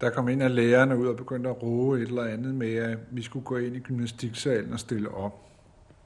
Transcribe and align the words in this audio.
Der 0.00 0.10
kom 0.10 0.28
en 0.28 0.42
af 0.42 0.54
lærerne 0.54 0.98
ud 0.98 1.06
og 1.06 1.16
begyndte 1.16 1.50
at 1.50 1.62
råbe 1.62 1.96
et 1.96 2.08
eller 2.08 2.24
andet 2.24 2.54
med, 2.54 2.74
at 2.74 2.98
vi 3.10 3.22
skulle 3.22 3.44
gå 3.44 3.56
ind 3.56 3.76
i 3.76 3.78
gymnastiksalen 3.78 4.72
og 4.72 4.80
stille 4.80 5.14
op. 5.14 5.46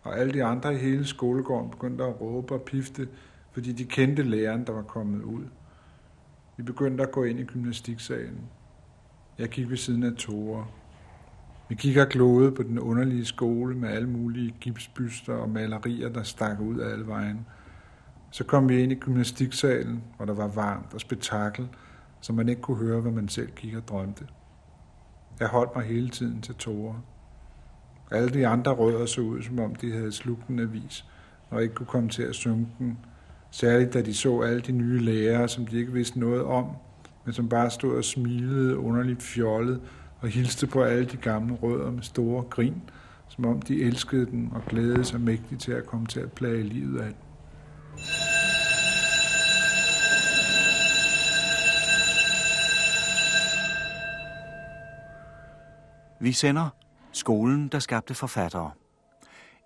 Og 0.02 0.18
alle 0.18 0.32
de 0.32 0.44
andre 0.44 0.74
i 0.74 0.78
hele 0.78 1.06
skolegården 1.06 1.70
begyndte 1.70 2.04
at 2.04 2.20
råbe 2.20 2.54
og 2.54 2.62
pifte, 2.62 3.08
fordi 3.52 3.72
de 3.72 3.84
kendte 3.84 4.22
læreren, 4.22 4.66
der 4.66 4.72
var 4.72 4.82
kommet 4.82 5.22
ud. 5.22 5.44
Vi 6.56 6.62
begyndte 6.62 7.02
at 7.02 7.10
gå 7.10 7.24
ind 7.24 7.40
i 7.40 7.44
gymnastiksalen. 7.44 8.40
Jeg 9.38 9.48
gik 9.48 9.70
ved 9.70 9.76
siden 9.76 10.02
af 10.02 10.12
Tore. 10.12 10.66
Vi 11.68 11.74
gik 11.74 11.96
og 11.96 12.08
gloede 12.08 12.52
på 12.52 12.62
den 12.62 12.78
underlige 12.78 13.24
skole 13.24 13.76
med 13.76 13.88
alle 13.88 14.08
mulige 14.08 14.54
gipsbyster 14.60 15.34
og 15.34 15.48
malerier, 15.48 16.08
der 16.08 16.22
stak 16.22 16.60
ud 16.60 16.78
af 16.78 16.92
alle 16.92 17.06
vejen. 17.06 17.46
Så 18.30 18.44
kom 18.44 18.68
vi 18.68 18.82
ind 18.82 18.92
i 18.92 18.94
gymnastiksalen, 18.94 20.02
hvor 20.16 20.26
der 20.26 20.34
var 20.34 20.48
varmt 20.48 20.94
og 20.94 21.00
spektakel, 21.00 21.68
så 22.20 22.32
man 22.32 22.48
ikke 22.48 22.62
kunne 22.62 22.76
høre, 22.76 23.00
hvad 23.00 23.12
man 23.12 23.28
selv 23.28 23.50
gik 23.50 23.74
og 23.74 23.88
drømte. 23.88 24.26
Jeg 25.40 25.48
holdt 25.48 25.76
mig 25.76 25.84
hele 25.84 26.08
tiden 26.08 26.40
til 26.40 26.54
tårer. 26.54 27.00
Alle 28.10 28.30
de 28.30 28.46
andre 28.46 28.72
rødder 28.72 29.06
så 29.06 29.20
ud, 29.20 29.42
som 29.42 29.58
om 29.58 29.74
de 29.74 29.92
havde 29.92 30.12
slugt 30.12 30.48
en 30.48 30.58
avis, 30.58 31.04
og 31.50 31.62
ikke 31.62 31.74
kunne 31.74 31.86
komme 31.86 32.08
til 32.08 32.22
at 32.22 32.34
synge 32.34 32.68
den. 32.78 32.98
Særligt 33.50 33.94
da 33.94 34.02
de 34.02 34.14
så 34.14 34.40
alle 34.40 34.60
de 34.60 34.72
nye 34.72 34.98
lærere, 34.98 35.48
som 35.48 35.66
de 35.66 35.78
ikke 35.78 35.92
vidste 35.92 36.20
noget 36.20 36.42
om, 36.44 36.66
men 37.24 37.32
som 37.32 37.48
bare 37.48 37.70
stod 37.70 37.96
og 37.96 38.04
smilede 38.04 38.78
underligt 38.78 39.22
fjollet 39.22 39.80
og 40.20 40.28
hilste 40.28 40.66
på 40.66 40.82
alle 40.82 41.04
de 41.04 41.16
gamle 41.16 41.54
rødder 41.54 41.90
med 41.90 42.02
store 42.02 42.42
grin, 42.42 42.82
som 43.28 43.46
om 43.46 43.62
de 43.62 43.82
elskede 43.82 44.26
den 44.26 44.50
og 44.54 44.62
glædede 44.68 45.04
sig 45.04 45.20
mægtigt 45.20 45.60
til 45.60 45.72
at 45.72 45.86
komme 45.86 46.06
til 46.06 46.20
at 46.20 46.32
plage 46.32 46.62
livet 46.62 47.00
af 47.00 47.06
den. 47.06 47.16
Vi 56.22 56.32
sender 56.32 56.68
Skolen, 57.12 57.68
der 57.68 57.78
skabte 57.78 58.14
forfattere. 58.14 58.70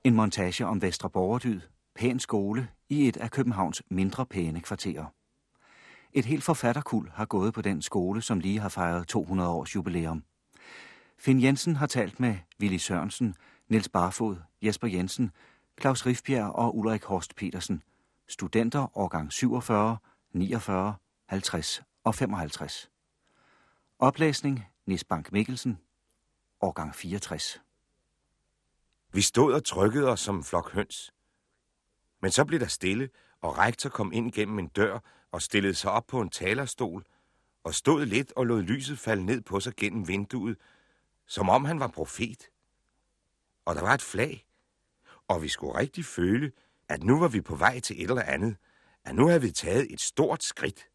En 0.05 0.15
montage 0.15 0.67
om 0.67 0.83
Vestre 0.83 1.11
Borgerdyd, 1.11 1.61
pæn 1.95 2.19
skole 2.19 2.69
i 2.89 3.09
et 3.09 3.17
af 3.17 3.31
Københavns 3.31 3.83
mindre 3.91 4.27
pæne 4.27 4.61
kvarterer. 4.61 5.05
Et 6.13 6.25
helt 6.25 6.45
forfatterkul 6.45 7.11
har 7.15 7.25
gået 7.25 7.55
på 7.55 7.63
den 7.63 7.83
skole, 7.83 8.23
som 8.23 8.41
lige 8.41 8.61
har 8.61 8.69
fejret 8.69 9.09
200 9.09 9.51
års 9.51 9.75
jubilæum. 9.75 10.25
Finn 11.19 11.43
Jensen 11.43 11.77
har 11.77 11.87
talt 11.87 12.21
med 12.21 12.37
Willy 12.61 12.77
Sørensen, 12.77 13.35
Niels 13.69 13.89
Barfod, 13.89 14.37
Jesper 14.63 14.89
Jensen, 14.89 15.31
Claus 15.81 16.07
Rifbjerg 16.07 16.53
og 16.53 16.77
Ulrik 16.77 17.05
Horst 17.05 17.37
Petersen. 17.37 17.83
Studenter 18.29 18.99
årgang 18.99 19.33
47, 19.33 19.97
49, 20.33 20.95
50 21.27 21.83
og 22.05 22.15
55. 22.15 22.91
Oplæsning 23.99 24.65
Nis 24.87 25.05
Bank 25.05 25.33
Mikkelsen, 25.33 25.79
årgang 26.65 26.95
64. 26.95 27.61
Vi 29.13 29.23
stod 29.23 29.53
og 29.55 29.65
trykkede 29.65 30.09
os 30.09 30.21
som 30.21 30.37
en 30.37 30.45
flok 30.45 30.73
høns. 30.73 31.15
Men 32.23 32.31
så 32.31 32.45
blev 32.45 32.61
der 32.61 32.67
stille, 32.67 33.11
og 33.41 33.59
rektor 33.59 33.91
kom 33.91 34.13
ind 34.13 34.33
gennem 34.33 34.59
en 34.59 34.69
dør 34.69 34.99
og 35.31 35.43
stillede 35.43 35.75
sig 35.75 35.91
op 35.91 36.07
på 36.07 36.21
en 36.21 36.31
talerstol 36.31 37.05
og 37.65 37.75
stod 37.75 38.07
lidt 38.07 38.33
og 38.37 38.47
lod 38.47 38.63
lyset 38.63 38.99
falde 38.99 39.25
ned 39.25 39.41
på 39.41 39.61
sig 39.61 39.75
gennem 39.77 40.09
vinduet, 40.09 40.59
som 41.27 41.49
om 41.49 41.65
han 41.65 41.81
var 41.81 41.89
profet. 41.89 42.51
Og 43.65 43.75
der 43.75 43.81
var 43.81 43.95
et 43.95 44.03
flag, 44.03 44.47
og 45.29 45.43
vi 45.43 45.49
skulle 45.49 45.79
rigtig 45.79 46.05
føle, 46.05 46.53
at 46.89 47.03
nu 47.03 47.19
var 47.19 47.29
vi 47.29 47.41
på 47.41 47.57
vej 47.57 47.81
til 47.81 48.05
et 48.05 48.11
eller 48.11 48.23
andet, 48.23 48.57
at 49.05 49.15
nu 49.15 49.27
havde 49.27 49.43
vi 49.43 49.51
taget 49.51 49.93
et 49.93 50.01
stort 50.01 50.43
skridt. 50.43 50.89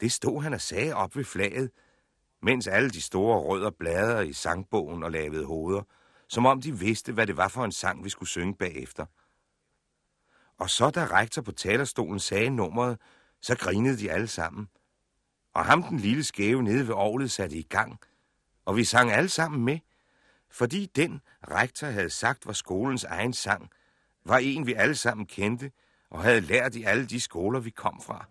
Det 0.00 0.12
stod 0.12 0.42
han 0.42 0.54
og 0.54 0.60
sagde 0.60 0.94
op 0.94 1.16
ved 1.16 1.24
flaget, 1.24 1.70
mens 2.44 2.66
alle 2.66 2.90
de 2.90 3.00
store 3.00 3.40
rødder 3.40 3.70
bladrede 3.70 4.28
i 4.28 4.32
sangbogen 4.32 5.02
og 5.02 5.10
lavede 5.10 5.44
hoveder, 5.44 5.82
som 6.28 6.46
om 6.46 6.60
de 6.60 6.78
vidste, 6.78 7.12
hvad 7.12 7.26
det 7.26 7.36
var 7.36 7.48
for 7.48 7.64
en 7.64 7.72
sang, 7.72 8.04
vi 8.04 8.10
skulle 8.10 8.28
synge 8.28 8.54
bagefter. 8.54 9.06
Og 10.58 10.70
så 10.70 10.90
da 10.90 11.04
rektor 11.04 11.42
på 11.42 11.52
talerstolen 11.52 12.20
sagde 12.20 12.50
nummeret, 12.50 12.98
så 13.40 13.56
grinede 13.56 13.98
de 13.98 14.10
alle 14.10 14.26
sammen. 14.26 14.68
Og 15.54 15.64
ham 15.64 15.82
den 15.82 15.98
lille 15.98 16.24
skæve 16.24 16.62
nede 16.62 16.88
ved 16.88 16.94
året 16.94 17.30
satte 17.30 17.56
i 17.56 17.62
gang, 17.62 18.00
og 18.64 18.76
vi 18.76 18.84
sang 18.84 19.12
alle 19.12 19.28
sammen 19.28 19.64
med, 19.64 19.78
fordi 20.50 20.86
den 20.86 21.20
rektor 21.48 21.86
havde 21.86 22.10
sagt 22.10 22.46
var 22.46 22.52
skolens 22.52 23.04
egen 23.04 23.32
sang, 23.32 23.70
var 24.24 24.38
en 24.38 24.66
vi 24.66 24.72
alle 24.72 24.94
sammen 24.94 25.26
kendte 25.26 25.70
og 26.10 26.22
havde 26.22 26.40
lært 26.40 26.74
i 26.74 26.82
alle 26.82 27.06
de 27.06 27.20
skoler, 27.20 27.60
vi 27.60 27.70
kom 27.70 28.00
fra. 28.00 28.26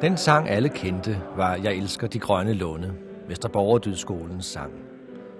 Den 0.00 0.16
sang 0.16 0.48
alle 0.48 0.68
kendte 0.68 1.22
var 1.36 1.54
Jeg 1.54 1.74
elsker 1.74 2.06
de 2.06 2.18
grønne 2.18 2.52
lunde, 2.52 2.94
Vesterborgerdydsskolens 3.28 4.46
sang. 4.46 4.72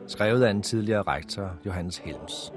Skrevet 0.06 0.42
af 0.42 0.50
en 0.50 0.62
tidligere 0.62 1.02
rektor, 1.02 1.50
Johannes 1.66 1.98
Helms. 1.98 2.52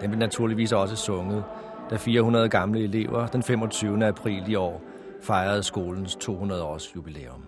Den 0.00 0.10
blev 0.10 0.18
naturligvis 0.18 0.72
også 0.72 0.96
sunget, 0.96 1.44
da 1.90 1.96
400 1.96 2.48
gamle 2.48 2.84
elever 2.84 3.26
den 3.26 3.42
25. 3.42 4.06
april 4.06 4.42
i 4.48 4.54
år 4.54 4.82
fejrede 5.22 5.62
skolens 5.62 6.16
200 6.16 6.62
års 6.62 6.96
jubilæum. 6.96 7.44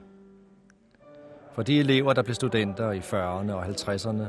For 1.53 1.63
de 1.63 1.81
elever, 1.81 2.13
der 2.13 2.23
blev 2.23 2.35
studenter 2.35 2.93
i 2.93 2.99
40'erne 2.99 3.53
og 3.53 3.65
50'erne, 3.67 4.25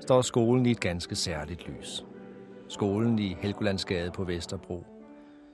står 0.00 0.22
skolen 0.22 0.66
i 0.66 0.70
et 0.70 0.80
ganske 0.80 1.16
særligt 1.16 1.68
lys. 1.68 2.04
Skolen 2.68 3.18
i 3.18 3.36
Helgolandsgade 3.40 4.10
på 4.10 4.24
Vesterbro– 4.24 4.86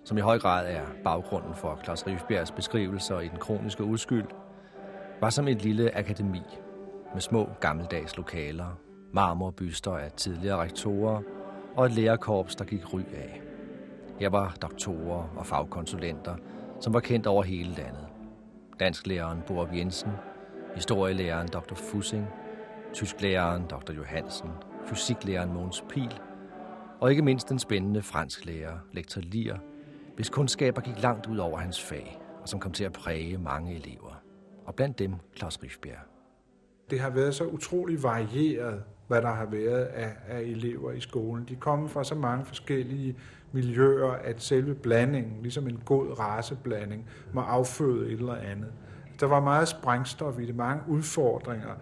som 0.05 0.19
i 0.19 0.21
høj 0.21 0.39
grad 0.39 0.67
er 0.69 0.83
baggrunden 1.05 1.55
for 1.55 1.81
Claus 1.85 2.07
Rifbjergs 2.07 2.51
beskrivelser 2.51 3.21
i 3.21 3.29
Den 3.29 3.39
kroniske 3.39 3.85
udskyld, 3.85 4.27
var 5.21 5.31
som 5.31 5.49
et 5.49 5.63
lille 5.63 5.97
akademi 5.97 6.43
med 7.13 7.21
små 7.21 7.49
gammeldags 7.61 8.17
lokaler, 8.17 8.79
marmorbyster 9.13 9.97
af 9.97 10.13
tidligere 10.13 10.63
rektorer 10.63 11.23
og 11.77 11.87
et 11.87 11.93
lærerkorps, 11.93 12.57
der 12.57 12.65
gik 12.65 12.95
ry 12.95 13.01
af. 13.01 13.41
Her 14.21 14.29
var 14.29 14.57
doktorer 14.63 15.29
og 15.37 15.47
fagkonsulenter, 15.47 16.37
som 16.81 16.95
var 16.95 17.01
kendt 17.01 17.27
over 17.27 17.43
hele 17.43 17.75
landet. 17.75 18.07
Dansklæreren 18.81 19.43
Borup 19.47 19.69
Jensen, 19.75 20.13
historielæreren 20.75 21.49
Dr. 21.49 21.75
Fussing, 21.75 22.27
tysklæreren 22.93 23.65
Dr. 23.67 23.93
Johansen, 23.93 24.51
fysiklæreren 24.87 25.53
Måns 25.53 25.85
Pil, 25.89 26.21
og 27.01 27.11
ikke 27.11 27.23
mindst 27.23 27.49
den 27.49 27.59
spændende 27.59 28.03
fransklærer, 28.03 28.79
lektor 28.93 29.21
Lier, 29.21 29.59
hvis 30.17 30.29
kundskaber 30.29 30.81
gik 30.81 31.03
langt 31.03 31.27
ud 31.27 31.39
over 31.39 31.59
hans 31.59 31.83
fag, 31.83 32.21
og 32.43 32.49
som 32.49 32.61
kom 32.61 32.73
til 32.73 32.85
at 32.85 32.93
præge 32.93 33.39
mange 33.39 33.75
elever. 33.75 34.23
Og 34.67 34.75
blandt 34.75 34.99
dem 34.99 35.15
Claus 35.37 35.59
Rifbjerg. 35.63 35.99
Det 36.91 37.01
har 37.01 37.11
været 37.11 37.35
så 37.35 37.45
utrolig 37.45 38.03
varieret, 38.03 38.83
hvad 39.09 39.23
der 39.23 39.33
har 39.33 39.47
været 39.47 39.85
af, 39.85 40.13
af 40.29 40.41
elever 40.41 40.93
i 40.93 41.01
skolen. 41.01 41.45
De 41.49 41.57
kommer 41.57 41.89
fra 41.89 42.05
så 42.05 42.15
mange 42.15 42.45
forskellige 42.45 43.17
miljøer, 43.53 44.11
at 44.11 44.43
selve 44.43 44.75
blandingen, 44.75 45.43
ligesom 45.43 45.69
en 45.69 45.83
god 45.85 46.19
raceblanding, 46.19 47.09
må 47.33 47.41
afføde 47.41 48.07
et 48.07 48.13
eller 48.13 48.35
andet. 48.35 48.73
Der 49.21 49.27
var 49.27 49.41
meget 49.41 49.69
sprængstof 49.69 50.39
i 50.39 50.47
det, 50.47 50.57
mange 50.57 50.83
udfordringer, 50.89 51.75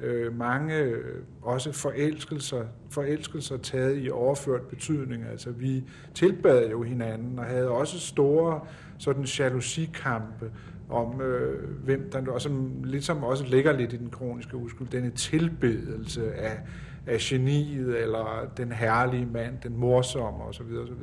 øh, 0.00 0.38
mange 0.38 0.76
øh, 0.76 1.22
også 1.42 1.72
forelskelser, 1.72 2.64
forelskelser 2.90 3.56
taget 3.56 4.04
i 4.04 4.10
overført 4.10 4.62
betydning. 4.62 5.24
Altså 5.30 5.50
vi 5.50 5.84
tilbad 6.14 6.70
jo 6.70 6.82
hinanden 6.82 7.38
og 7.38 7.44
havde 7.44 7.68
også 7.68 8.00
store 8.00 8.60
sådan 8.98 9.24
jalousikampe 9.24 10.50
om 10.88 11.20
øh, 11.20 11.84
hvem 11.84 12.10
der 12.10 12.32
og 12.32 12.40
som 12.42 12.82
ligesom 12.84 13.24
også 13.24 13.44
ligger 13.44 13.72
lidt 13.72 13.92
i 13.92 13.96
den 13.96 14.10
kroniske 14.10 14.56
uskyld, 14.56 14.88
denne 14.88 15.10
tilbedelse 15.10 16.34
af, 16.34 16.60
af 17.06 17.18
geniet 17.20 18.02
eller 18.02 18.50
den 18.56 18.72
herlige 18.72 19.26
mand, 19.26 19.54
den 19.62 19.76
morsomme 19.76 20.44
osv. 20.44 20.62
osv. 20.62 21.02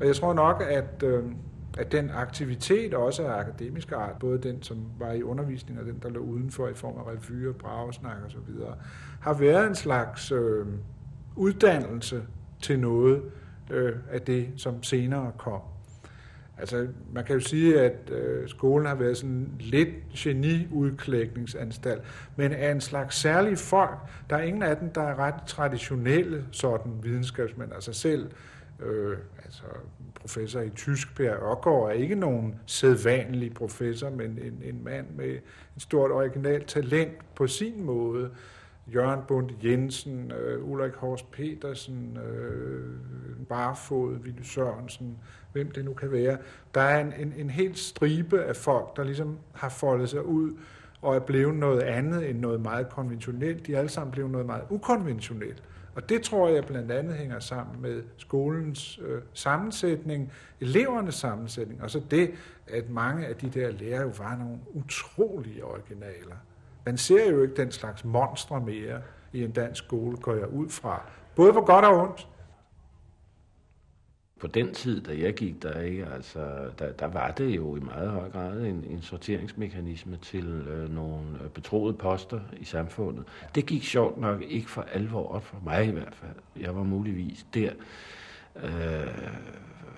Og 0.00 0.06
jeg 0.06 0.16
tror 0.16 0.32
nok, 0.32 0.62
at 0.68 1.02
øh, 1.02 1.24
at 1.76 1.92
den 1.92 2.10
aktivitet 2.10 2.94
også 2.94 3.22
er 3.22 3.32
akademisk 3.32 3.92
art, 3.92 4.18
både 4.18 4.38
den, 4.38 4.62
som 4.62 4.86
var 4.98 5.12
i 5.12 5.22
undervisning, 5.22 5.80
og 5.80 5.86
den, 5.86 5.98
der 6.02 6.08
lå 6.08 6.20
udenfor 6.20 6.68
i 6.68 6.74
form 6.74 6.98
af 6.98 7.12
revyer, 7.12 7.52
bragesnak 7.52 8.16
og 8.24 8.30
så 8.30 8.38
videre, 8.48 8.74
har 9.20 9.34
været 9.34 9.66
en 9.66 9.74
slags 9.74 10.32
øh, 10.32 10.66
uddannelse 11.36 12.22
til 12.62 12.80
noget 12.80 13.22
øh, 13.70 13.92
af 14.10 14.22
det, 14.22 14.48
som 14.56 14.82
senere 14.82 15.32
kom. 15.38 15.60
Altså, 16.58 16.86
man 17.12 17.24
kan 17.24 17.34
jo 17.34 17.40
sige, 17.40 17.80
at 17.80 18.10
øh, 18.10 18.48
skolen 18.48 18.86
har 18.86 18.94
været 18.94 19.16
sådan 19.16 19.50
lidt 19.60 19.88
geniudklækningsanstalt, 20.14 22.02
men 22.36 22.52
er 22.52 22.72
en 22.72 22.80
slags 22.80 23.16
særlig 23.16 23.58
folk. 23.58 23.98
Der 24.30 24.36
er 24.36 24.42
ingen 24.42 24.62
af 24.62 24.76
dem, 24.76 24.90
der 24.90 25.02
er 25.02 25.18
ret 25.18 25.34
traditionelle 25.46 26.44
sådan 26.52 26.92
videnskabsmænd. 27.02 27.72
Altså 27.72 27.92
selv 27.92 28.30
Øh, 28.80 29.18
altså, 29.44 29.62
professor 30.26 30.60
i 30.60 30.70
tysk, 30.70 31.16
Per 31.16 31.32
Ørgaard, 31.32 31.88
er 31.88 31.92
ikke 31.92 32.14
nogen 32.14 32.54
sædvanlig 32.66 33.54
professor, 33.54 34.10
men 34.10 34.38
en, 34.42 34.62
en 34.64 34.84
mand 34.84 35.06
med 35.16 35.28
et 35.28 35.42
stort 35.78 36.10
originalt 36.10 36.66
talent 36.66 37.34
på 37.34 37.46
sin 37.46 37.84
måde. 37.84 38.30
Jørgen 38.94 39.20
Bund 39.28 39.50
Jensen, 39.64 40.32
øh, 40.32 40.70
Ulrik 40.70 40.92
Horst 40.92 41.30
Petersen, 41.30 42.18
øh, 42.26 42.96
Barfod, 43.48 44.18
Ville 44.22 44.44
Sørensen, 44.44 45.18
hvem 45.52 45.70
det 45.70 45.84
nu 45.84 45.94
kan 45.94 46.12
være. 46.12 46.38
Der 46.74 46.80
er 46.80 47.00
en, 47.00 47.12
en, 47.18 47.32
en 47.36 47.50
hel 47.50 47.76
stribe 47.76 48.42
af 48.42 48.56
folk, 48.56 48.96
der 48.96 49.04
ligesom 49.04 49.38
har 49.52 49.68
foldet 49.68 50.08
sig 50.08 50.26
ud 50.26 50.52
og 51.02 51.16
er 51.16 51.20
blevet 51.20 51.54
noget 51.54 51.80
andet 51.80 52.30
end 52.30 52.38
noget 52.38 52.60
meget 52.60 52.88
konventionelt. 52.88 53.66
De 53.66 53.74
er 53.74 53.78
alle 53.78 53.90
sammen 53.90 54.12
blevet 54.12 54.30
noget 54.30 54.46
meget 54.46 54.62
ukonventionelt. 54.70 55.62
Og 55.96 56.08
det 56.08 56.22
tror 56.22 56.48
jeg 56.48 56.64
blandt 56.64 56.92
andet 56.92 57.14
hænger 57.14 57.38
sammen 57.38 57.82
med 57.82 58.02
skolens 58.16 59.00
øh, 59.02 59.22
sammensætning, 59.32 60.32
elevernes 60.60 61.14
sammensætning, 61.14 61.82
og 61.82 61.90
så 61.90 62.02
det, 62.10 62.30
at 62.66 62.90
mange 62.90 63.26
af 63.26 63.36
de 63.36 63.48
der 63.48 63.70
lærere 63.70 64.02
jo 64.02 64.12
var 64.18 64.36
nogle 64.36 64.58
utrolige 64.74 65.64
originaler. 65.64 66.36
Man 66.86 66.98
ser 66.98 67.30
jo 67.30 67.42
ikke 67.42 67.56
den 67.56 67.72
slags 67.72 68.04
monstre 68.04 68.60
mere 68.60 69.02
i 69.32 69.44
en 69.44 69.50
dansk 69.50 69.84
skole, 69.84 70.16
går 70.16 70.34
jeg 70.34 70.48
ud 70.48 70.68
fra. 70.68 71.02
Både 71.36 71.52
på 71.52 71.60
godt 71.60 71.84
og 71.84 72.02
ondt. 72.02 72.28
På 74.40 74.46
den 74.46 74.74
tid, 74.74 75.00
da 75.00 75.18
jeg 75.18 75.34
gik 75.34 75.62
der, 75.62 75.80
ikke, 75.80 76.06
altså, 76.06 76.70
der, 76.78 76.92
der 76.92 77.06
var 77.06 77.30
det 77.30 77.56
jo 77.56 77.76
i 77.76 77.80
meget 77.80 78.10
høj 78.10 78.30
grad 78.30 78.60
en, 78.60 78.84
en 78.90 79.02
sorteringsmekanisme 79.02 80.16
til 80.16 80.46
øh, 80.46 80.94
nogle 80.94 81.26
øh, 81.44 81.50
betroede 81.50 81.94
poster 81.94 82.40
i 82.56 82.64
samfundet. 82.64 83.24
Det 83.54 83.66
gik 83.66 83.84
sjovt 83.84 84.20
nok 84.20 84.42
ikke 84.42 84.70
for 84.70 84.86
alvor 84.92 85.28
op 85.28 85.44
for 85.44 85.56
mig 85.64 85.86
i 85.86 85.90
hvert 85.90 86.14
fald. 86.14 86.36
Jeg 86.60 86.76
var 86.76 86.82
muligvis 86.82 87.46
der 87.54 87.70
øh, 88.56 89.06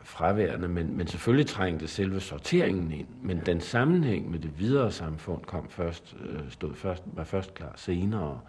fraværende, 0.04 0.68
men, 0.68 0.96
men 0.96 1.06
selvfølgelig 1.06 1.46
trængte 1.46 1.88
selve 1.88 2.20
sorteringen 2.20 2.92
ind. 2.92 3.06
Men 3.22 3.42
den 3.46 3.60
sammenhæng 3.60 4.30
med 4.30 4.38
det 4.38 4.58
videre 4.58 4.92
samfund 4.92 5.42
kom 5.44 5.68
først, 5.68 6.16
øh, 6.30 6.40
stod 6.50 6.74
først, 6.74 7.02
var 7.06 7.24
først 7.24 7.54
klar 7.54 7.72
senere. 7.76 8.40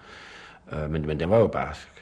Øh, 0.73 0.91
men, 0.91 1.07
men 1.07 1.19
den 1.19 1.29
var 1.29 1.37
jo 1.37 1.47
barsk. 1.47 1.98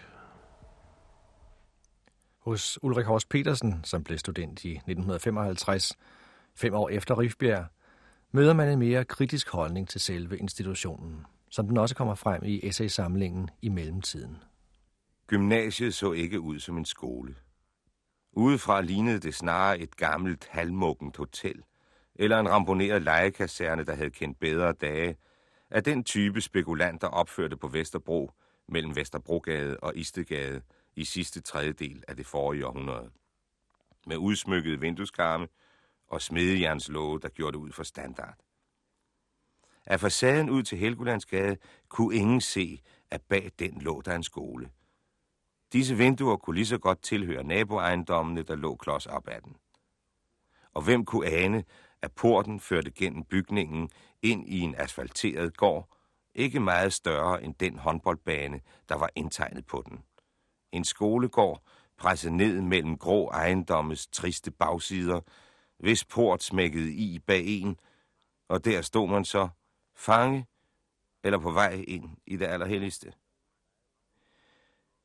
Hos 2.48 2.80
Ulrik 2.82 3.06
Horst 3.06 3.30
Petersen, 3.30 3.84
som 3.84 4.04
blev 4.04 4.18
student 4.18 4.66
i 4.66 4.72
1955, 4.72 5.94
fem 6.56 6.74
år 6.74 6.90
efter 6.90 7.20
Rifbjerg, 7.20 7.66
møder 8.32 8.54
man 8.54 8.70
en 8.70 8.80
mere 8.80 9.06
kritisk 9.06 9.50
holdning 9.50 9.90
til 9.90 10.02
selve 10.02 10.38
institutionen, 10.38 11.26
som 11.50 11.68
den 11.68 11.78
også 11.78 11.96
kommer 11.96 12.16
frem 12.16 12.44
i 12.44 12.60
essaysamlingen 12.64 13.50
i 13.62 13.70
mellemtiden. 13.70 14.38
Gymnasiet 15.28 15.94
så 15.94 16.12
ikke 16.12 16.40
ud 16.40 16.60
som 16.60 16.78
en 16.78 16.86
skole. 16.86 17.36
Udefra 18.34 18.82
lignede 18.82 19.20
det 19.20 19.36
snarere 19.36 19.80
et 19.80 19.98
gammelt, 19.98 20.48
halvmuggent 20.52 21.18
hotel, 21.18 21.64
eller 22.16 22.40
en 22.40 22.50
ramponeret 22.50 23.02
legekaserne, 23.02 23.84
der 23.84 23.96
havde 23.96 24.10
kendt 24.10 24.40
bedre 24.40 24.74
dage, 24.74 25.18
af 25.70 25.84
den 25.84 26.04
type 26.04 26.42
spekulanter 26.42 27.08
opførte 27.08 27.58
på 27.58 27.68
Vesterbro, 27.68 28.32
mellem 28.68 28.96
Vesterbrogade 28.96 29.78
og 29.80 29.98
Istegade 29.98 30.62
i 30.98 31.06
sidste 31.06 31.42
tredjedel 31.42 32.04
af 32.08 32.16
det 32.16 32.26
forrige 32.26 32.68
århundrede. 32.68 33.12
Med 34.08 34.18
udsmykkede 34.18 34.80
vindueskarme 34.80 35.48
og 36.08 36.22
smedejernslåge, 36.22 37.20
der 37.20 37.30
gjorde 37.30 37.58
det 37.58 37.64
ud 37.64 37.72
for 37.72 37.84
standard. 37.84 38.36
Af 39.86 40.00
facaden 40.00 40.50
ud 40.50 40.64
til 40.64 40.78
Helgolandsgade 40.78 41.58
kunne 41.90 42.16
ingen 42.16 42.42
se, 42.42 42.82
at 43.12 43.22
bag 43.22 43.52
den 43.60 43.82
lå 43.82 44.02
der 44.02 44.16
en 44.16 44.24
skole. 44.24 44.72
Disse 45.74 45.98
vinduer 45.98 46.36
kunne 46.36 46.56
lige 46.56 46.66
så 46.66 46.78
godt 46.78 47.02
tilhøre 47.02 47.44
naboejendommene, 47.44 48.44
der 48.44 48.56
lå 48.56 48.76
klods 48.76 49.06
op 49.06 49.28
ad 49.28 49.42
den. 49.42 49.56
Og 50.74 50.82
hvem 50.82 51.06
kunne 51.06 51.28
ane, 51.28 51.64
at 52.02 52.12
porten 52.12 52.60
førte 52.60 52.92
gennem 52.92 53.24
bygningen 53.24 53.90
ind 54.22 54.50
i 54.50 54.60
en 54.60 54.76
asfalteret 54.76 55.58
gård, 55.58 55.98
ikke 56.36 56.60
meget 56.60 56.94
større 56.94 57.44
end 57.44 57.56
den 57.56 57.78
håndboldbane, 57.78 58.62
der 58.90 58.96
var 58.96 59.10
indtegnet 59.16 59.66
på 59.66 59.84
den. 59.90 60.04
En 60.72 60.84
skolegård 60.84 61.62
presset 61.98 62.34
ned 62.34 62.62
mellem 62.62 62.98
grå 62.98 63.30
ejendommes 63.30 64.08
triste 64.08 64.52
bagsider, 64.52 65.22
hvis 65.78 66.06
port 66.06 66.44
smækkede 66.44 66.92
i 66.92 67.20
bag 67.20 67.46
en, 67.46 67.80
og 68.48 68.66
der 68.66 68.82
stod 68.82 69.10
man 69.10 69.26
så, 69.26 69.50
fange 69.96 70.48
eller 71.24 71.40
på 71.40 71.52
vej 71.52 71.84
ind 71.88 72.18
i 72.26 72.38
det 72.38 72.46
allerhelligste. 72.46 73.14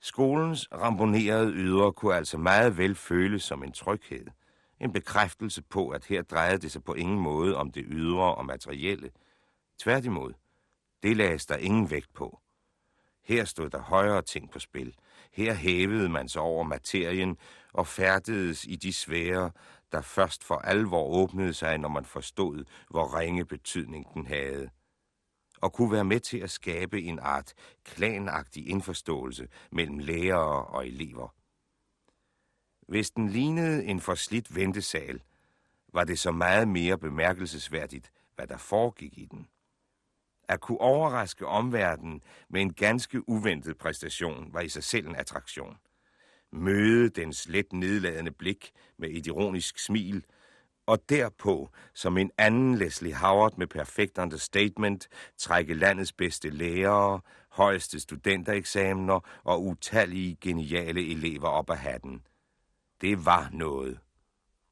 Skolens 0.00 0.69
ramponerede 0.73 1.53
ydre 1.53 1.93
kunne 1.93 2.15
altså 2.15 2.38
meget 2.38 2.79
vel 2.79 2.94
føles 2.94 3.43
som 3.43 3.65
en 3.65 3.73
tryghed. 3.73 4.26
En 4.81 4.93
bekræftelse 4.93 5.62
på, 5.62 5.88
at 5.88 6.05
her 6.05 6.23
drejede 6.23 6.58
det 6.58 6.73
sig 6.73 6.85
på 6.85 6.94
ingen 6.94 7.19
måde 7.19 7.56
om 7.56 7.70
det 7.70 7.85
ydre 7.87 8.35
og 8.35 8.47
materielle. 8.47 9.11
Tværtimod, 9.79 10.32
det 11.03 11.17
lagdes 11.17 11.47
der 11.47 11.56
ingen 11.56 11.91
vægt 11.91 12.15
på. 12.15 12.41
Her 13.25 13.44
stod 13.44 13.70
der 13.70 13.79
højere 13.79 14.23
ting 14.23 14.50
på 14.50 14.58
spil. 14.58 14.94
Her 15.32 15.55
hævede 15.55 16.08
man 16.08 16.29
sig 16.29 16.43
over 16.43 16.64
materien 16.64 17.37
og 17.73 17.87
færdedes 17.87 18.64
i 18.64 18.76
de 18.76 18.93
svære, 18.93 19.50
der 19.93 20.00
først 20.00 20.44
for 20.44 20.55
alvor 20.55 21.05
åbnede 21.05 21.55
sig, 21.55 21.79
når 21.79 21.88
man 21.88 22.05
forstod, 22.05 22.64
hvor 22.90 23.19
ringe 23.19 23.44
betydning 23.44 24.14
den 24.14 24.26
havde 24.26 24.70
og 25.62 25.73
kunne 25.73 25.93
være 25.93 26.05
med 26.05 26.20
til 26.20 26.38
at 26.38 26.50
skabe 26.50 27.02
en 27.02 27.19
art 27.19 27.55
klanagtig 27.84 28.69
indforståelse 28.69 29.49
mellem 29.73 29.99
lærere 29.99 30.64
og 30.64 30.87
elever. 30.87 31.34
Hvis 32.88 33.11
den 33.11 33.29
lignede 33.29 33.84
en 33.84 34.00
forslidt 34.00 34.55
ventesal, 34.55 35.23
var 35.93 36.05
det 36.05 36.19
så 36.19 36.32
meget 36.32 36.69
mere 36.69 36.99
bemærkelsesværdigt, 36.99 38.12
hvad 38.34 38.46
der 38.46 38.56
foregik 38.56 39.19
i 39.19 39.25
den. 39.25 39.49
At 40.53 40.61
kunne 40.61 40.81
overraske 40.81 41.47
omverdenen 41.47 42.23
med 42.49 42.61
en 42.61 42.73
ganske 42.73 43.29
uventet 43.29 43.79
præstation 43.79 44.49
var 44.53 44.61
i 44.61 44.69
sig 44.69 44.85
selv 44.85 45.07
en 45.07 45.17
attraktion. 45.17 45.77
Møde 46.53 47.09
dens 47.09 47.49
let 47.49 47.73
nedladende 47.73 48.31
blik 48.31 48.73
med 48.99 49.09
et 49.11 49.27
ironisk 49.27 49.79
smil– 49.79 50.25
og 50.87 51.09
derpå, 51.09 51.71
som 51.95 52.19
en 52.19 52.31
anden 52.39 52.75
Leslie 52.75 53.15
Howard 53.15 53.57
med 53.57 53.67
perfekt 53.67 54.19
understatement, 54.19 55.09
trække 55.39 55.75
landets 55.75 56.13
bedste 56.13 56.51
lærere, 56.51 57.21
højeste 57.49 58.01
studentereksamener 58.01 59.21
og 59.45 59.65
utallige 59.65 60.37
geniale 60.41 61.11
elever 61.11 61.49
op 61.49 61.71
af 61.71 61.79
hatten. 61.79 62.27
Det 63.01 63.27
var 63.27 63.49
noget, 63.53 64.01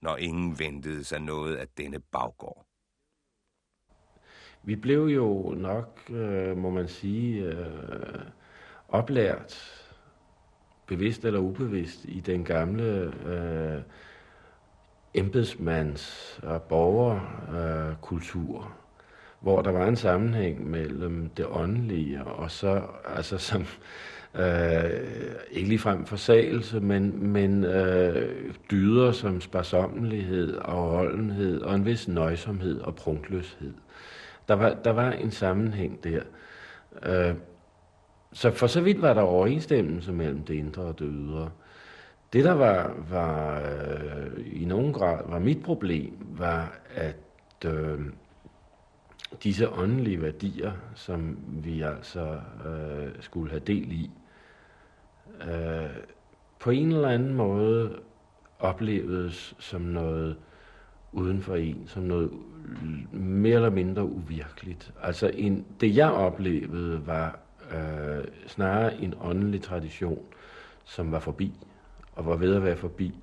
når 0.00 0.16
ingen 0.16 0.58
ventede 0.58 1.04
sig 1.04 1.20
noget 1.20 1.56
af 1.56 1.68
denne 1.68 2.00
baggård. 2.00 2.69
Vi 4.62 4.76
blev 4.76 5.04
jo 5.04 5.54
nok, 5.56 6.00
øh, 6.10 6.56
må 6.56 6.70
man 6.70 6.88
sige, 6.88 7.44
øh, 7.44 8.20
oplært, 8.88 9.80
bevidst 10.86 11.24
eller 11.24 11.40
ubevidst, 11.40 12.04
i 12.04 12.20
den 12.20 12.44
gamle 12.44 13.12
øh, 13.26 13.80
embedsmands- 15.14 16.40
og 16.42 16.62
borgerkultur, 16.62 18.58
øh, 18.58 18.66
hvor 19.40 19.62
der 19.62 19.70
var 19.70 19.86
en 19.86 19.96
sammenhæng 19.96 20.70
mellem 20.70 21.28
det 21.28 21.46
åndelige 21.46 22.24
og 22.24 22.50
så, 22.50 22.82
altså 23.16 23.38
som, 23.38 23.64
øh, 24.34 24.90
ikke 25.50 25.68
ligefrem 25.68 26.06
forsagelse, 26.06 26.80
men, 26.80 27.32
men 27.32 27.64
øh, 27.64 28.54
dyder 28.70 29.12
som 29.12 29.40
sparsommelighed, 29.40 30.54
og 30.54 30.76
holdenhed 30.76 31.60
og 31.60 31.74
en 31.74 31.84
vis 31.84 32.08
nøjsomhed 32.08 32.80
og 32.80 32.94
prunkløshed. 32.94 33.74
Der 34.50 34.56
var, 34.56 34.74
der 34.84 34.90
var 34.90 35.12
en 35.12 35.30
sammenhæng 35.30 36.04
der. 36.04 36.22
Øh, 37.02 37.34
så 38.32 38.50
for 38.50 38.66
så 38.66 38.80
vidt 38.80 39.02
var 39.02 39.14
der 39.14 39.22
overensstemmelse 39.22 40.12
mellem 40.12 40.44
det 40.44 40.54
indre 40.54 40.82
og 40.82 40.98
det 40.98 41.08
ydre. 41.12 41.50
Det, 42.32 42.44
der 42.44 42.52
var, 42.52 42.94
var 43.10 43.60
øh, 43.60 44.62
i 44.62 44.64
nogen 44.64 44.92
grad 44.92 45.22
var 45.26 45.38
mit 45.38 45.62
problem, 45.62 46.26
var, 46.38 46.78
at 46.94 47.16
øh, 47.66 48.00
disse 49.42 49.70
åndelige 49.70 50.22
værdier, 50.22 50.72
som 50.94 51.38
vi 51.48 51.82
altså 51.82 52.40
øh, 52.66 53.08
skulle 53.20 53.50
have 53.50 53.62
del 53.66 53.92
i, 53.92 54.10
øh, 55.42 55.90
på 56.58 56.70
en 56.70 56.92
eller 56.92 57.08
anden 57.08 57.34
måde 57.34 57.98
oplevedes 58.58 59.54
som 59.58 59.80
noget 59.80 60.36
uden 61.12 61.42
for 61.42 61.54
en, 61.54 61.82
som 61.86 62.02
noget 62.02 62.30
mere 63.12 63.54
eller 63.54 63.70
mindre 63.70 64.04
uvirkeligt. 64.04 64.92
Altså 65.02 65.30
en, 65.34 65.66
det 65.80 65.96
jeg 65.96 66.10
oplevede 66.10 67.06
var 67.06 67.38
øh, 67.74 68.24
snarere 68.46 69.00
en 69.00 69.14
åndelig 69.20 69.62
tradition, 69.62 70.22
som 70.84 71.12
var 71.12 71.18
forbi 71.18 71.52
og 72.12 72.26
var 72.26 72.36
ved 72.36 72.56
at 72.56 72.64
være 72.64 72.76
forbi, 72.76 73.14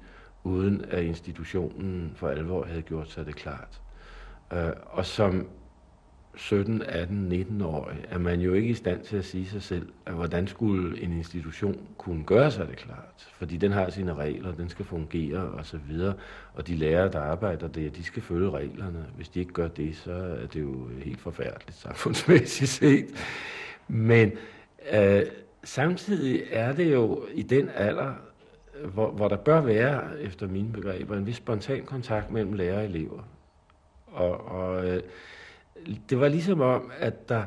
uden 0.44 0.86
at 0.90 1.04
institutionen 1.04 2.12
for 2.16 2.30
alvor 2.30 2.66
havde 2.66 2.82
gjort 2.82 3.12
sig 3.12 3.26
det 3.26 3.36
klart. 3.36 3.82
Øh, 4.54 4.70
og 4.86 5.06
som 5.06 5.48
17, 6.38 6.82
18, 6.82 7.18
19 7.30 7.62
år, 7.62 7.92
er 8.10 8.18
man 8.18 8.40
jo 8.40 8.54
ikke 8.54 8.70
i 8.70 8.74
stand 8.74 9.04
til 9.04 9.18
at 9.18 9.26
sige 9.26 9.48
sig 9.48 9.64
selv, 9.64 9.90
at 10.06 10.14
hvordan 10.14 10.48
skulle 10.48 11.02
en 11.02 11.14
institution 11.14 11.88
kunne 11.98 12.24
gøre 12.24 12.52
sig 12.52 12.68
det 12.68 12.76
klart. 12.76 13.30
Fordi 13.34 13.58
den 13.58 13.72
har 13.72 13.90
sine 13.90 14.14
regler, 14.14 14.52
den 14.56 14.70
skal 14.70 14.86
fungere 14.86 15.40
og 15.40 15.66
så 15.66 15.78
videre. 15.88 16.14
Og 16.54 16.68
de 16.68 16.76
lærere, 16.76 17.12
der 17.12 17.20
arbejder 17.20 17.68
der, 17.68 17.90
de 17.90 18.04
skal 18.04 18.22
følge 18.22 18.50
reglerne. 18.50 19.06
Hvis 19.16 19.30
de 19.30 19.40
ikke 19.40 19.54
gør 19.54 19.68
det, 19.68 19.96
så 19.96 20.12
er 20.14 20.48
det 20.48 20.62
jo 20.62 20.90
helt 21.04 21.20
forfærdeligt 21.20 21.78
samfundsmæssigt 21.78 22.70
set. 22.70 23.06
Men 23.88 24.32
øh, 24.94 25.22
samtidig 25.64 26.44
er 26.52 26.74
det 26.74 26.94
jo 26.94 27.26
i 27.34 27.42
den 27.42 27.70
alder, 27.76 28.14
hvor, 28.84 29.12
hvor 29.12 29.28
der 29.28 29.38
bør 29.38 29.62
være, 29.62 30.22
efter 30.22 30.48
mine 30.48 30.72
begreber, 30.74 31.18
en 31.18 31.26
vis 31.26 31.36
spontan 31.36 31.86
kontakt 31.86 32.32
mellem 32.32 32.54
lærer 32.54 32.78
og 32.78 32.86
elever. 32.86 33.22
Og, 34.08 34.48
og 34.48 34.88
øh, 34.88 35.04
det 36.10 36.20
var 36.20 36.28
ligesom 36.28 36.62
om, 36.62 36.92
at 37.00 37.30
der 37.30 37.44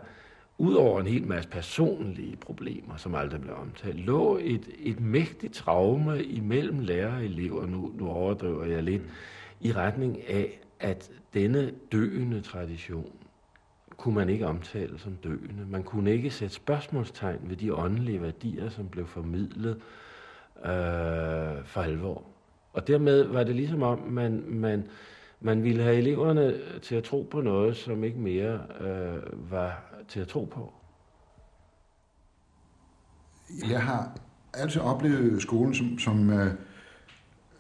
ud 0.59 0.75
over 0.75 1.01
en 1.01 1.07
hel 1.07 1.27
masse 1.27 1.51
personlige 1.51 2.37
problemer, 2.37 2.97
som 2.97 3.15
aldrig 3.15 3.41
blev 3.41 3.55
omtalt, 3.55 4.01
lå 4.01 4.39
et, 4.43 4.69
et 4.79 5.01
mægtigt 5.01 5.55
traume 5.55 6.25
imellem 6.25 6.79
lærer 6.79 7.17
og 7.17 7.25
elever, 7.25 7.67
nu, 7.67 7.93
nu 7.99 8.09
overdriver 8.09 8.65
jeg 8.65 8.83
lidt, 8.83 9.03
i 9.61 9.73
retning 9.73 10.29
af, 10.29 10.61
at 10.81 11.11
denne 11.35 11.73
døende 11.93 12.41
tradition 12.41 13.13
kunne 13.97 14.15
man 14.15 14.29
ikke 14.29 14.47
omtale 14.47 14.99
som 14.99 15.17
døende. 15.17 15.67
Man 15.69 15.83
kunne 15.83 16.13
ikke 16.13 16.31
sætte 16.31 16.55
spørgsmålstegn 16.55 17.41
ved 17.43 17.57
de 17.57 17.75
åndelige 17.75 18.23
værdier, 18.23 18.69
som 18.69 18.89
blev 18.89 19.07
formidlet 19.07 19.77
øh, 20.65 21.65
for 21.65 21.81
alvor. 21.81 22.25
Og 22.73 22.87
dermed 22.87 23.23
var 23.25 23.45
det 23.45 23.57
ligesom 23.57 23.83
om, 23.83 23.99
man, 23.99 24.45
man, 24.49 24.87
man 25.41 25.63
ville 25.63 25.83
have 25.83 25.97
eleverne 25.97 26.55
til 26.83 26.95
at 26.95 27.05
tro 27.05 27.29
på 27.31 27.41
noget, 27.41 27.77
som 27.77 28.05
ikke 28.05 28.19
mere 28.19 28.61
øh, 28.81 29.51
var 29.51 29.83
til 30.09 30.21
at 30.21 30.29
tro 30.29 30.45
på. 30.45 30.73
Jeg 33.71 33.83
har 33.83 34.17
altid 34.55 34.81
oplevet 34.81 35.43
skolen 35.43 35.75
som, 35.75 35.99
som, 35.99 36.31
øh, 36.31 36.55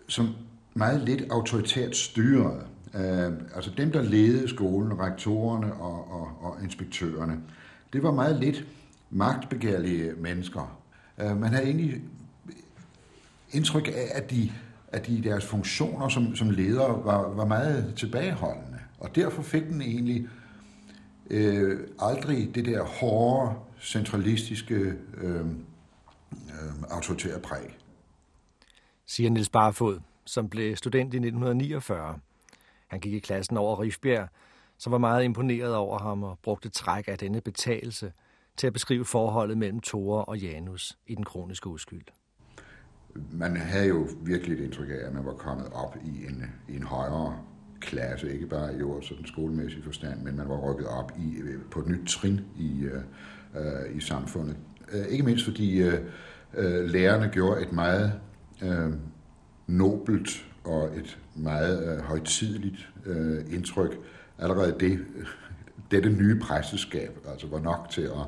som 0.08 0.28
meget 0.74 1.00
lidt 1.00 1.22
autoritært 1.30 1.96
styret. 1.96 2.66
Øh, 2.94 3.32
altså 3.54 3.70
dem, 3.76 3.92
der 3.92 4.02
ledede 4.02 4.48
skolen, 4.48 5.00
rektorerne 5.00 5.72
og, 5.74 6.10
og, 6.12 6.28
og 6.40 6.62
inspektørerne, 6.62 7.40
det 7.92 8.02
var 8.02 8.12
meget 8.12 8.40
lidt 8.40 8.66
magtbegærlige 9.10 10.12
mennesker. 10.12 10.80
Øh, 11.20 11.40
man 11.40 11.52
havde 11.52 11.64
egentlig 11.64 12.02
indtryk 13.52 13.88
af, 13.88 14.08
at 14.14 14.30
de, 14.30 14.52
at 14.92 15.06
de 15.06 15.22
deres 15.22 15.46
funktioner 15.46 16.08
som, 16.08 16.36
som 16.36 16.50
ledere 16.50 17.04
var, 17.04 17.28
var 17.28 17.44
meget 17.44 17.94
tilbageholdende. 17.96 18.78
Og 18.98 19.16
derfor 19.16 19.42
fik 19.42 19.62
den 19.62 19.82
egentlig 19.82 20.28
øh, 21.30 21.80
aldrig 21.98 22.54
det 22.54 22.64
der 22.64 22.84
hårde, 22.84 23.54
centralistiske, 23.80 24.74
øh, 24.74 25.40
øh, 25.40 26.82
autoritære 26.90 27.40
præg. 27.40 27.76
Siger 29.06 29.30
Niels 29.30 29.48
Barfod, 29.48 30.00
som 30.24 30.48
blev 30.48 30.76
student 30.76 31.14
i 31.14 31.16
1949. 31.16 32.18
Han 32.88 33.00
gik 33.00 33.12
i 33.12 33.18
klassen 33.18 33.56
over 33.56 33.80
Rifbjerg, 33.80 34.28
som 34.78 34.92
var 34.92 34.98
meget 34.98 35.24
imponeret 35.24 35.74
over 35.74 35.98
ham 35.98 36.22
og 36.22 36.38
brugte 36.42 36.68
træk 36.68 37.08
af 37.08 37.18
denne 37.18 37.40
betalelse 37.40 38.12
til 38.56 38.66
at 38.66 38.72
beskrive 38.72 39.04
forholdet 39.04 39.58
mellem 39.58 39.80
Tore 39.80 40.24
og 40.24 40.38
Janus 40.38 40.98
i 41.06 41.14
den 41.14 41.24
kroniske 41.24 41.68
uskyld. 41.68 42.04
Man 43.32 43.56
havde 43.56 43.88
jo 43.88 44.08
virkelig 44.22 44.58
et 44.58 44.64
indtryk 44.64 44.88
af, 44.88 45.06
at 45.06 45.14
man 45.14 45.24
var 45.24 45.32
kommet 45.32 45.66
op 45.72 45.96
i 46.04 46.26
en, 46.26 46.44
i 46.68 46.76
en 46.76 46.82
højere 46.82 47.38
klasse, 47.80 48.32
ikke 48.32 48.46
bare 48.46 48.78
i 48.78 48.82
ordets 48.82 49.08
sådan 49.08 49.26
skolemæssig 49.26 49.84
forstand, 49.84 50.22
men 50.22 50.36
man 50.36 50.48
var 50.48 50.56
rykket 50.56 50.86
op 50.86 51.12
i, 51.18 51.42
på 51.70 51.80
et 51.80 51.86
nyt 51.86 52.08
trin 52.08 52.40
i, 52.58 52.82
øh, 52.82 53.02
øh 53.56 53.96
i 53.96 54.00
samfundet. 54.00 54.56
Øh, 54.92 55.06
ikke 55.06 55.24
mindst 55.24 55.44
fordi 55.44 55.82
øh, 55.82 56.00
øh, 56.54 56.84
lærerne 56.84 57.28
gjorde 57.28 57.62
et 57.62 57.72
meget 57.72 58.12
øh, 58.62 58.92
nobelt 59.66 60.46
og 60.64 60.98
et 60.98 61.18
meget 61.34 61.92
øh, 61.92 62.02
højtidligt 62.02 62.88
øh, 63.06 63.54
indtryk. 63.54 63.98
Allerede 64.38 64.76
det, 64.80 64.98
dette 65.90 66.10
nye 66.10 66.38
præsteskab 66.38 67.18
altså 67.32 67.46
var 67.46 67.60
nok 67.60 67.88
til 67.90 68.02
at, 68.02 68.26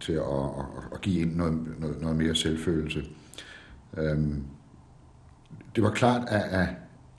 til 0.00 0.12
at, 0.12 0.20
at, 0.22 0.64
at 0.92 1.00
give 1.00 1.20
ind 1.20 1.36
noget, 1.36 1.80
noget, 1.80 2.00
noget 2.00 2.16
mere 2.16 2.34
selvfølelse. 2.34 3.04
Øhm, 3.96 4.42
det 5.76 5.84
var 5.84 5.90
klart, 5.90 6.22
at, 6.28 6.42
at, 6.60 6.68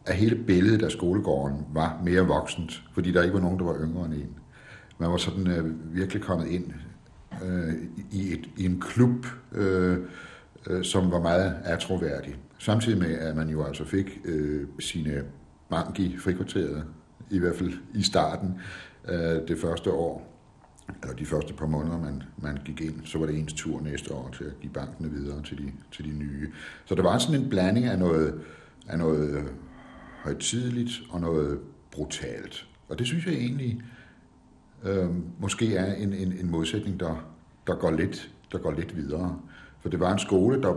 at 0.05 0.15
hele 0.15 0.35
billedet 0.35 0.83
af 0.83 0.91
skolegården 0.91 1.65
var 1.73 2.01
mere 2.03 2.21
voksent, 2.21 2.83
fordi 2.93 3.11
der 3.11 3.23
ikke 3.23 3.33
var 3.33 3.41
nogen, 3.41 3.59
der 3.59 3.65
var 3.65 3.77
yngre 3.81 4.05
end 4.05 4.13
en. 4.13 4.29
Man 4.97 5.11
var 5.11 5.17
sådan 5.17 5.47
øh, 5.47 5.95
virkelig 5.95 6.23
kommet 6.23 6.47
ind 6.47 6.73
øh, 7.45 7.73
i, 8.11 8.33
et, 8.33 8.49
i 8.57 8.65
en 8.65 8.81
klub, 8.81 9.25
øh, 9.51 9.97
øh, 10.69 10.83
som 10.83 11.11
var 11.11 11.19
meget 11.19 11.55
atroværdig. 11.63 12.35
Samtidig 12.57 12.99
med, 12.99 13.17
at 13.17 13.35
man 13.35 13.49
jo 13.49 13.63
altså 13.63 13.85
fik 13.85 14.19
øh, 14.25 14.67
sine 14.79 15.23
banki 15.69 16.17
frikvarteret, 16.17 16.83
i 17.29 17.39
hvert 17.39 17.55
fald 17.55 17.73
i 17.93 18.03
starten 18.03 18.59
øh, 19.09 19.47
det 19.47 19.57
første 19.61 19.91
år, 19.91 20.36
eller 21.03 21.15
de 21.15 21.25
første 21.25 21.53
par 21.53 21.65
måneder, 21.65 21.99
man, 21.99 22.23
man 22.37 22.59
gik 22.65 22.81
ind, 22.81 23.05
så 23.05 23.17
var 23.17 23.25
det 23.25 23.39
ens 23.39 23.53
tur 23.53 23.81
næste 23.81 24.13
år 24.13 24.29
til 24.37 24.43
at 24.43 24.59
give 24.61 24.73
bankene 24.73 25.09
videre 25.09 25.43
til 25.43 25.57
de, 25.57 25.71
til 25.91 26.05
de 26.05 26.17
nye. 26.17 26.51
Så 26.85 26.95
der 26.95 27.03
var 27.03 27.17
sådan 27.17 27.41
en 27.41 27.49
blanding 27.49 27.85
af 27.85 27.99
noget, 27.99 28.41
af 28.87 28.97
noget 28.97 29.45
højtidligt 30.23 30.91
og 31.09 31.21
noget 31.21 31.59
brutalt. 31.91 32.67
Og 32.89 32.99
det 32.99 33.07
synes 33.07 33.25
jeg 33.25 33.33
egentlig 33.33 33.81
øh, 34.83 35.09
måske 35.39 35.75
er 35.75 35.93
en, 35.93 36.13
en, 36.13 36.33
en 36.33 36.51
modsætning, 36.51 36.99
der, 36.99 37.27
der, 37.67 37.75
går 37.75 37.91
lidt, 37.91 38.31
der 38.51 38.57
går 38.57 38.71
lidt 38.71 38.95
videre. 38.95 39.39
For 39.81 39.89
det 39.89 39.99
var 39.99 40.13
en 40.13 40.19
skole, 40.19 40.61
der 40.61 40.75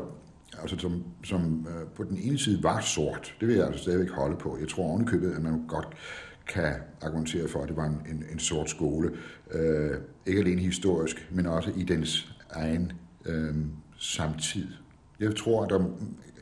altså 0.58 0.78
som, 0.78 1.04
som 1.24 1.66
øh, 1.70 1.88
på 1.96 2.04
den 2.04 2.18
ene 2.22 2.38
side 2.38 2.62
var 2.62 2.80
sort. 2.80 3.34
Det 3.40 3.48
vil 3.48 3.56
jeg 3.56 3.66
altså 3.66 3.82
stadigvæk 3.82 4.10
holde 4.10 4.36
på. 4.36 4.58
Jeg 4.60 4.68
tror 4.68 4.84
ovenikøbet, 4.84 5.32
at 5.32 5.42
man 5.42 5.64
godt 5.68 5.88
kan 6.50 6.74
argumentere 7.02 7.48
for, 7.48 7.62
at 7.62 7.68
det 7.68 7.76
var 7.76 7.86
en, 7.86 8.00
en, 8.10 8.24
en 8.32 8.38
sort 8.38 8.70
skole. 8.70 9.10
Øh, 9.50 9.96
ikke 10.26 10.40
alene 10.40 10.60
historisk, 10.60 11.28
men 11.30 11.46
også 11.46 11.70
i 11.76 11.82
dens 11.82 12.32
egen 12.50 12.92
øh, 13.26 13.54
samtid. 13.98 14.66
Jeg 15.20 15.36
tror, 15.36 15.64
at 15.64 15.70
der 15.70 15.84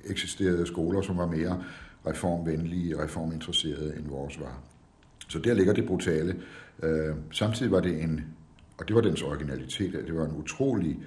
eksisterede 0.04 0.66
skoler, 0.66 1.02
som 1.02 1.18
var 1.18 1.26
mere 1.26 1.64
reformvenlige 2.06 2.96
og 2.96 3.04
reforminteresserede, 3.04 3.96
end 3.96 4.08
vores 4.08 4.40
var. 4.40 4.62
Så 5.28 5.38
der 5.38 5.54
ligger 5.54 5.72
det 5.72 5.86
brutale. 5.86 6.36
Øh, 6.82 7.14
samtidig 7.30 7.72
var 7.72 7.80
det 7.80 8.02
en, 8.02 8.24
og 8.78 8.88
det 8.88 8.96
var 8.96 9.02
dens 9.02 9.22
originalitet, 9.22 9.94
at 9.94 10.06
det 10.06 10.16
var 10.16 10.24
en 10.24 10.36
utrolig 10.36 10.98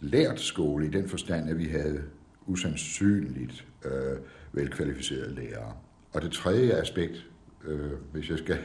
lært 0.00 0.40
skole 0.40 0.86
i 0.86 0.90
den 0.90 1.08
forstand, 1.08 1.50
at 1.50 1.58
vi 1.58 1.64
havde 1.64 2.02
usandsynligt 2.46 3.66
øh, 3.84 4.18
velkvalificerede 4.52 5.34
lærere. 5.34 5.72
Og 6.12 6.22
det 6.22 6.32
tredje 6.32 6.72
aspekt, 6.72 7.26
øh, 7.66 7.92
hvis 8.12 8.30
jeg 8.30 8.38
skal 8.38 8.58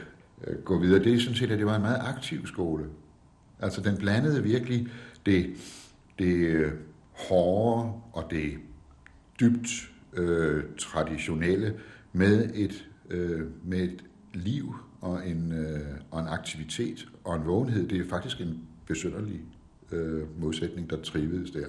øh, 0.46 0.62
gå 0.64 0.78
videre, 0.78 1.04
det 1.04 1.14
er 1.14 1.20
sådan 1.20 1.34
set, 1.34 1.50
at 1.50 1.58
det 1.58 1.66
var 1.66 1.76
en 1.76 1.82
meget 1.82 2.00
aktiv 2.00 2.46
skole. 2.46 2.84
Altså 3.60 3.80
den 3.80 3.96
blandede 3.96 4.42
virkelig 4.42 4.88
det, 5.26 5.54
det 6.18 6.34
øh, 6.34 6.72
hårde 7.12 7.92
og 8.12 8.24
det 8.30 8.58
dybt 9.40 9.68
øh, 10.12 10.64
traditionelle 10.78 11.74
med 12.12 12.50
et, 12.54 12.88
øh, 13.10 13.40
med 13.64 13.78
et 13.78 14.04
liv 14.34 14.74
og 15.00 15.28
en, 15.28 15.52
øh, 15.52 15.80
og 16.10 16.20
en 16.20 16.28
aktivitet 16.28 17.08
og 17.24 17.36
en 17.36 17.46
vågenhed. 17.46 17.88
Det 17.88 18.00
er 18.00 18.08
faktisk 18.08 18.40
en 18.40 18.68
besynderlig 18.86 19.40
øh, 19.92 20.40
modsætning, 20.40 20.90
der 20.90 21.02
trivedes 21.02 21.50
der. 21.50 21.66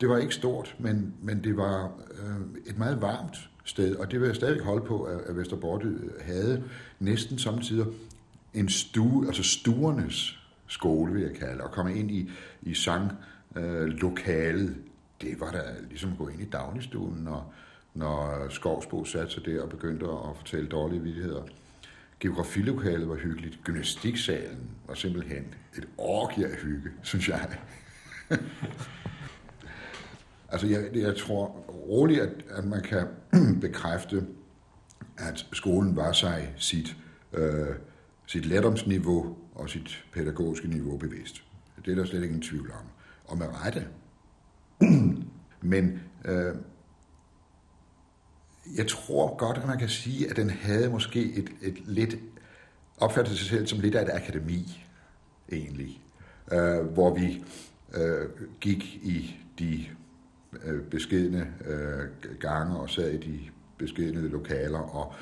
Det 0.00 0.08
var 0.08 0.18
ikke 0.18 0.34
stort, 0.34 0.76
men, 0.78 1.14
men 1.22 1.44
det 1.44 1.56
var 1.56 2.00
øh, 2.10 2.70
et 2.70 2.78
meget 2.78 3.00
varmt 3.00 3.50
sted, 3.66 3.96
og 3.96 4.10
det 4.10 4.20
vil 4.20 4.26
jeg 4.26 4.36
stadig 4.36 4.62
holde 4.62 4.84
på, 4.86 5.02
at, 5.02 5.20
at 5.20 5.36
øh, 5.84 5.96
havde 6.20 6.62
næsten 7.00 7.38
samtidig 7.38 7.86
en 8.54 8.68
stue, 8.68 9.26
altså 9.26 9.42
stuernes 9.42 10.38
skole, 10.66 11.12
vil 11.12 11.22
jeg 11.22 11.34
kalde, 11.34 11.64
og 11.64 11.70
komme 11.70 11.94
ind 11.94 12.10
i, 12.10 12.30
i 12.62 12.74
sanglokalet. 12.74 14.68
Øh, 14.68 14.76
det 15.20 15.40
var 15.40 15.50
da 15.50 15.62
ligesom 15.88 16.12
at 16.12 16.18
gå 16.18 16.28
ind 16.28 16.40
i 16.40 16.44
dagligstuen, 16.44 17.24
når, 17.24 17.54
når 17.94 18.46
Skovsbo 18.48 19.04
satte 19.04 19.34
sig 19.34 19.46
der 19.46 19.62
og 19.62 19.68
begyndte 19.68 20.06
at 20.06 20.36
fortælle 20.36 20.68
dårlige 20.68 21.02
vidigheder. 21.02 21.42
Geografilokalet 22.20 23.08
var 23.08 23.14
hyggeligt. 23.14 23.58
Gymnastiksalen 23.64 24.70
var 24.86 24.94
simpelthen 24.94 25.54
et 25.78 25.88
orgie 25.98 26.46
af 26.46 26.56
hygge, 26.56 26.90
synes 27.02 27.28
jeg. 27.28 27.58
Altså, 30.48 30.66
jeg, 30.66 30.88
jeg 30.94 31.16
tror 31.16 31.46
roligt, 31.68 32.20
at, 32.20 32.44
at 32.50 32.64
man 32.64 32.82
kan 32.82 33.06
bekræfte, 33.60 34.26
at 35.18 35.46
skolen 35.52 35.96
var 35.96 36.12
sig 36.12 36.54
sit, 36.56 36.96
øh, 37.32 37.74
sit 38.26 38.46
letdomsniveau 38.46 39.36
og 39.54 39.70
sit 39.70 40.04
pædagogiske 40.12 40.68
niveau 40.68 40.96
bevidst. 40.96 41.42
Det 41.84 41.92
er 41.92 41.96
der 41.96 42.04
slet 42.04 42.24
ingen 42.24 42.42
tvivl 42.42 42.70
om. 42.70 42.86
Og 43.24 43.38
med 43.38 43.46
rette. 43.64 43.86
Men 45.60 46.00
øh, 46.24 46.54
jeg 48.76 48.88
tror 48.88 49.36
godt, 49.36 49.58
at 49.58 49.66
man 49.66 49.78
kan 49.78 49.88
sige, 49.88 50.30
at 50.30 50.36
den 50.36 50.50
havde 50.50 50.90
måske 50.90 51.32
et, 51.32 51.50
et 51.62 51.78
lidt 51.86 52.16
opfattede 52.98 53.36
sig 53.36 53.46
selv 53.48 53.66
som 53.66 53.80
lidt 53.80 53.94
af 53.94 54.02
et 54.02 54.10
akademi, 54.10 54.86
egentlig, 55.52 56.02
øh, 56.52 56.80
hvor 56.80 57.14
vi 57.14 57.44
øh, 57.94 58.28
gik 58.60 58.84
i 59.02 59.36
de 59.58 59.86
Øh, 60.64 60.82
beskedne 60.82 61.46
øh, 61.66 62.30
gange 62.40 62.76
og 62.76 62.90
sad 62.90 63.10
i 63.10 63.16
de 63.16 63.40
beskedne 63.78 64.28
lokaler 64.28 64.78
og, 64.78 65.14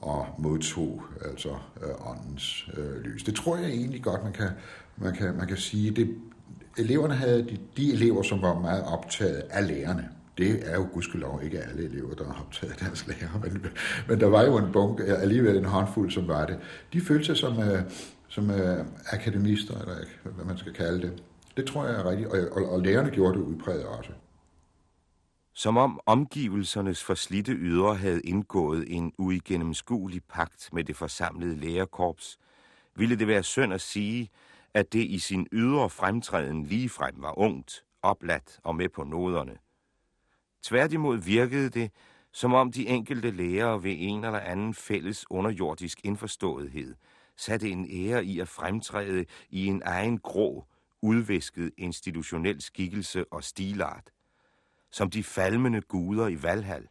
og 0.00 0.26
modtog 0.38 1.02
altså 1.24 1.48
øh, 1.82 2.10
åndens 2.10 2.70
øh, 2.76 3.00
lys. 3.04 3.22
Det 3.22 3.34
tror 3.34 3.56
jeg 3.56 3.70
egentlig 3.70 4.02
godt, 4.02 4.24
man 4.24 4.32
kan, 4.32 4.48
man 4.96 5.14
kan, 5.14 5.36
man 5.36 5.46
kan 5.46 5.56
sige. 5.56 5.90
Det, 5.90 6.16
eleverne 6.78 7.14
havde 7.14 7.42
de, 7.42 7.58
de 7.76 7.92
elever, 7.92 8.22
som 8.22 8.42
var 8.42 8.60
meget 8.60 8.84
optaget 8.84 9.42
af 9.50 9.68
lærerne. 9.68 10.08
Det 10.38 10.70
er 10.70 10.74
jo 10.74 10.88
gudskelov 10.92 11.40
ikke 11.44 11.60
alle 11.60 11.84
elever, 11.84 12.14
der 12.14 12.24
har 12.24 12.44
optaget 12.46 12.80
deres 12.80 13.06
lærer, 13.06 13.40
men, 13.42 13.66
men 14.08 14.20
der 14.20 14.26
var 14.26 14.42
jo 14.42 14.58
en 14.58 14.72
bunke, 14.72 15.04
alligevel 15.04 15.56
en 15.56 15.64
håndfuld, 15.64 16.10
som 16.10 16.28
var 16.28 16.46
det. 16.46 16.58
De 16.92 17.00
følte 17.00 17.24
sig 17.24 17.36
som, 17.36 17.60
øh, 17.60 17.82
som 18.28 18.50
øh, 18.50 18.84
akademister, 19.10 19.80
eller 19.80 19.94
hvad 20.24 20.44
man 20.44 20.58
skal 20.58 20.72
kalde 20.72 21.02
det. 21.02 21.22
Det 21.56 21.64
tror 21.64 21.86
jeg 21.86 21.94
er 21.94 22.10
rigtigt, 22.10 22.28
og, 22.28 22.38
og, 22.52 22.72
og 22.72 22.80
lærerne 22.80 23.10
gjorde 23.10 23.38
det 23.38 23.44
udpræget 23.44 23.84
også. 23.84 24.10
Som 25.54 25.76
om 25.76 26.00
omgivelsernes 26.06 27.04
forslidte 27.04 27.52
ydre 27.52 27.96
havde 27.96 28.20
indgået 28.20 28.96
en 28.96 29.12
uigennemskuelig 29.18 30.24
pagt 30.24 30.68
med 30.72 30.84
det 30.84 30.96
forsamlede 30.96 31.56
lærerkorps, 31.56 32.38
ville 32.94 33.16
det 33.16 33.26
være 33.26 33.42
synd 33.42 33.72
at 33.72 33.80
sige, 33.80 34.28
at 34.74 34.92
det 34.92 35.04
i 35.04 35.18
sin 35.18 35.46
ydre 35.52 35.90
fremtræden 35.90 36.64
ligefrem 36.64 37.14
var 37.16 37.38
ungt, 37.38 37.84
opladt 38.02 38.60
og 38.64 38.76
med 38.76 38.88
på 38.88 39.04
noderne. 39.04 39.58
Tværtimod 40.62 41.18
virkede 41.18 41.70
det, 41.70 41.90
som 42.32 42.54
om 42.54 42.72
de 42.72 42.86
enkelte 42.88 43.30
lærere 43.30 43.82
ved 43.82 43.94
en 43.98 44.24
eller 44.24 44.40
anden 44.40 44.74
fælles 44.74 45.30
underjordisk 45.30 46.00
indforståethed 46.04 46.94
satte 47.36 47.70
en 47.70 47.88
ære 47.90 48.24
i 48.24 48.40
at 48.40 48.48
fremtræde 48.48 49.24
i 49.50 49.66
en 49.66 49.82
egen 49.84 50.18
grå, 50.18 50.66
udvæsket 51.02 51.72
institutionel 51.78 52.60
skikkelse 52.62 53.32
og 53.32 53.44
stilart, 53.44 54.10
som 54.92 55.10
de 55.10 55.24
falmende 55.24 55.80
guder 55.80 56.28
i 56.28 56.42
Valhall, 56.42 56.88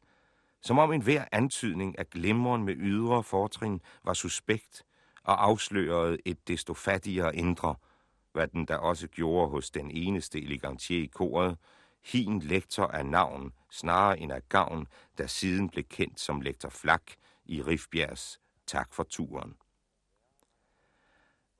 som 0.62 0.80
om 0.80 0.94
en 0.94 1.02
hver 1.02 1.26
antydning 1.32 2.00
af 2.00 2.10
glimmeren 2.10 2.64
med 2.64 2.76
ydre 2.78 3.24
fortrin 3.24 3.82
var 4.04 4.14
suspekt 4.14 4.84
og 5.24 5.44
afslørede 5.44 6.18
et 6.26 6.48
desto 6.48 6.74
fattigere 6.74 7.36
indre, 7.36 7.76
hvad 8.34 8.48
den 8.48 8.66
da 8.66 8.76
også 8.76 9.08
gjorde 9.08 9.50
hos 9.50 9.70
den 9.70 9.92
eneste 9.92 10.42
elegantier 10.42 11.04
i 11.04 11.06
koret, 11.06 11.58
hin 12.06 12.40
lektor 12.40 12.88
af 12.88 13.06
navn, 13.06 13.54
snarere 13.72 14.20
end 14.20 14.32
af 14.32 14.50
gavn, 14.50 14.88
der 15.18 15.28
siden 15.28 15.70
blev 15.70 15.84
kendt 15.84 16.20
som 16.20 16.42
lektor 16.42 16.70
Flak 16.70 17.12
i 17.46 17.62
Rifbjergs 17.62 18.40
Tak 18.68 18.94
for 18.94 19.04
turen. 19.04 19.56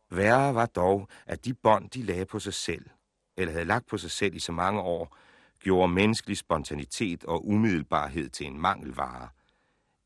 Værre 0.10 0.56
var 0.56 0.66
dog, 0.66 1.08
at 1.26 1.46
de 1.46 1.54
bånd, 1.54 1.90
de 1.90 2.04
lagde 2.04 2.26
på 2.26 2.40
sig 2.40 2.54
selv, 2.54 2.90
eller 3.38 3.52
havde 3.52 3.66
lagt 3.66 3.88
på 3.88 3.98
sig 3.98 4.12
selv 4.12 4.36
i 4.36 4.40
så 4.40 4.52
mange 4.52 4.82
år, 4.82 5.18
gjorde 5.62 5.94
menneskelig 5.94 6.38
spontanitet 6.38 7.24
og 7.24 7.48
umiddelbarhed 7.48 8.30
til 8.30 8.48
en 8.48 8.62
mangelvare, 8.62 9.30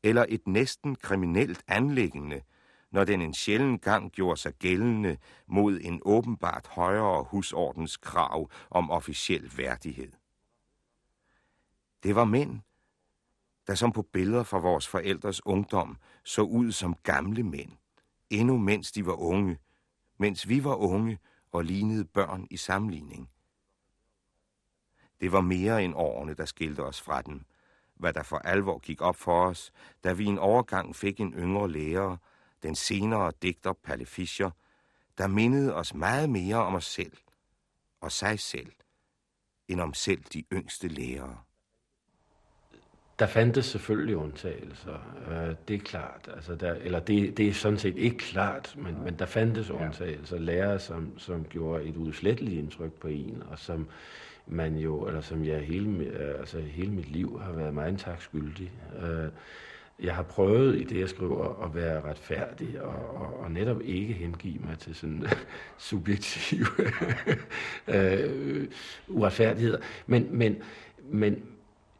eller 0.02 0.26
et 0.28 0.48
næsten 0.48 0.94
kriminelt 0.96 1.64
anlæggende, 1.66 2.40
når 2.90 3.04
den 3.04 3.22
en 3.22 3.34
sjælden 3.34 3.78
gang 3.78 4.12
gjorde 4.12 4.40
sig 4.40 4.52
gældende 4.52 5.16
mod 5.46 5.80
en 5.82 6.00
åbenbart 6.04 6.66
højere 6.66 7.24
husordens 7.24 7.96
krav 7.96 8.50
om 8.70 8.90
officiel 8.90 9.52
værdighed. 9.56 10.12
Det 12.02 12.14
var 12.14 12.24
mænd, 12.24 12.60
der 13.66 13.74
som 13.74 13.92
på 13.92 14.02
billeder 14.02 14.42
fra 14.42 14.58
vores 14.58 14.88
forældres 14.88 15.46
ungdom 15.46 15.96
så 16.24 16.42
ud 16.42 16.72
som 16.72 16.94
gamle 17.02 17.42
mænd, 17.42 17.72
endnu 18.30 18.58
mens 18.58 18.92
de 18.92 19.06
var 19.06 19.12
unge, 19.20 19.58
mens 20.18 20.48
vi 20.48 20.64
var 20.64 20.74
unge 20.74 21.18
og 21.52 21.64
lignede 21.64 22.04
børn 22.04 22.46
i 22.50 22.56
sammenligning. 22.56 23.30
Det 25.20 25.32
var 25.32 25.40
mere 25.40 25.84
end 25.84 25.94
årene, 25.94 26.34
der 26.34 26.44
skilte 26.44 26.80
os 26.80 27.00
fra 27.00 27.22
dem, 27.22 27.44
hvad 27.94 28.12
der 28.12 28.22
for 28.22 28.38
alvor 28.38 28.78
gik 28.78 29.00
op 29.00 29.16
for 29.16 29.46
os, 29.46 29.72
da 30.04 30.12
vi 30.12 30.24
en 30.24 30.38
overgang 30.38 30.96
fik 30.96 31.20
en 31.20 31.34
yngre 31.34 31.70
lærer, 31.70 32.16
den 32.62 32.74
senere 32.74 33.32
digter 33.42 33.72
Palle 33.72 34.06
Fischer, 34.06 34.50
der 35.18 35.26
mindede 35.26 35.74
os 35.74 35.94
meget 35.94 36.30
mere 36.30 36.56
om 36.56 36.74
os 36.74 36.84
selv 36.84 37.16
og 38.00 38.12
sig 38.12 38.40
selv, 38.40 38.72
end 39.68 39.80
om 39.80 39.94
selv 39.94 40.22
de 40.32 40.44
yngste 40.52 40.88
lærere. 40.88 41.38
Der 43.18 43.26
fandtes 43.26 43.66
selvfølgelig 43.66 44.16
undtagelser, 44.16 44.98
øh, 45.30 45.54
det 45.68 45.76
er 45.76 45.84
klart. 45.84 46.30
Altså 46.34 46.54
der, 46.54 46.74
eller 46.74 47.00
det, 47.00 47.36
det 47.36 47.48
er 47.48 47.52
sådan 47.52 47.78
set 47.78 47.96
ikke 47.96 48.18
klart, 48.18 48.74
men, 48.78 49.04
men 49.04 49.18
der 49.18 49.26
fandtes 49.26 49.70
undtagelser. 49.70 50.38
Lærere, 50.38 50.78
som, 50.78 51.18
som 51.18 51.44
gjorde 51.44 51.84
et 51.84 51.96
udsletteligt 51.96 52.58
indtryk 52.58 52.92
på 52.92 53.08
en, 53.08 53.42
og 53.50 53.58
som 53.58 53.88
man 54.46 54.76
jo, 54.76 55.06
eller 55.06 55.20
som 55.20 55.44
jeg 55.44 55.60
hele, 55.60 56.04
øh, 56.04 56.38
altså 56.38 56.60
hele 56.60 56.92
mit 56.92 57.10
liv 57.10 57.40
har 57.44 57.52
været 57.52 57.74
meget 57.74 57.98
tak 57.98 58.22
skyldig. 58.22 58.72
Øh, 59.02 59.28
jeg 60.02 60.14
har 60.14 60.22
prøvet 60.22 60.80
i 60.80 60.84
det, 60.84 61.00
jeg 61.00 61.08
skriver, 61.08 61.64
at 61.64 61.74
være 61.74 62.00
retfærdig 62.00 62.82
og, 62.82 63.16
og, 63.16 63.40
og 63.40 63.50
netop 63.50 63.82
ikke 63.84 64.12
hengive 64.12 64.58
mig 64.58 64.78
til 64.78 64.94
sådan 64.94 65.24
subjektive 65.78 66.66
øh, 67.94 68.68
uretfærdigheder. 69.08 69.78
Men, 70.06 70.28
men, 70.30 70.56
men 71.04 71.42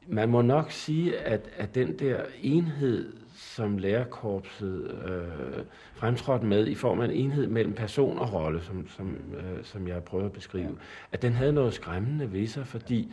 man 0.06 0.28
må 0.28 0.42
nok 0.42 0.70
sige, 0.72 1.18
at, 1.18 1.50
at 1.56 1.74
den 1.74 1.98
der 1.98 2.20
enhed, 2.42 3.12
som 3.36 3.78
lærerkorpset 3.78 5.00
øh, 5.04 5.64
fremtrådte 5.94 6.46
med, 6.46 6.66
i 6.66 6.74
form 6.74 7.00
af 7.00 7.04
en 7.04 7.10
enhed 7.10 7.46
mellem 7.46 7.74
person 7.74 8.18
og 8.18 8.32
rolle, 8.32 8.62
som, 8.62 8.88
som, 8.88 9.16
øh, 9.36 9.64
som 9.64 9.88
jeg 9.88 10.04
prøver 10.04 10.24
at 10.24 10.32
beskrive, 10.32 10.78
at 11.12 11.22
den 11.22 11.32
havde 11.32 11.52
noget 11.52 11.74
skræmmende 11.74 12.32
ved 12.32 12.46
sig, 12.46 12.66
fordi 12.66 13.12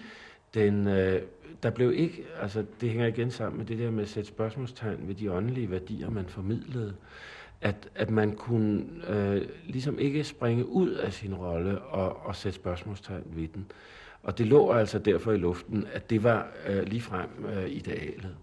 den, 0.54 0.88
øh, 0.88 1.22
der 1.64 1.70
blev 1.70 1.94
ikke, 1.94 2.26
altså 2.42 2.66
det 2.82 2.90
hænger 2.90 3.08
igen 3.08 3.32
sammen 3.32 3.58
med 3.58 3.66
det 3.66 3.80
der 3.80 3.92
med 3.92 4.04
at 4.04 4.10
sætte 4.10 4.30
spørgsmålstegn 4.30 5.08
ved 5.08 5.16
de 5.16 5.32
åndelige 5.32 5.72
værdier, 5.72 6.10
man 6.10 6.26
formidlede, 6.26 6.94
at, 7.62 7.90
at 7.96 8.10
man 8.10 8.32
kunne 8.36 8.86
øh, 9.08 9.42
ligesom 9.66 10.00
ikke 10.00 10.24
springe 10.24 10.66
ud 10.66 10.90
af 10.90 11.14
sin 11.14 11.34
rolle 11.34 11.82
og, 11.82 12.26
og 12.26 12.36
sætte 12.36 12.56
spørgsmålstegn 12.56 13.24
ved 13.26 13.48
den. 13.48 13.66
Og 14.24 14.38
det 14.38 14.48
lå 14.48 14.72
altså 14.72 15.00
derfor 15.00 15.32
i 15.32 15.38
luften, 15.38 15.88
at 15.94 16.10
det 16.10 16.24
var 16.24 16.48
øh, 16.68 16.84
ligefrem 16.84 17.30
øh, 17.46 17.70
idealet. 17.70 18.36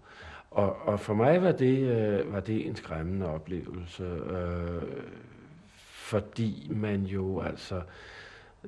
Og, 0.51 0.75
og 0.87 0.99
for 0.99 1.13
mig 1.13 1.41
var 1.41 1.51
det, 1.51 1.77
øh, 1.77 2.33
var 2.33 2.39
det 2.39 2.67
en 2.67 2.75
skræmmende 2.75 3.25
oplevelse, 3.25 4.03
øh, 4.03 4.81
fordi 5.91 6.67
man 6.71 7.01
jo 7.01 7.41
altså 7.41 7.81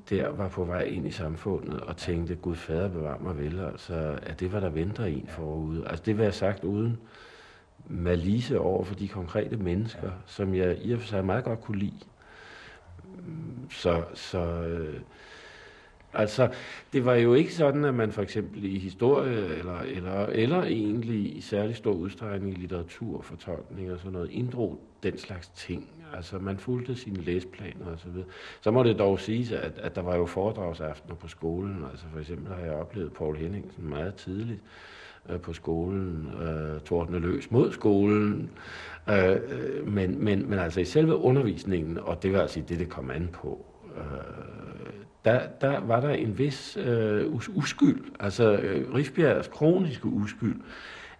der 0.10 0.30
var 0.30 0.50
på 0.50 0.64
vej 0.64 0.82
ind 0.82 1.08
i 1.08 1.12
samfundet 1.12 1.80
og 1.80 1.98
tænkte, 1.98 2.36
Gud 2.36 2.56
fader 2.56 2.90
bevar 2.90 3.18
mig 3.18 3.38
vel, 3.38 3.60
altså, 3.60 4.20
at 4.24 4.40
det 4.40 4.54
var 4.54 4.60
der 4.60 4.70
venter 4.70 5.06
en 5.06 5.28
forude. 5.28 5.88
Altså 5.88 6.04
det 6.06 6.18
var 6.18 6.24
jeg 6.24 6.34
sagt 6.34 6.64
uden 6.64 6.98
malice 7.88 8.60
over 8.60 8.84
for 8.84 8.96
de 8.96 9.08
konkrete 9.08 9.58
mennesker, 9.58 10.12
som 10.26 10.56
jeg 10.56 10.78
i 10.82 10.94
og 10.94 11.00
for 11.00 11.08
sig 11.08 11.26
meget 11.26 11.44
godt 11.44 11.62
kunne 11.62 11.80
lide. 11.80 12.00
Så, 13.70 14.04
så 14.14 14.40
øh, 14.40 15.02
Altså, 16.14 16.50
det 16.94 17.06
var 17.06 17.14
jo 17.14 17.34
ikke 17.34 17.54
sådan, 17.54 17.86
at 17.86 17.94
man 17.94 18.12
for 18.12 18.22
eksempel 18.22 18.64
i 18.64 18.80
historie, 18.80 19.46
eller, 19.46 19.80
eller, 19.80 20.26
eller 20.26 20.64
egentlig 20.64 21.38
i 21.38 21.42
særlig 21.42 21.76
stor 21.76 21.92
udstrækning 21.92 22.58
i 22.58 22.62
litteratur, 22.62 23.22
fortolkning 23.22 23.92
og 23.92 24.00
sådan 24.00 24.12
noget, 24.12 24.32
inddrog 24.32 24.80
den 25.04 25.18
slags 25.18 25.48
ting. 25.48 25.90
Altså, 26.16 26.40
man 26.40 26.58
fulgte 26.58 26.96
sine 26.96 27.22
læsplaner 27.22 27.86
og 27.86 28.00
så 28.00 28.10
videre. 28.10 28.28
Så 28.62 28.72
må 28.72 28.84
det 28.84 29.00
dog 29.00 29.20
siges, 29.20 29.52
at, 29.52 29.72
at 29.78 29.96
der 29.96 30.02
var 30.02 30.16
jo 30.16 30.26
foredragsaftener 30.26 31.16
på 31.16 31.28
skolen. 31.28 31.86
Altså, 31.92 32.06
for 32.14 32.20
eksempel 32.20 32.54
har 32.54 32.62
jeg 32.62 32.74
oplevet 32.74 33.14
Paul 33.14 33.38
Henningsen 33.38 33.90
meget 33.90 34.16
tidligt 34.16 34.60
øh, 35.30 35.40
på 35.40 35.54
skolen, 35.54 36.30
øh, 36.42 36.82
tordne 36.82 37.20
løs 37.20 37.52
mod 37.52 37.72
skolen. 37.72 38.50
Øh, 39.10 39.30
øh, 39.30 39.88
men, 39.88 40.24
men, 40.24 40.50
men 40.50 40.60
altså 40.60 40.80
i 40.80 40.86
selve 40.86 41.16
undervisningen, 41.16 41.98
og 41.98 42.24
det 42.24 42.34
var 42.34 42.42
altså 42.42 42.62
det, 42.70 42.80
det 42.80 42.90
kom 42.90 43.12
an 43.12 43.30
på, 43.34 43.66
øh, 43.98 44.04
der, 45.26 45.48
der 45.62 45.80
var 45.80 46.02
der 46.02 46.10
en 46.10 46.38
vis 46.38 46.78
øh, 46.78 47.36
uskyld. 47.56 48.04
Altså 48.20 48.52
øh, 48.54 48.94
Rifbjergs 48.94 49.48
kroniske 49.48 50.06
uskyld 50.06 50.62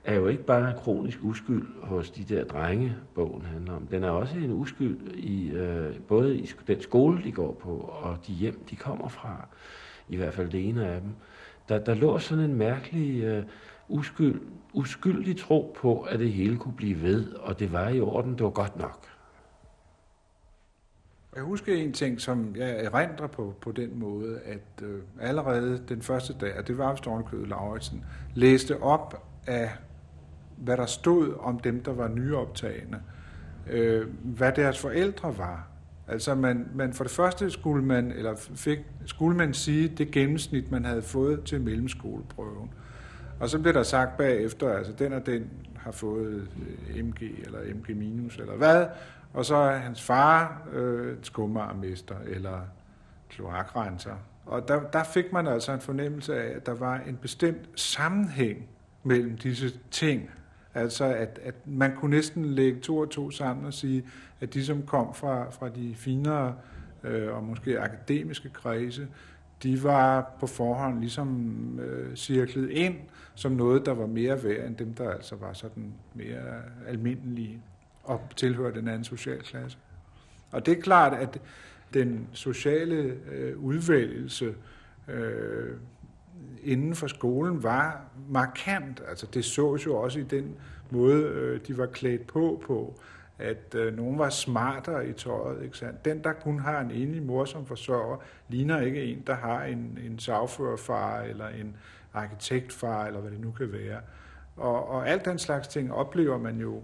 er 0.04 0.16
jo 0.16 0.28
ikke 0.28 0.44
bare 0.44 0.74
kronisk 0.78 1.20
uskyld 1.22 1.68
hos 1.82 2.12
de 2.12 2.24
der 2.24 2.44
drenge, 2.44 2.96
bogen 3.16 3.42
handler 3.42 3.74
om. 3.74 3.88
Den 3.88 4.04
er 4.04 4.10
også 4.10 4.38
en 4.38 4.52
uskyld 4.52 4.98
i 5.16 5.50
øh, 5.50 5.96
både 6.08 6.38
i 6.38 6.52
den 6.68 6.82
skole, 6.82 7.24
de 7.24 7.32
går 7.32 7.54
på, 7.54 7.70
og 8.04 8.18
de 8.28 8.34
hjem, 8.34 8.66
de 8.70 8.76
kommer 8.76 9.08
fra. 9.08 9.48
I 10.10 10.16
hvert 10.16 10.34
fald 10.34 10.50
det 10.50 10.70
ene 10.70 10.88
af 10.88 11.02
dem. 11.02 11.10
Der, 11.70 11.80
der 11.80 11.94
lå 11.94 12.20
sådan 12.20 12.44
en 12.44 12.56
mærkelig 12.56 13.24
øh, 13.24 13.44
uskyld, 13.88 14.42
uskyldig 14.74 15.38
tro 15.38 15.76
på, 15.82 16.02
at 16.02 16.20
det 16.20 16.32
hele 16.32 16.58
kunne 16.58 16.76
blive 16.76 17.02
ved, 17.02 17.34
og 17.34 17.60
det 17.60 17.74
var 17.74 17.90
i 17.90 18.00
orden, 18.00 18.34
det 18.34 18.44
var 18.44 18.50
godt 18.50 18.80
nok. 18.80 19.13
Jeg 21.36 21.44
husker 21.44 21.76
en 21.76 21.94
ting, 21.94 22.22
som 22.22 22.56
jeg 22.56 22.86
erindrer 22.86 23.28
på, 23.28 23.56
på 23.62 23.72
den 23.72 24.00
måde, 24.00 24.40
at 24.46 24.84
øh, 24.84 25.00
allerede 25.22 25.82
den 25.90 26.02
første 26.02 26.34
dag, 26.42 26.58
og 26.58 26.68
det 26.68 26.78
var 26.78 26.96
Stornkødet 26.96 27.48
Lauritsen, 27.48 28.06
læste 28.34 28.82
op 28.82 29.28
af, 29.48 29.72
hvad 30.58 30.78
der 30.78 30.86
stod 30.86 31.34
om 31.40 31.60
dem, 31.60 31.84
der 31.84 31.94
var 31.94 32.08
nyoptagende, 32.08 33.02
øh, 33.70 34.08
hvad 34.24 34.52
deres 34.52 34.80
forældre 34.80 35.38
var. 35.38 35.68
Altså 36.08 36.36
man, 36.36 36.68
man, 36.76 36.94
for 36.94 37.04
det 37.04 37.12
første 37.12 37.52
skulle 37.52 37.86
man, 37.86 38.12
eller 38.12 38.36
fik, 38.56 38.80
skulle 39.06 39.38
man 39.38 39.54
sige 39.54 39.88
det 39.88 40.12
gennemsnit, 40.12 40.72
man 40.72 40.86
havde 40.86 41.02
fået 41.02 41.44
til 41.44 41.62
mellemskoleprøven. 41.62 42.70
Og 43.40 43.50
så 43.50 43.60
blev 43.60 43.74
der 43.74 43.84
sagt 43.84 44.18
bagefter, 44.18 44.74
altså 44.74 44.94
den 45.00 45.14
og 45.14 45.26
den 45.26 45.50
har 45.76 45.92
fået 45.92 46.48
øh, 46.90 47.06
MG 47.06 47.22
eller 47.46 47.60
MG 47.76 47.98
minus 47.98 48.38
eller 48.38 48.56
hvad, 48.56 48.86
og 49.34 49.46
så 49.46 49.56
er 49.56 49.78
hans 49.78 50.02
far 50.02 50.68
øh, 50.74 51.18
skummarmester 51.22 52.16
eller 52.26 52.62
kloakrenser. 53.30 54.16
Og 54.46 54.68
der, 54.68 54.82
der 54.82 55.04
fik 55.04 55.34
man 55.34 55.48
altså 55.48 55.72
en 55.72 55.82
fornemmelse 55.82 56.42
af, 56.42 56.56
at 56.56 56.66
der 56.66 56.74
var 56.74 56.96
en 57.08 57.16
bestemt 57.16 57.70
sammenhæng 57.76 58.68
mellem 59.04 59.38
disse 59.38 59.80
ting. 59.92 60.30
Altså 60.74 61.06
at, 61.06 61.40
at 61.44 61.56
man 61.66 61.96
kunne 61.96 62.16
næsten 62.16 62.46
lægge 62.46 62.80
to 62.80 62.98
og 62.98 63.10
to 63.10 63.32
sammen 63.32 63.66
og 63.66 63.74
sige, 63.74 64.06
at 64.42 64.54
de 64.54 64.66
som 64.66 64.86
kom 64.86 65.14
fra, 65.14 65.50
fra 65.50 65.70
de 65.70 65.96
finere 65.96 66.56
øh, 67.04 67.36
og 67.36 67.44
måske 67.44 67.80
akademiske 67.80 68.50
kredse, 68.50 69.08
de 69.64 69.84
var 69.84 70.32
på 70.40 70.48
forhånd 70.48 71.00
ligesom 71.00 71.80
øh, 71.80 72.16
cirklet 72.16 72.70
ind 72.70 72.96
som 73.36 73.52
noget, 73.52 73.86
der 73.86 73.94
var 73.94 74.06
mere 74.06 74.44
værd 74.44 74.68
end 74.68 74.76
dem, 74.76 74.94
der 74.94 75.10
altså 75.10 75.36
var 75.36 75.54
sådan 75.54 75.94
mere 76.14 76.62
almindelige 76.88 77.62
og 78.04 78.22
tilhører 78.36 78.72
den 78.72 78.88
anden 78.88 79.04
socialklasse. 79.04 79.78
Og 80.52 80.66
det 80.66 80.78
er 80.78 80.82
klart, 80.82 81.14
at 81.14 81.42
den 81.94 82.28
sociale 82.34 83.18
øh, 83.32 83.58
udvælgelse 83.58 84.56
øh, 85.08 85.78
inden 86.64 86.96
for 86.96 87.08
skolen 87.08 87.64
var 87.64 88.02
markant. 88.30 89.02
Altså 89.10 89.28
det 89.34 89.46
sås 89.46 89.86
jo 89.86 89.96
også 89.96 90.20
i 90.20 90.24
den 90.24 90.56
måde, 90.90 91.24
øh, 91.24 91.60
de 91.68 91.78
var 91.78 91.86
klædt 91.86 92.28
på 92.28 92.64
på, 92.66 93.00
at 93.40 93.76
øh, 93.76 93.98
nogen 93.98 94.20
var 94.20 94.30
smartere 94.30 95.08
i 95.08 95.14
tøjet. 95.14 95.64
Ikke 95.64 95.78
sandt? 95.78 96.06
Den, 96.06 96.24
der 96.24 96.34
kun 96.34 96.60
har 96.60 96.82
en 96.82 96.92
enlig 96.92 97.24
mor 97.24 97.46
som 97.46 97.66
forsørger, 97.66 98.18
ligner 98.50 98.82
ikke 98.82 99.04
en, 99.04 99.24
der 99.28 99.36
har 99.36 99.64
en, 99.64 100.00
en 100.06 100.20
sagførerfar 100.20 101.22
eller 101.22 101.48
en 101.48 101.76
arkitektfar, 102.14 103.06
eller 103.06 103.20
hvad 103.20 103.32
det 103.32 103.40
nu 103.40 103.52
kan 103.52 103.72
være. 103.72 104.00
Og, 104.58 104.88
og 104.90 105.10
alt 105.10 105.26
den 105.26 105.40
slags 105.40 105.68
ting 105.68 105.94
oplever 105.94 106.38
man 106.38 106.60
jo, 106.60 106.82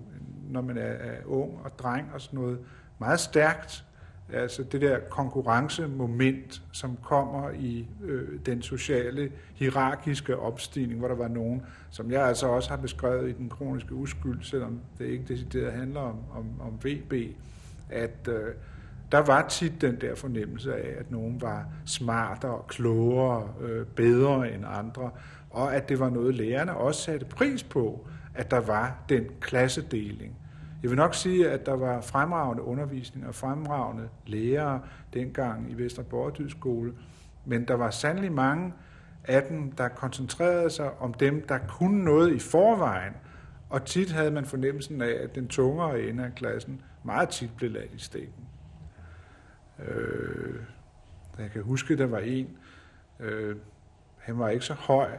når 0.50 0.62
man 0.62 0.78
er, 0.78 0.82
er 0.82 1.16
ung 1.26 1.60
og 1.64 1.80
dreng 1.80 2.12
og 2.14 2.22
sådan 2.22 2.40
noget, 2.40 2.60
meget 3.00 3.20
stærkt 3.20 3.86
Altså 4.34 4.64
det 4.64 4.82
der 4.82 5.00
konkurrencemoment, 5.10 6.62
som 6.72 6.98
kommer 7.04 7.50
i 7.50 7.88
øh, 8.04 8.40
den 8.46 8.62
sociale, 8.62 9.32
hierarkiske 9.56 10.38
opstigning, 10.38 11.00
hvor 11.00 11.08
der 11.08 11.16
var 11.16 11.28
nogen, 11.28 11.62
som 11.90 12.12
jeg 12.12 12.28
altså 12.28 12.48
også 12.48 12.70
har 12.70 12.78
beskrevet 12.78 13.30
i 13.30 13.34
den 13.34 13.50
kroniske 13.50 13.94
uskyld, 13.94 14.44
selvom 14.44 14.80
det 14.98 15.06
ikke 15.06 15.24
decideret 15.28 15.74
handler 15.74 16.00
om, 16.00 16.18
om, 16.36 16.46
om 16.62 16.80
VB, 16.84 17.14
at 17.90 18.28
øh, 18.28 18.54
der 19.12 19.20
var 19.20 19.48
tit 19.48 19.82
den 19.82 20.02
der 20.02 20.16
fornemmelse 20.16 20.76
af, 20.76 21.00
at 21.00 21.12
nogen 21.12 21.42
var 21.42 21.66
smartere, 21.86 22.62
klogere, 22.68 23.50
øh, 23.62 23.86
bedre 23.86 24.54
end 24.54 24.64
andre, 24.68 25.12
og 25.50 25.76
at 25.76 25.90
det 25.90 26.00
var 26.00 26.10
noget, 26.10 26.36
lærerne 26.36 26.78
også 26.78 27.02
satte 27.02 27.26
pris 27.26 27.64
på, 27.64 28.08
at 28.36 28.52
der 28.52 28.60
var 28.60 28.98
den 29.10 29.26
klassedeling. 29.42 30.39
Jeg 30.84 30.90
vil 30.90 30.98
nok 30.98 31.16
sige, 31.16 31.50
at 31.50 31.66
der 31.66 31.74
var 31.74 32.02
fremragende 32.02 32.64
undervisning 32.64 33.28
og 33.28 33.36
fremragende 33.36 34.10
lærere 34.26 34.82
dengang 35.14 35.72
i 35.72 35.74
Vester 35.74 36.04
skole, 36.50 36.94
men 37.46 37.68
der 37.68 37.74
var 37.74 37.90
sandelig 37.90 38.32
mange 38.32 38.74
af 39.24 39.44
dem, 39.44 39.72
der 39.72 39.88
koncentrerede 39.88 40.70
sig 40.70 41.00
om 41.00 41.14
dem, 41.14 41.48
der 41.48 41.58
kunne 41.58 42.04
noget 42.04 42.36
i 42.36 42.40
forvejen, 42.40 43.14
og 43.70 43.86
tit 43.86 44.12
havde 44.12 44.32
man 44.32 44.46
fornemmelsen 44.46 45.02
af, 45.02 45.18
at 45.24 45.36
den 45.36 45.48
tungere 45.48 46.02
ende 46.02 46.26
af 46.26 46.36
klassen 46.36 46.82
meget 47.04 47.30
tit 47.30 47.52
blev 47.58 47.72
lagt 47.72 47.94
i 47.94 48.00
stikken. 48.00 48.46
Øh, 49.88 50.56
jeg 51.40 51.52
kan 51.52 51.64
huske, 51.64 51.98
der 51.98 52.06
var 52.06 52.20
en, 52.20 52.58
øh, 53.20 53.56
han 54.18 54.40
var 54.40 54.50
ikke 54.50 54.66
så 54.66 54.74
høj, 54.74 55.10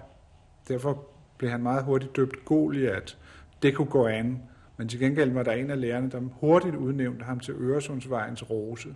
derfor 0.69 1.05
blev 1.39 1.51
han 1.51 1.63
meget 1.63 1.85
hurtigt 1.85 2.17
døbt 2.17 2.45
Goliat. 2.45 3.19
Det 3.63 3.75
kunne 3.75 3.91
gå 3.91 4.07
an, 4.07 4.43
men 4.81 4.89
til 4.89 5.01
gengæld 5.01 5.31
var 5.31 5.43
der 5.43 5.53
en 5.53 5.71
af 5.71 5.81
lærerne, 5.81 6.11
der 6.11 6.21
hurtigt 6.21 6.77
udnævnte 6.77 7.25
ham 7.25 7.41
til 7.41 7.55
Øresundsvejens 7.55 8.51
rose. 8.51 8.95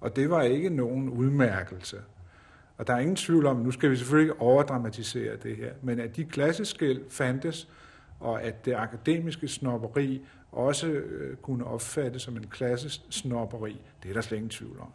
Og 0.00 0.16
det 0.16 0.30
var 0.30 0.42
ikke 0.42 0.70
nogen 0.70 1.08
udmærkelse. 1.08 2.02
Og 2.78 2.86
der 2.86 2.94
er 2.94 2.98
ingen 2.98 3.16
tvivl 3.16 3.46
om, 3.46 3.56
nu 3.56 3.70
skal 3.70 3.90
vi 3.90 3.96
selvfølgelig 3.96 4.32
ikke 4.32 4.40
overdramatisere 4.40 5.36
det 5.36 5.56
her, 5.56 5.74
men 5.82 6.00
at 6.00 6.16
de 6.16 6.24
klasseskæld 6.24 7.10
fandtes, 7.10 7.68
og 8.20 8.42
at 8.42 8.64
det 8.64 8.74
akademiske 8.74 9.48
snopperi 9.48 10.26
også 10.52 10.86
øh, 10.86 11.36
kunne 11.36 11.66
opfattes 11.66 12.22
som 12.22 12.36
en 12.36 12.46
klassesnopperi, 12.46 13.80
det 14.02 14.08
er 14.08 14.14
der 14.14 14.20
slet 14.20 14.36
ingen 14.36 14.50
tvivl 14.50 14.80
om. 14.80 14.92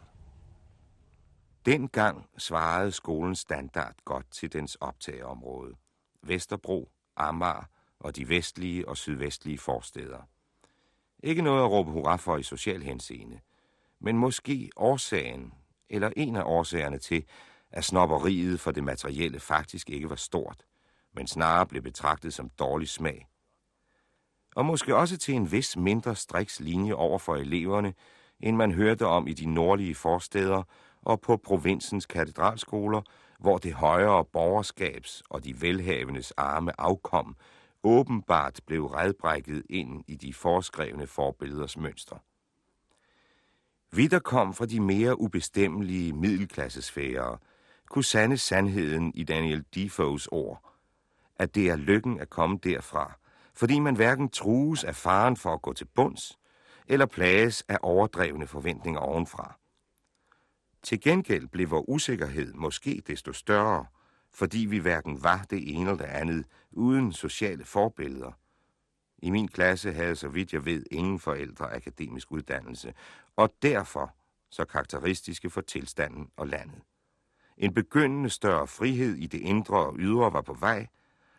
Dengang 1.66 2.26
svarede 2.38 2.92
skolens 2.92 3.38
standard 3.38 3.94
godt 4.04 4.26
til 4.30 4.52
dens 4.52 4.74
optageområde. 4.74 5.74
Vesterbro, 6.22 6.88
Amager 7.16 7.68
og 8.00 8.16
de 8.16 8.28
vestlige 8.28 8.88
og 8.88 8.96
sydvestlige 8.96 9.58
forsteder. 9.58 10.18
Ikke 11.22 11.42
noget 11.42 11.64
at 11.64 11.70
råbe 11.70 11.90
hurra 11.90 12.16
for 12.16 12.36
i 12.36 12.42
social 12.42 12.82
henseende, 12.82 13.40
men 14.00 14.18
måske 14.18 14.70
årsagen, 14.76 15.54
eller 15.88 16.10
en 16.16 16.36
af 16.36 16.42
årsagerne 16.42 16.98
til, 16.98 17.24
at 17.70 17.84
snopperiet 17.84 18.60
for 18.60 18.70
det 18.70 18.84
materielle 18.84 19.40
faktisk 19.40 19.90
ikke 19.90 20.10
var 20.10 20.16
stort, 20.16 20.62
men 21.14 21.26
snarere 21.26 21.66
blev 21.66 21.82
betragtet 21.82 22.34
som 22.34 22.50
dårlig 22.58 22.88
smag. 22.88 23.28
Og 24.56 24.66
måske 24.66 24.96
også 24.96 25.18
til 25.18 25.34
en 25.34 25.52
vis 25.52 25.76
mindre 25.76 26.16
striks 26.16 26.60
linje 26.60 26.92
over 26.92 27.18
for 27.18 27.36
eleverne, 27.36 27.94
end 28.40 28.56
man 28.56 28.72
hørte 28.72 29.06
om 29.06 29.28
i 29.28 29.32
de 29.32 29.46
nordlige 29.46 29.94
forsteder 29.94 30.62
og 31.02 31.20
på 31.20 31.36
provinsens 31.36 32.06
katedralskoler, 32.06 33.02
hvor 33.38 33.58
det 33.58 33.72
højere 33.72 34.24
borgerskabs 34.24 35.22
og 35.30 35.44
de 35.44 35.62
velhavendes 35.62 36.30
arme 36.30 36.80
afkom 36.80 37.36
åbenbart 37.86 38.60
blev 38.66 38.86
redbrækket 38.86 39.62
ind 39.70 40.04
i 40.06 40.14
de 40.14 40.34
forskrevne 40.34 41.06
forbilleders 41.06 41.76
mønstre. 41.76 42.18
Vi, 43.92 44.06
der 44.06 44.18
kom 44.18 44.54
fra 44.54 44.66
de 44.66 44.80
mere 44.80 45.20
ubestemmelige 45.20 46.12
middelklassesfærer, 46.12 47.36
kunne 47.90 48.04
sande 48.04 48.38
sandheden 48.38 49.12
i 49.14 49.24
Daniel 49.24 49.64
Defoes 49.74 50.28
ord, 50.32 50.72
at 51.36 51.54
det 51.54 51.68
er 51.68 51.76
lykken 51.76 52.20
at 52.20 52.30
komme 52.30 52.58
derfra, 52.64 53.18
fordi 53.54 53.78
man 53.78 53.96
hverken 53.96 54.28
trues 54.28 54.84
af 54.84 54.96
faren 54.96 55.36
for 55.36 55.54
at 55.54 55.62
gå 55.62 55.72
til 55.72 55.84
bunds, 55.84 56.38
eller 56.86 57.06
plages 57.06 57.64
af 57.68 57.78
overdrevne 57.82 58.46
forventninger 58.46 59.00
ovenfra. 59.00 59.58
Til 60.82 61.00
gengæld 61.00 61.48
blev 61.48 61.70
vores 61.70 61.84
usikkerhed 61.88 62.52
måske 62.54 63.02
desto 63.06 63.32
større, 63.32 63.86
fordi 64.36 64.58
vi 64.58 64.78
hverken 64.78 65.22
var 65.22 65.46
det 65.50 65.74
ene 65.74 65.90
eller 65.90 66.06
det 66.06 66.12
andet, 66.12 66.46
uden 66.72 67.12
sociale 67.12 67.64
forbilleder. 67.64 68.32
I 69.18 69.30
min 69.30 69.48
klasse 69.48 69.92
havde, 69.92 70.16
så 70.16 70.28
vidt 70.28 70.52
jeg 70.52 70.64
ved, 70.64 70.84
ingen 70.90 71.18
forældre 71.18 71.74
akademisk 71.74 72.32
uddannelse, 72.32 72.94
og 73.36 73.52
derfor 73.62 74.14
så 74.50 74.64
karakteristiske 74.64 75.50
for 75.50 75.60
tilstanden 75.60 76.30
og 76.36 76.48
landet. 76.48 76.80
En 77.58 77.74
begyndende 77.74 78.30
større 78.30 78.66
frihed 78.66 79.14
i 79.14 79.26
det 79.26 79.40
indre 79.40 79.86
og 79.86 79.96
ydre 79.98 80.32
var 80.32 80.42
på 80.42 80.54
vej, 80.54 80.86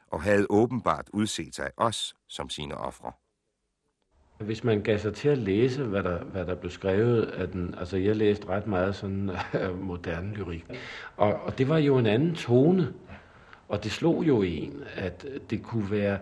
og 0.08 0.22
havde 0.22 0.48
åbenbart 0.50 1.10
udset 1.14 1.56
sig 1.56 1.72
os 1.78 2.16
som 2.28 2.50
sine 2.50 2.78
ofre. 2.78 3.12
Hvis 4.40 4.64
man 4.64 4.82
gav 4.82 4.98
sig 4.98 5.14
til 5.14 5.30
at 5.30 5.38
læse, 5.38 5.84
hvad 5.84 6.04
der, 6.04 6.24
hvad 6.24 6.46
der 6.46 6.56
blev 6.56 6.72
skrevet 6.72 7.22
af 7.24 7.48
den, 7.50 7.76
altså 7.78 7.98
jeg 7.98 8.16
læste 8.16 8.50
ret 8.50 8.68
meget 8.68 8.96
sådan 8.96 9.32
øh, 9.54 9.82
moderne 9.82 10.34
lyrik, 10.34 10.66
og, 11.18 11.34
og 11.34 11.58
det 11.58 11.70
var 11.70 11.78
jo 11.78 11.98
en 11.98 12.06
anden 12.06 12.36
tone, 12.36 12.94
og 13.68 13.84
det 13.84 13.92
slog 13.92 14.28
jo 14.28 14.42
en, 14.42 14.84
at 14.96 15.26
det 15.50 15.64
kunne 15.64 15.92
være 15.92 16.20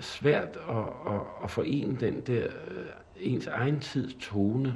svært 0.00 0.58
at, 0.68 1.12
at, 1.14 1.20
at 1.44 1.50
forene 1.50 1.96
den 2.00 2.20
der 2.20 2.44
øh, 2.44 2.84
ens 3.16 3.46
egen 3.46 3.80
tids 3.80 4.14
tone 4.20 4.74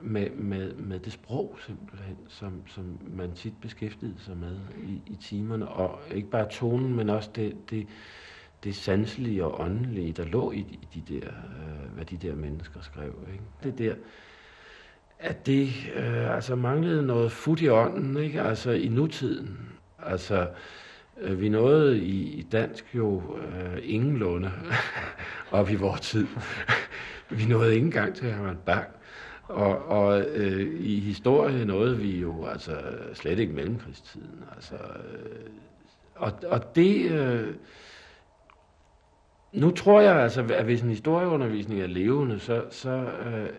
med, 0.00 0.30
med, 0.30 0.72
med 0.74 0.98
det 0.98 1.12
sprog 1.12 1.56
simpelthen, 1.66 2.16
som, 2.28 2.62
som 2.66 2.98
man 3.06 3.32
tit 3.32 3.54
beskæftigede 3.60 4.14
sig 4.18 4.36
med 4.36 4.56
i, 4.84 5.12
i 5.12 5.16
timerne, 5.16 5.68
og 5.68 5.98
ikke 6.14 6.30
bare 6.30 6.48
tonen, 6.48 6.96
men 6.96 7.10
også 7.10 7.30
det, 7.34 7.56
det, 7.70 7.86
det 8.66 8.74
sanselige 8.74 9.44
og 9.44 9.60
åndelige, 9.60 10.12
der 10.12 10.24
lå 10.24 10.52
i 10.52 10.60
de, 10.60 11.00
de 11.00 11.14
der, 11.14 11.26
øh, 11.26 11.94
hvad 11.94 12.04
de 12.04 12.16
der 12.16 12.34
mennesker 12.34 12.80
skrev. 12.80 13.14
Ikke? 13.32 13.44
Det 13.62 13.78
der, 13.78 13.94
at 15.18 15.46
det 15.46 15.68
øh, 15.96 16.34
altså 16.34 16.54
manglede 16.54 17.06
noget 17.06 17.32
fut 17.32 17.60
i 17.60 17.68
ånden, 17.68 18.16
ikke? 18.16 18.42
altså 18.42 18.70
i 18.70 18.88
nutiden. 18.88 19.58
Altså, 19.98 20.48
øh, 21.20 21.40
vi 21.40 21.48
nåede 21.48 21.98
i, 21.98 22.22
i 22.22 22.42
dansk 22.42 22.94
jo 22.94 23.36
øh, 23.36 23.78
ingenlunde 23.82 24.52
op 25.50 25.70
i 25.70 25.74
vores 25.74 26.00
tid. 26.00 26.26
vi 27.30 27.46
nåede 27.46 27.74
ikke 27.74 27.84
engang 27.84 28.14
til 28.14 28.26
at 28.26 28.34
have 28.34 28.50
en 28.50 28.58
bank. 28.66 28.88
Og, 29.42 29.86
og 29.86 30.20
øh, 30.20 30.80
i 30.80 31.00
historie 31.00 31.64
nåede 31.64 31.98
vi 31.98 32.20
jo 32.20 32.46
altså 32.46 32.78
slet 33.14 33.38
ikke 33.38 33.52
mellemkrigstiden. 33.52 34.44
Altså, 34.54 34.74
øh, 34.74 35.50
og, 36.14 36.32
og 36.46 36.76
det... 36.76 37.10
Øh, 37.10 37.54
nu 39.56 39.70
tror 39.70 40.00
jeg 40.00 40.16
altså, 40.16 40.42
at 40.42 40.64
hvis 40.64 40.82
en 40.82 40.88
historieundervisning 40.88 41.80
er 41.80 41.86
levende, 41.86 42.38
så, 42.38 42.64
så, 42.70 42.90
øh, 42.90 43.50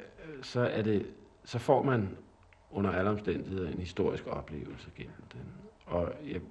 så, 0.42 0.62
er 0.62 0.82
det, 0.82 1.06
så 1.44 1.60
får 1.60 1.84
man 1.84 2.10
under 2.72 2.92
alle 2.92 3.10
omstændigheder 3.10 3.70
en 3.70 3.80
historisk 3.80 4.24
oplevelse 4.28 4.88
gennem 4.98 5.24
den. 5.34 5.42
Og 5.86 6.14
jeg, 6.32 6.42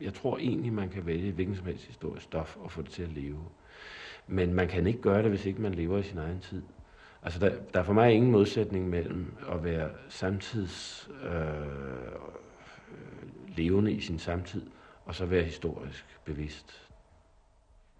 jeg 0.00 0.14
tror 0.14 0.38
egentlig, 0.38 0.72
man 0.72 0.88
kan 0.88 1.06
vælge 1.06 1.32
hvilken 1.32 1.56
som 1.56 1.66
helst 1.66 1.86
historisk 1.86 2.24
stof 2.24 2.56
og 2.56 2.70
få 2.70 2.82
det 2.82 2.90
til 2.90 3.02
at 3.02 3.12
leve. 3.12 3.38
Men 4.26 4.54
man 4.54 4.68
kan 4.68 4.86
ikke 4.86 5.00
gøre 5.00 5.22
det, 5.22 5.30
hvis 5.30 5.46
ikke 5.46 5.62
man 5.62 5.74
lever 5.74 5.98
i 5.98 6.02
sin 6.02 6.18
egen 6.18 6.40
tid. 6.40 6.62
Altså, 7.22 7.40
der, 7.40 7.52
der 7.74 7.80
er 7.80 7.84
for 7.84 7.92
mig 7.92 8.12
ingen 8.12 8.30
modsætning 8.30 8.88
mellem 8.88 9.34
at 9.52 9.64
være 9.64 9.90
samtids 10.08 11.08
øh, 11.24 11.30
øh 11.32 11.68
levende 13.56 13.92
i 13.92 14.00
sin 14.00 14.18
samtid, 14.18 14.62
og 15.04 15.14
så 15.14 15.26
være 15.26 15.42
historisk 15.42 16.18
bevidst. 16.24 16.83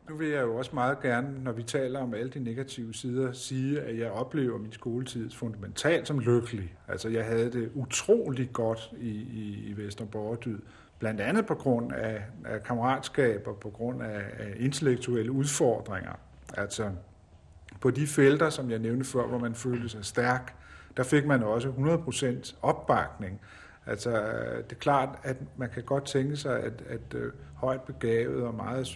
Nu 0.09 0.17
vil 0.17 0.29
jeg 0.29 0.43
jo 0.43 0.57
også 0.57 0.71
meget 0.75 1.01
gerne, 1.01 1.45
når 1.45 1.53
vi 1.53 1.63
taler 1.63 2.01
om 2.01 2.15
alle 2.15 2.31
de 2.31 2.39
negative 2.39 2.95
sider, 2.95 3.33
sige, 3.33 3.81
at 3.81 3.99
jeg 3.99 4.11
oplever 4.11 4.59
min 4.59 4.73
skoletid 4.73 5.31
fundamentalt 5.31 6.09
som 6.09 6.19
lykkelig. 6.19 6.75
Altså, 6.89 7.09
jeg 7.09 7.25
havde 7.25 7.53
det 7.53 7.71
utrolig 7.75 8.51
godt 8.53 8.91
i, 8.99 9.11
i, 9.11 9.65
i 9.67 9.77
Vesterborgerdyd. 9.77 10.59
Blandt 10.99 11.21
andet 11.21 11.47
på 11.47 11.55
grund 11.55 11.93
af, 11.93 12.23
af 12.45 12.63
kammeratskab 12.63 13.47
og 13.47 13.57
på 13.57 13.71
grund 13.71 14.03
af, 14.03 14.23
af 14.39 14.55
intellektuelle 14.57 15.33
udfordringer. 15.33 16.13
Altså, 16.57 16.91
på 17.81 17.91
de 17.91 18.07
felter, 18.07 18.51
som 18.51 18.71
jeg 18.71 18.79
nævnte 18.79 19.05
før, 19.05 19.27
hvor 19.27 19.39
man 19.39 19.55
følte 19.55 19.89
sig 19.89 20.05
stærk, 20.05 20.55
der 20.97 21.03
fik 21.03 21.27
man 21.27 21.43
også 21.43 21.69
100% 21.69 22.55
opbakning. 22.63 23.41
Altså, 23.87 24.11
øh, 24.11 24.65
det 24.65 24.73
er 24.73 24.81
klart, 24.81 25.09
at 25.23 25.37
man 25.57 25.71
kan 25.71 25.83
godt 25.83 26.05
tænke 26.05 26.37
sig, 26.37 26.61
at, 26.61 26.83
at 26.89 27.15
øh, 27.15 27.33
højt 27.55 27.83
begavede 27.83 28.47
og 28.47 28.55
meget 28.55 28.87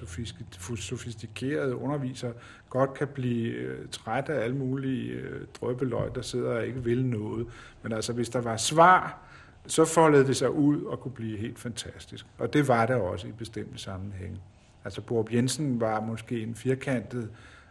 sofistikerede 0.78 1.76
undervisere 1.76 2.32
godt 2.70 2.94
kan 2.94 3.08
blive 3.08 3.52
øh, 3.52 3.88
træt 3.88 4.28
af 4.28 4.44
alle 4.44 4.56
mulige 4.56 5.20
drøbeløg, 5.60 6.14
der 6.14 6.22
sidder 6.22 6.50
og 6.50 6.66
ikke 6.66 6.84
vil 6.84 7.04
noget. 7.04 7.46
Men 7.82 7.92
altså, 7.92 8.12
hvis 8.12 8.28
der 8.28 8.40
var 8.40 8.56
svar, 8.56 9.18
så 9.66 9.84
foldede 9.84 10.26
det 10.26 10.36
sig 10.36 10.50
ud 10.50 10.82
og 10.82 11.00
kunne 11.00 11.12
blive 11.12 11.38
helt 11.38 11.58
fantastisk. 11.58 12.26
Og 12.38 12.52
det 12.52 12.68
var 12.68 12.86
det 12.86 12.96
også 12.96 13.26
i 13.28 13.32
bestemte 13.32 13.78
sammenhænge. 13.78 14.40
Altså, 14.84 15.00
Borup 15.00 15.32
Jensen 15.32 15.80
var 15.80 16.00
måske 16.00 16.40
en 16.40 16.54
firkantet 16.54 17.22
øh, 17.22 17.28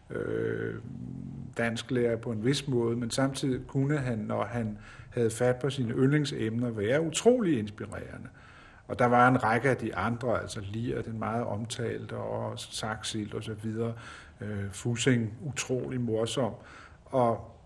øh, 0.09 0.75
dansklærer 1.57 2.15
på 2.15 2.31
en 2.31 2.45
vis 2.45 2.67
måde, 2.67 2.95
men 2.95 3.11
samtidig 3.11 3.67
kunne 3.67 3.97
han, 3.97 4.17
når 4.17 4.43
han 4.45 4.77
havde 5.09 5.29
fat 5.29 5.55
på 5.55 5.69
sine 5.69 5.93
yndlingsemner, 5.93 6.69
være 6.69 7.01
utrolig 7.01 7.59
inspirerende. 7.59 8.29
Og 8.87 8.99
der 8.99 9.05
var 9.05 9.27
en 9.27 9.43
række 9.43 9.69
af 9.69 9.77
de 9.77 9.95
andre, 9.95 10.41
altså 10.41 10.61
Lier, 10.71 11.01
den 11.01 11.19
meget 11.19 11.43
omtalte, 11.43 12.13
og 12.13 12.59
Saxil 12.59 13.35
og 13.35 13.43
så 13.43 13.53
videre. 13.63 13.93
Øh, 14.41 14.71
Fusing, 14.71 15.33
utrolig 15.45 16.01
morsom. 16.01 16.53
Og 17.05 17.57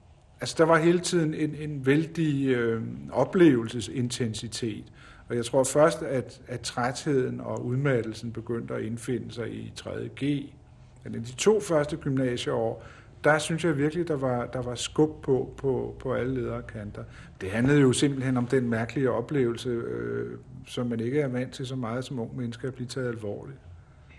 altså, 0.41 0.56
der 0.58 0.65
var 0.65 0.77
hele 0.77 0.99
tiden 0.99 1.34
en, 1.34 1.56
en 1.56 1.86
vældig 1.86 2.47
øh, 2.47 2.84
oplevelsesintensitet. 3.12 4.86
Og 5.30 5.36
jeg 5.36 5.45
tror 5.45 5.63
først, 5.63 6.01
at, 6.01 6.41
at 6.47 6.62
trætheden 6.62 7.41
og 7.41 7.65
udmattelsen 7.65 8.32
begyndte 8.32 8.73
at 8.73 8.82
indfinde 8.82 9.32
sig 9.32 9.54
i 9.54 9.73
3.G 9.80 10.54
eller 11.06 11.20
de 11.20 11.36
to 11.36 11.60
første 11.60 11.98
gymnasieår, 11.98 12.84
der 13.24 13.38
synes 13.38 13.66
jeg 13.66 13.78
virkelig, 13.78 14.08
der 14.08 14.16
var, 14.16 14.46
der 14.46 14.62
var 14.62 14.76
skub 14.76 15.24
på, 15.24 15.54
på, 15.58 15.96
på 16.00 16.14
alle 16.14 16.34
lederkanter. 16.34 17.04
Det 17.42 17.52
handlede 17.52 17.80
jo 17.80 17.94
simpelthen 17.94 18.38
om 18.38 18.48
den 18.48 18.70
mærkelige 18.70 19.12
oplevelse, 19.12 19.70
øh, 19.70 20.38
som 20.68 20.88
man 20.88 21.00
ikke 21.00 21.22
er 21.22 21.28
vant 21.28 21.54
til 21.54 21.68
så 21.68 21.76
meget 21.76 22.06
som 22.06 22.20
ung 22.20 22.38
menneske 22.38 22.68
at 22.68 22.74
blive 22.74 22.88
taget 22.88 23.08
alvorligt. 23.08 23.58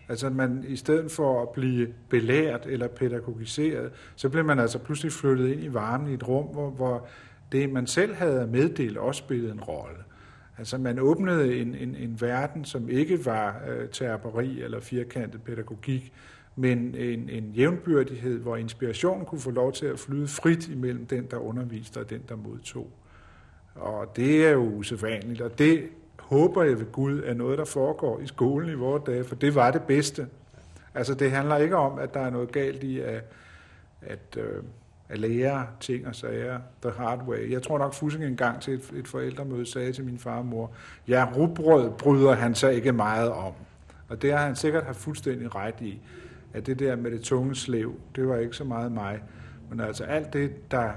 Altså 0.09 0.27
at 0.27 0.33
man 0.33 0.65
i 0.69 0.77
stedet 0.77 1.11
for 1.11 1.43
at 1.43 1.49
blive 1.49 1.89
belært 2.09 2.67
eller 2.67 2.89
pædagogiseret, 2.89 3.91
så 4.17 4.29
blev 4.29 4.45
man 4.45 4.59
altså 4.59 4.79
pludselig 4.79 5.13
flyttet 5.13 5.49
ind 5.49 5.65
i 5.65 5.75
varmen 5.75 6.11
i 6.11 6.15
et 6.15 6.29
rum, 6.29 6.47
hvor, 6.47 6.71
hvor 6.71 7.07
det, 7.53 7.71
man 7.71 7.87
selv 7.87 8.15
havde 8.15 8.47
meddelt, 8.47 8.99
også 8.99 9.19
spillede 9.19 9.53
en 9.53 9.61
rolle. 9.61 9.99
Altså 10.59 10.79
man 10.79 10.99
åbnede 10.99 11.57
en, 11.57 11.75
en, 11.75 11.97
en 11.97 12.21
verden, 12.21 12.65
som 12.65 12.89
ikke 12.89 13.27
var 13.27 13.63
øh, 13.69 13.89
teraperi 13.89 14.63
eller 14.63 14.81
firkantet 14.81 15.43
pædagogik, 15.43 16.13
men 16.57 16.95
en, 16.95 17.29
en 17.29 17.53
jævnbyrdighed, 17.57 18.39
hvor 18.39 18.57
inspirationen 18.57 19.27
kunne 19.27 19.41
få 19.41 19.51
lov 19.51 19.73
til 19.73 19.87
at 19.87 19.99
flyde 19.99 20.29
frit 20.29 20.69
imellem 20.69 21.07
den, 21.07 21.27
der 21.31 21.37
underviste 21.37 21.99
og 21.99 22.11
den, 22.11 22.23
der 22.29 22.37
modtog. 22.37 22.91
Og 23.75 24.17
det 24.17 24.47
er 24.47 24.51
jo 24.51 24.63
usædvanligt, 24.63 25.41
og 25.41 25.59
det 25.59 25.89
håber 26.19 26.63
jeg 26.63 26.79
ved 26.79 26.93
Gud 26.93 27.23
er 27.25 27.35
noget, 27.35 27.59
der 27.59 27.65
foregår 27.65 28.21
i 28.21 28.27
skolen 28.27 28.71
i 28.71 28.75
vores 28.75 29.03
dage, 29.07 29.25
for 29.25 29.35
det 29.35 29.55
var 29.55 29.71
det 29.71 29.83
bedste. 29.83 30.27
Altså 30.95 31.15
det 31.15 31.31
handler 31.31 31.57
ikke 31.57 31.77
om, 31.77 31.99
at 31.99 32.15
der 32.15 32.21
er 32.21 32.31
noget 32.31 32.53
galt 32.53 32.83
i 32.83 33.01
at, 33.01 33.25
at, 34.03 34.37
øh, 34.37 34.63
at 35.09 35.19
lære 35.19 35.67
ting 35.81 36.07
og 36.07 36.15
sager 36.15 36.61
the 36.83 36.91
hard 36.91 37.23
way. 37.29 37.51
Jeg 37.51 37.63
tror 37.63 37.79
nok, 37.79 37.95
Fussing 37.95 38.25
en 38.25 38.37
gang 38.37 38.61
til 38.61 38.75
et, 38.75 38.93
et 38.95 39.09
forældremøde 39.09 39.67
sagde 39.67 39.93
til 39.93 40.05
min 40.05 40.19
far 40.19 40.39
og 40.39 40.47
mor, 40.47 40.71
ja, 41.09 41.29
rugbrød 41.37 41.91
bryder 41.91 42.33
han 42.33 42.55
sig 42.55 42.75
ikke 42.75 42.93
meget 42.93 43.31
om. 43.31 43.53
Og 44.09 44.23
det 44.23 44.33
har 44.33 44.47
han 44.47 44.57
sikkert 44.57 44.85
haft 44.85 44.99
fuldstændig 44.99 45.55
ret 45.55 45.81
i 45.81 46.01
at 46.55 46.67
det 46.67 46.79
der 46.79 46.97
med 46.97 47.11
det 47.11 47.21
tunge 47.21 47.55
slev, 47.55 47.95
det 48.17 48.29
var 48.29 48.37
ikke 48.37 48.57
så 48.57 48.65
meget 48.65 48.93
mig. 48.93 49.23
Men 49.71 49.81
altså 49.81 50.05
alt 50.05 50.33
det, 50.33 50.71
der, 50.71 50.91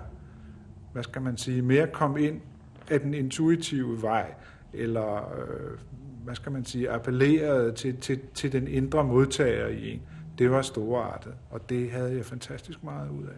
hvad 0.93 1.03
skal 1.03 1.21
man 1.21 1.37
sige, 1.37 1.61
mere 1.61 1.87
kom 1.87 2.17
ind 2.17 2.41
af 2.89 2.99
den 2.99 3.13
intuitive 3.13 4.01
vej, 4.01 4.33
eller 4.73 5.15
øh, 5.15 5.77
hvad 6.23 6.35
skal 6.35 6.51
man 6.51 6.65
sige, 6.65 6.89
appellerede 6.89 7.71
til, 7.71 7.97
til, 7.97 8.19
til 8.33 8.51
den 8.51 8.67
indre 8.67 9.03
modtager 9.03 9.67
i 9.67 9.91
en, 9.91 10.01
det 10.37 10.51
var 10.51 10.61
storartet, 10.61 11.33
og 11.51 11.69
det 11.69 11.91
havde 11.91 12.15
jeg 12.15 12.25
fantastisk 12.25 12.83
meget 12.83 13.09
ud 13.09 13.23
af. 13.23 13.35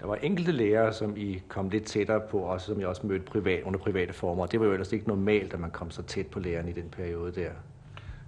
Der 0.00 0.06
var 0.06 0.14
enkelte 0.14 0.52
lærere, 0.52 0.92
som 0.92 1.16
I 1.16 1.42
kom 1.48 1.68
lidt 1.68 1.84
tættere 1.84 2.20
på, 2.30 2.38
også 2.38 2.66
som 2.66 2.80
jeg 2.80 2.88
også 2.88 3.06
mødte 3.06 3.24
privat, 3.24 3.62
under 3.62 3.78
private 3.80 4.12
former. 4.12 4.46
Det 4.46 4.60
var 4.60 4.66
jo 4.66 4.72
ellers 4.72 4.92
ikke 4.92 5.08
normalt, 5.08 5.54
at 5.54 5.60
man 5.60 5.70
kom 5.70 5.90
så 5.90 6.02
tæt 6.02 6.26
på 6.26 6.40
læreren 6.40 6.68
i 6.68 6.72
den 6.72 6.88
periode 6.88 7.32
der. 7.32 7.50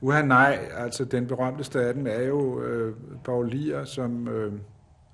Uha, 0.00 0.22
nej, 0.22 0.68
altså 0.76 1.04
den 1.04 1.26
berømteste 1.26 1.80
af 1.80 1.94
dem 1.94 2.06
er 2.06 2.22
jo 2.22 2.62
øh, 2.62 2.94
Paul 3.24 3.50
Lier, 3.50 3.84
som 3.84 4.28
øh, 4.28 4.52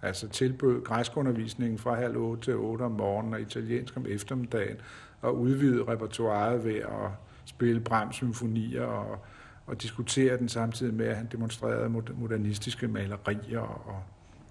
altså 0.02 0.28
tilbød 0.28 0.84
græskundervisningen 0.84 1.78
fra 1.78 1.94
halv 1.94 2.16
8 2.16 2.42
til 2.42 2.56
8 2.56 2.82
om 2.82 2.92
morgenen 2.92 3.34
og 3.34 3.40
italiensk 3.40 3.96
om 3.96 4.06
eftermiddagen, 4.08 4.76
og 5.20 5.38
udvidede 5.38 5.84
repertoireet 5.84 6.64
ved 6.64 6.76
at 6.76 7.10
spille 7.44 7.80
Brahms 7.80 8.14
symfonier 8.16 8.84
og, 8.84 9.18
og 9.66 9.82
diskutere 9.82 10.38
den 10.38 10.48
samtidig 10.48 10.94
med, 10.94 11.06
at 11.06 11.16
han 11.16 11.28
demonstrerede 11.32 11.88
modernistiske 12.14 12.88
malerier. 12.88 13.60
Og 13.60 14.02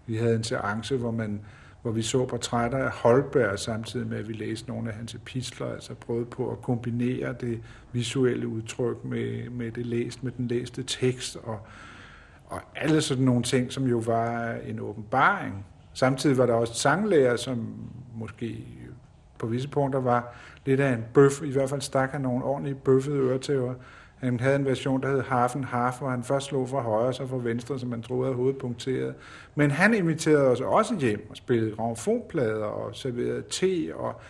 vi 0.05 0.17
havde 0.17 0.35
en 0.35 0.43
seance, 0.43 0.97
hvor 0.97 1.11
man 1.11 1.41
hvor 1.81 1.91
vi 1.91 2.01
så 2.01 2.25
portrætter 2.25 2.77
af 2.77 2.91
Holberg, 2.91 3.59
samtidig 3.59 4.07
med, 4.07 4.17
at 4.17 4.27
vi 4.27 4.33
læste 4.33 4.69
nogle 4.69 4.89
af 4.89 4.95
hans 4.95 5.15
epistler, 5.15 5.67
altså 5.67 5.93
prøvede 5.93 6.25
på 6.25 6.51
at 6.51 6.61
kombinere 6.61 7.35
det 7.41 7.59
visuelle 7.91 8.47
udtryk 8.47 9.05
med, 9.05 9.49
med, 9.49 9.71
det 9.71 9.85
læst, 9.85 10.23
med 10.23 10.31
den 10.31 10.47
læste 10.47 10.83
tekst, 10.83 11.37
og, 11.43 11.59
og 12.45 12.61
alle 12.75 13.01
sådan 13.01 13.23
nogle 13.23 13.43
ting, 13.43 13.71
som 13.71 13.87
jo 13.87 13.97
var 13.97 14.53
en 14.53 14.79
åbenbaring. 14.79 15.65
Samtidig 15.93 16.37
var 16.37 16.45
der 16.45 16.53
også 16.53 16.73
sanglærer, 16.73 17.35
som 17.35 17.73
måske 18.15 18.65
på 19.37 19.47
visse 19.47 19.69
punkter 19.69 19.99
var 19.99 20.35
lidt 20.65 20.79
af 20.79 20.93
en 20.93 21.05
bøf, 21.13 21.41
i 21.43 21.51
hvert 21.51 21.69
fald 21.69 21.81
stak 21.81 22.11
han 22.11 22.21
nogle 22.21 22.43
ordentlige 22.43 22.75
bøffede 22.75 23.17
øretæver, 23.17 23.73
han 24.19 24.39
havde 24.39 24.55
en 24.55 24.65
version, 24.65 25.01
der 25.01 25.12
hed 25.12 25.21
Hafen 25.21 25.63
and 25.63 25.99
hvor 25.99 26.10
han 26.10 26.23
først 26.23 26.45
slog 26.45 26.69
fra 26.69 26.82
højre, 26.82 27.13
så 27.13 27.27
fra 27.27 27.38
venstre, 27.38 27.79
som 27.79 27.89
man 27.89 28.01
troede 28.01 28.29
at 28.29 28.36
hovedet 28.36 28.58
punkterede. 28.58 29.13
Men 29.55 29.71
han 29.71 29.93
inviterede 29.93 30.47
os 30.47 30.62
også 30.62 30.95
hjem 30.99 31.27
og 31.29 31.38
spillede 31.38 31.75
gramofonplader 31.75 32.65
og 32.65 32.95
serverede 32.95 33.43
te, 33.49 33.95
og, 33.95 34.21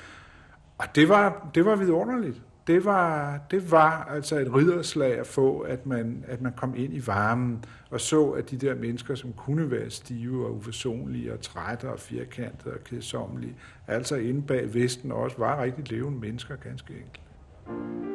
og 0.77 0.85
det, 0.95 1.09
var, 1.09 1.49
det 1.55 1.65
var 1.65 1.75
vidunderligt. 1.75 2.41
Det 2.67 2.85
var, 2.85 3.39
det 3.51 3.71
var 3.71 4.03
altså 4.03 4.39
et 4.39 4.55
ridderslag 4.55 5.19
at 5.19 5.27
få, 5.27 5.59
at 5.59 5.85
man, 5.85 6.25
at 6.27 6.41
man 6.41 6.53
kom 6.53 6.73
ind 6.77 6.93
i 6.93 7.07
varmen 7.07 7.65
og 7.89 8.01
så, 8.01 8.29
at 8.29 8.51
de 8.51 8.57
der 8.57 8.75
mennesker, 8.75 9.15
som 9.15 9.33
kunne 9.33 9.71
være 9.71 9.89
stive 9.89 10.45
og 10.45 10.55
uforsonlige 10.55 11.33
og 11.33 11.41
trætte 11.41 11.89
og 11.89 11.99
firkantede 11.99 12.73
og 12.73 12.83
kedsommelige, 12.83 13.55
altså 13.87 14.15
inde 14.15 14.41
bag 14.41 14.73
Vesten 14.73 15.11
også 15.11 15.37
var 15.37 15.63
rigtig 15.63 15.91
levende 15.91 16.19
mennesker, 16.19 16.55
ganske 16.55 16.93
enkelt. 16.93 18.08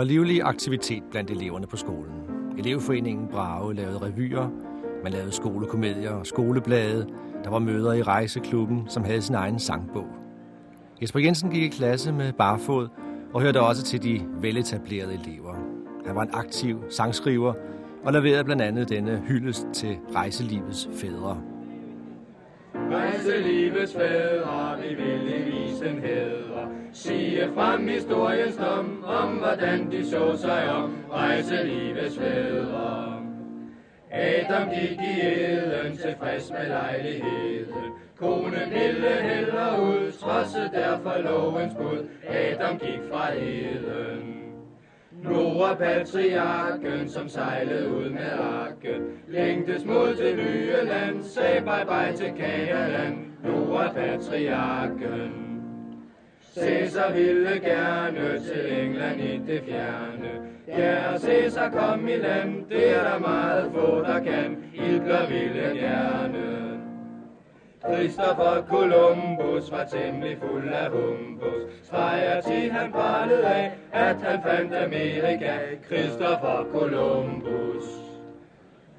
Var 0.00 0.04
livlig 0.04 0.42
aktivitet 0.42 1.02
blandt 1.10 1.30
eleverne 1.30 1.66
på 1.66 1.76
skolen. 1.76 2.12
Elevforeningen 2.58 3.28
Brage 3.28 3.74
lavede 3.74 3.98
revyer, 3.98 4.48
man 5.02 5.12
lavede 5.12 5.32
skolekomedier 5.32 6.10
og 6.10 6.26
skoleblade, 6.26 7.06
der 7.44 7.50
var 7.50 7.58
møder 7.58 7.92
i 7.92 8.02
rejseklubben, 8.02 8.84
som 8.88 9.04
havde 9.04 9.22
sin 9.22 9.34
egen 9.34 9.58
sangbog. 9.58 10.06
Jesper 11.02 11.20
Jensen 11.20 11.50
gik 11.50 11.62
i 11.62 11.68
klasse 11.68 12.12
med 12.12 12.32
barfod 12.32 12.88
og 13.32 13.40
hørte 13.40 13.60
også 13.60 13.82
til 13.82 14.02
de 14.02 14.20
veletablerede 14.40 15.14
elever. 15.14 15.54
Han 16.06 16.16
var 16.16 16.22
en 16.22 16.30
aktiv 16.32 16.82
sangskriver 16.90 17.54
og 18.04 18.12
leverede 18.12 18.44
blandt 18.44 18.62
andet 18.62 18.88
denne 18.88 19.22
hyldest 19.28 19.66
til 19.72 19.98
rejselivets 20.14 20.88
fædre. 20.94 21.40
Rejselivets 22.74 23.94
fædre, 23.94 24.76
vi 24.82 24.94
ville 24.94 25.44
vise 25.44 25.84
visen 25.84 25.98
hædre. 25.98 26.79
Sige 26.92 27.50
frem 27.54 27.88
historiens 27.88 28.56
dom, 28.56 29.04
om 29.04 29.28
hvordan 29.28 29.90
de 29.90 30.06
så 30.06 30.36
sig 30.36 30.70
om. 30.70 30.94
Rejse 31.10 31.64
livets 31.64 32.18
fædre. 32.18 33.20
Adam 34.10 34.68
gik 34.68 34.98
i 35.00 35.20
eden, 35.20 35.96
tilfreds 35.96 36.50
med 36.50 36.68
lejligheden. 36.68 37.92
Konen 38.18 38.70
ville 38.70 39.22
heller 39.22 39.80
ud, 39.80 40.12
trodse 40.12 40.70
derfor 40.74 41.18
lovens 41.18 41.74
bud. 41.74 42.08
Adam 42.28 42.78
gik 42.78 43.00
fra 43.12 43.32
eden. 43.32 44.36
Nora 45.22 45.74
patriarken, 45.74 47.08
som 47.08 47.28
sejlede 47.28 47.94
ud 47.94 48.10
med 48.10 48.30
arken, 48.40 49.02
længtes 49.28 49.84
mod 49.84 50.14
det 50.14 50.36
nye 50.36 50.74
land, 50.84 51.22
sagde 51.22 51.60
bye 51.60 51.86
bye 51.86 52.16
til 52.16 52.34
Kagerland. 52.36 53.16
Nora 53.44 53.92
patriarken. 53.92 55.49
Cæsar 56.60 57.12
ville 57.12 57.60
gerne 57.60 58.38
til 58.38 58.82
England 58.82 59.20
i 59.20 59.40
det 59.46 59.62
fjerne. 59.68 60.30
Ja, 60.68 61.18
Cæsar 61.18 61.68
kom 61.68 62.08
i 62.08 62.16
land, 62.16 62.64
det 62.68 62.96
er 62.96 63.02
der 63.02 63.18
meget 63.18 63.70
få, 63.74 64.02
der 64.02 64.20
kan. 64.20 64.56
Hitler 64.72 65.28
ville 65.28 65.80
gerne. 65.80 66.60
Christopher 67.84 68.64
Columbus 68.68 69.70
var 69.70 69.84
temmelig 69.84 70.38
fuld 70.38 70.68
af 70.68 70.90
humbus. 70.90 71.62
Streger 71.82 72.40
til 72.40 72.70
han 72.70 72.92
brændede 72.92 73.46
af, 73.46 73.72
at 73.92 74.16
han 74.16 74.42
fandt 74.42 74.74
Amerika. 74.74 75.56
Christopher 75.86 76.66
Columbus. 76.72 77.99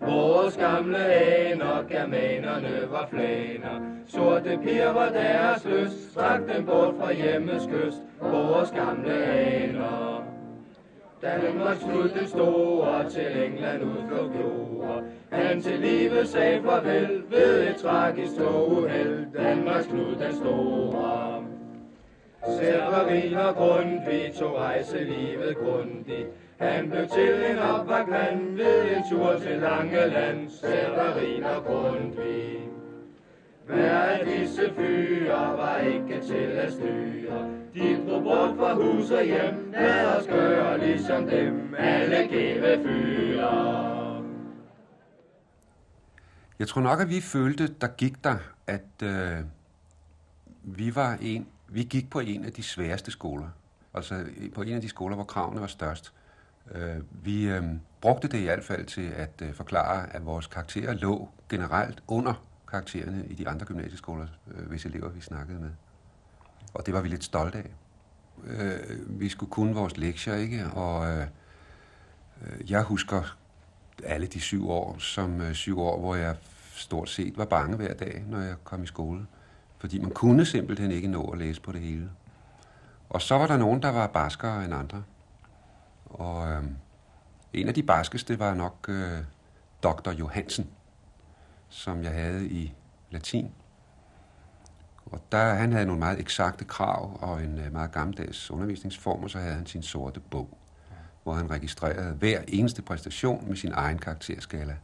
Vores 0.01 0.57
gamle 0.57 1.05
aner, 1.05 1.83
germanerne 1.89 2.87
var 2.91 3.07
flaner. 3.09 3.81
Sorte 4.07 4.59
piger 4.63 4.93
var 4.93 5.09
deres 5.09 5.65
lyst, 5.65 6.13
trak 6.13 6.41
dem 6.55 6.65
bort 6.65 6.95
fra 6.99 7.13
hjemmes 7.13 7.63
kyst. 7.65 8.01
Vores 8.21 8.71
gamle 8.71 9.13
aner. 9.23 10.23
Danmark 11.21 11.77
skud 11.77 12.09
den 12.19 12.27
store 12.27 13.09
til 13.09 13.43
England 13.43 13.83
ud 13.83 14.01
for. 14.09 14.21
Han 15.31 15.61
til 15.61 15.79
livet 15.79 16.27
sagde 16.27 16.61
farvel 16.63 17.23
ved 17.29 17.69
et 17.69 17.75
tragisk 17.75 18.35
toguheld. 18.37 19.25
Danmarks 19.37 19.87
Knud 19.87 20.15
den 20.15 20.35
store. 20.35 21.43
Severin 22.47 23.33
og 23.33 23.55
Grundtvig 23.55 24.33
tog 24.39 24.55
rejse 24.55 24.97
livet 25.03 25.57
grundigt. 25.57 26.27
Han 26.62 26.89
blev 26.89 27.08
til 27.08 27.52
en 27.52 27.60
opvagt 27.60 28.10
mand 28.10 28.56
ved 28.56 28.97
en 28.97 29.04
tur 29.10 29.39
til 29.39 29.58
Langeland. 29.60 30.50
Severin 30.50 31.43
og 31.43 31.63
Grundtvig. 31.63 32.60
Hver 33.65 34.02
af 34.02 34.26
disse 34.26 34.74
fyre 34.76 35.58
var 35.58 35.78
ikke 35.78 36.21
til 36.21 36.34
at 36.36 36.71
styre. 36.71 37.50
De 37.74 38.10
drog 38.10 38.24
bort 38.24 38.58
fra 38.58 38.74
hus 38.74 39.12
og 39.12 39.24
hjem, 39.24 39.71
lad 39.71 40.17
os 40.17 40.28
gøre 40.28 40.78
ligesom 40.80 41.28
dem, 41.28 41.76
alle 41.78 42.28
gave 42.28 42.84
fyre. 42.84 44.24
Jeg 46.60 46.67
tror 46.67 46.82
nok, 46.82 47.02
at 47.02 47.10
vi 47.10 47.21
følte, 47.21 47.67
der 47.67 47.88
gik 47.88 48.24
der, 48.24 48.38
at 48.67 49.04
øh, 49.04 49.38
vi 50.63 50.95
var 50.95 51.17
en, 51.21 51.47
vi 51.69 51.84
gik 51.84 52.10
på 52.10 52.19
en 52.19 52.45
af 52.45 52.52
de 52.52 52.63
sværeste 52.63 53.12
skoler. 53.12 53.50
Altså 53.93 54.26
på 54.56 54.62
en 54.62 54.74
af 54.74 54.82
de 54.82 54.89
skoler, 54.89 55.15
hvor 55.15 55.26
kravene 55.26 55.62
var 55.62 55.67
størst. 55.67 56.13
Øh, 56.71 56.97
vi 57.12 57.47
øh, 57.47 57.63
brugte 58.01 58.27
det 58.27 58.38
i 58.38 58.43
hvert 58.43 58.63
fald 58.63 58.86
til 58.86 59.12
at 59.15 59.41
øh, 59.41 59.53
forklare, 59.53 60.15
at 60.15 60.25
vores 60.25 60.47
karakterer 60.47 60.93
lå 60.93 61.29
generelt 61.49 62.03
under 62.07 62.34
karaktererne 62.67 63.25
i 63.27 63.34
de 63.34 63.49
andre 63.49 63.65
gymnasieskoler, 63.65 64.27
øh, 64.51 64.67
hvis 64.67 64.86
elever 64.86 65.10
vi 65.10 65.21
snakkede 65.21 65.60
med. 65.60 65.71
Og 66.73 66.86
det 66.86 66.93
var 66.93 67.01
vi 67.01 67.07
lidt 67.07 67.23
stolte 67.23 67.57
af. 67.57 67.71
Øh, 68.43 69.19
vi 69.19 69.29
skulle 69.29 69.49
kunne 69.49 69.73
vores 69.73 69.97
lektier, 69.97 70.36
ikke? 70.36 70.65
Og 70.65 71.12
øh, 71.12 71.27
øh, 72.41 72.71
jeg 72.71 72.84
husker 72.84 73.38
alle 74.03 74.27
de 74.27 74.39
syv 74.39 74.69
år 74.69 74.95
som 74.99 75.41
øh, 75.41 75.53
syv 75.53 75.79
år, 75.79 75.99
hvor 75.99 76.15
jeg 76.15 76.36
stort 76.73 77.10
set 77.10 77.38
var 77.38 77.45
bange 77.45 77.75
hver 77.75 77.93
dag, 77.93 78.23
når 78.27 78.39
jeg 78.39 78.55
kom 78.63 78.84
i 78.84 78.88
skole. 78.88 79.25
Fordi 79.77 79.99
man 79.99 80.12
kunne 80.12 80.45
simpelthen 80.45 80.91
ikke 80.91 81.07
nå 81.07 81.25
at 81.25 81.38
læse 81.39 81.62
på 81.62 81.71
det 81.71 81.81
hele. 81.81 82.10
Og 83.10 83.21
så 83.21 83.38
var 83.38 83.47
der 83.47 83.57
nogen, 83.57 83.81
der 83.81 83.89
var 83.89 84.07
barskere 84.07 84.65
end 84.65 84.73
andre. 84.73 85.03
Og 86.13 86.52
øh, 86.52 86.63
en 87.54 87.67
af 87.67 87.74
de 87.74 87.84
barskeste 87.84 88.39
var 88.39 88.54
nok 88.54 88.86
øh, 88.89 89.19
Dr. 89.84 90.12
Johansen, 90.12 90.69
som 91.69 92.04
jeg 92.04 92.12
havde 92.12 92.47
i 92.47 92.74
latin. 93.12 93.52
Og 95.06 95.21
der, 95.32 95.54
han 95.54 95.71
havde 95.71 95.86
nogle 95.86 96.00
meget 96.00 96.19
eksakte 96.19 96.65
krav 96.65 97.17
og 97.21 97.43
en 97.43 97.60
øh, 97.60 97.71
meget 97.71 97.91
gammeldags 97.91 98.52
undervisningsform, 98.52 99.24
og 99.24 99.30
så 99.30 99.39
havde 99.39 99.54
han 99.54 99.65
sin 99.65 99.84
sorte 99.84 100.19
bog, 100.19 100.58
hvor 101.24 101.34
han 101.34 101.52
registrerede 101.52 102.13
hver 102.13 102.41
eneste 102.47 102.82
præstation 102.82 103.47
med 103.47 103.56
sin 103.56 103.71
egen 103.74 103.97
karakterskala. 103.97 104.76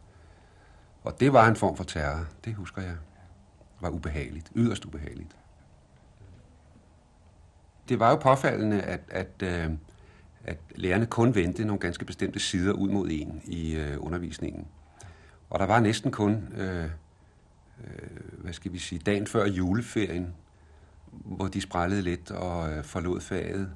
Og 1.03 1.19
det 1.19 1.33
var 1.33 1.47
en 1.47 1.55
form 1.55 1.77
for 1.77 1.83
terror, 1.83 2.25
det 2.45 2.55
husker 2.55 2.81
jeg. 2.81 2.95
Det 3.57 3.81
var 3.81 3.89
ubehageligt, 3.89 4.51
yderst 4.55 4.85
ubehageligt. 4.85 5.35
Det 7.89 7.99
var 7.99 8.09
jo 8.09 8.15
påfaldende, 8.15 8.81
at, 8.81 9.01
at, 9.09 9.43
øh, 9.43 9.71
at 10.47 10.57
lærerne 10.75 11.05
kun 11.05 11.35
vendte 11.35 11.65
nogle 11.65 11.79
ganske 11.79 12.05
bestemte 12.05 12.39
sider 12.39 12.73
ud 12.73 12.89
mod 12.89 13.07
en 13.11 13.41
i 13.45 13.75
øh, 13.75 13.95
undervisningen. 13.99 14.67
Og 15.49 15.59
der 15.59 15.65
var 15.65 15.79
næsten 15.79 16.11
kun, 16.11 16.47
øh, 16.57 16.83
øh, 16.83 16.89
hvad 18.37 18.53
skal 18.53 18.73
vi 18.73 18.77
sige, 18.77 18.99
dagen 18.99 19.27
før 19.27 19.45
juleferien, 19.45 20.33
hvor 21.11 21.47
de 21.47 21.61
sprællede 21.61 22.01
lidt 22.01 22.31
og 22.31 22.71
øh, 22.71 22.83
forlod 22.83 23.21
faget. 23.21 23.71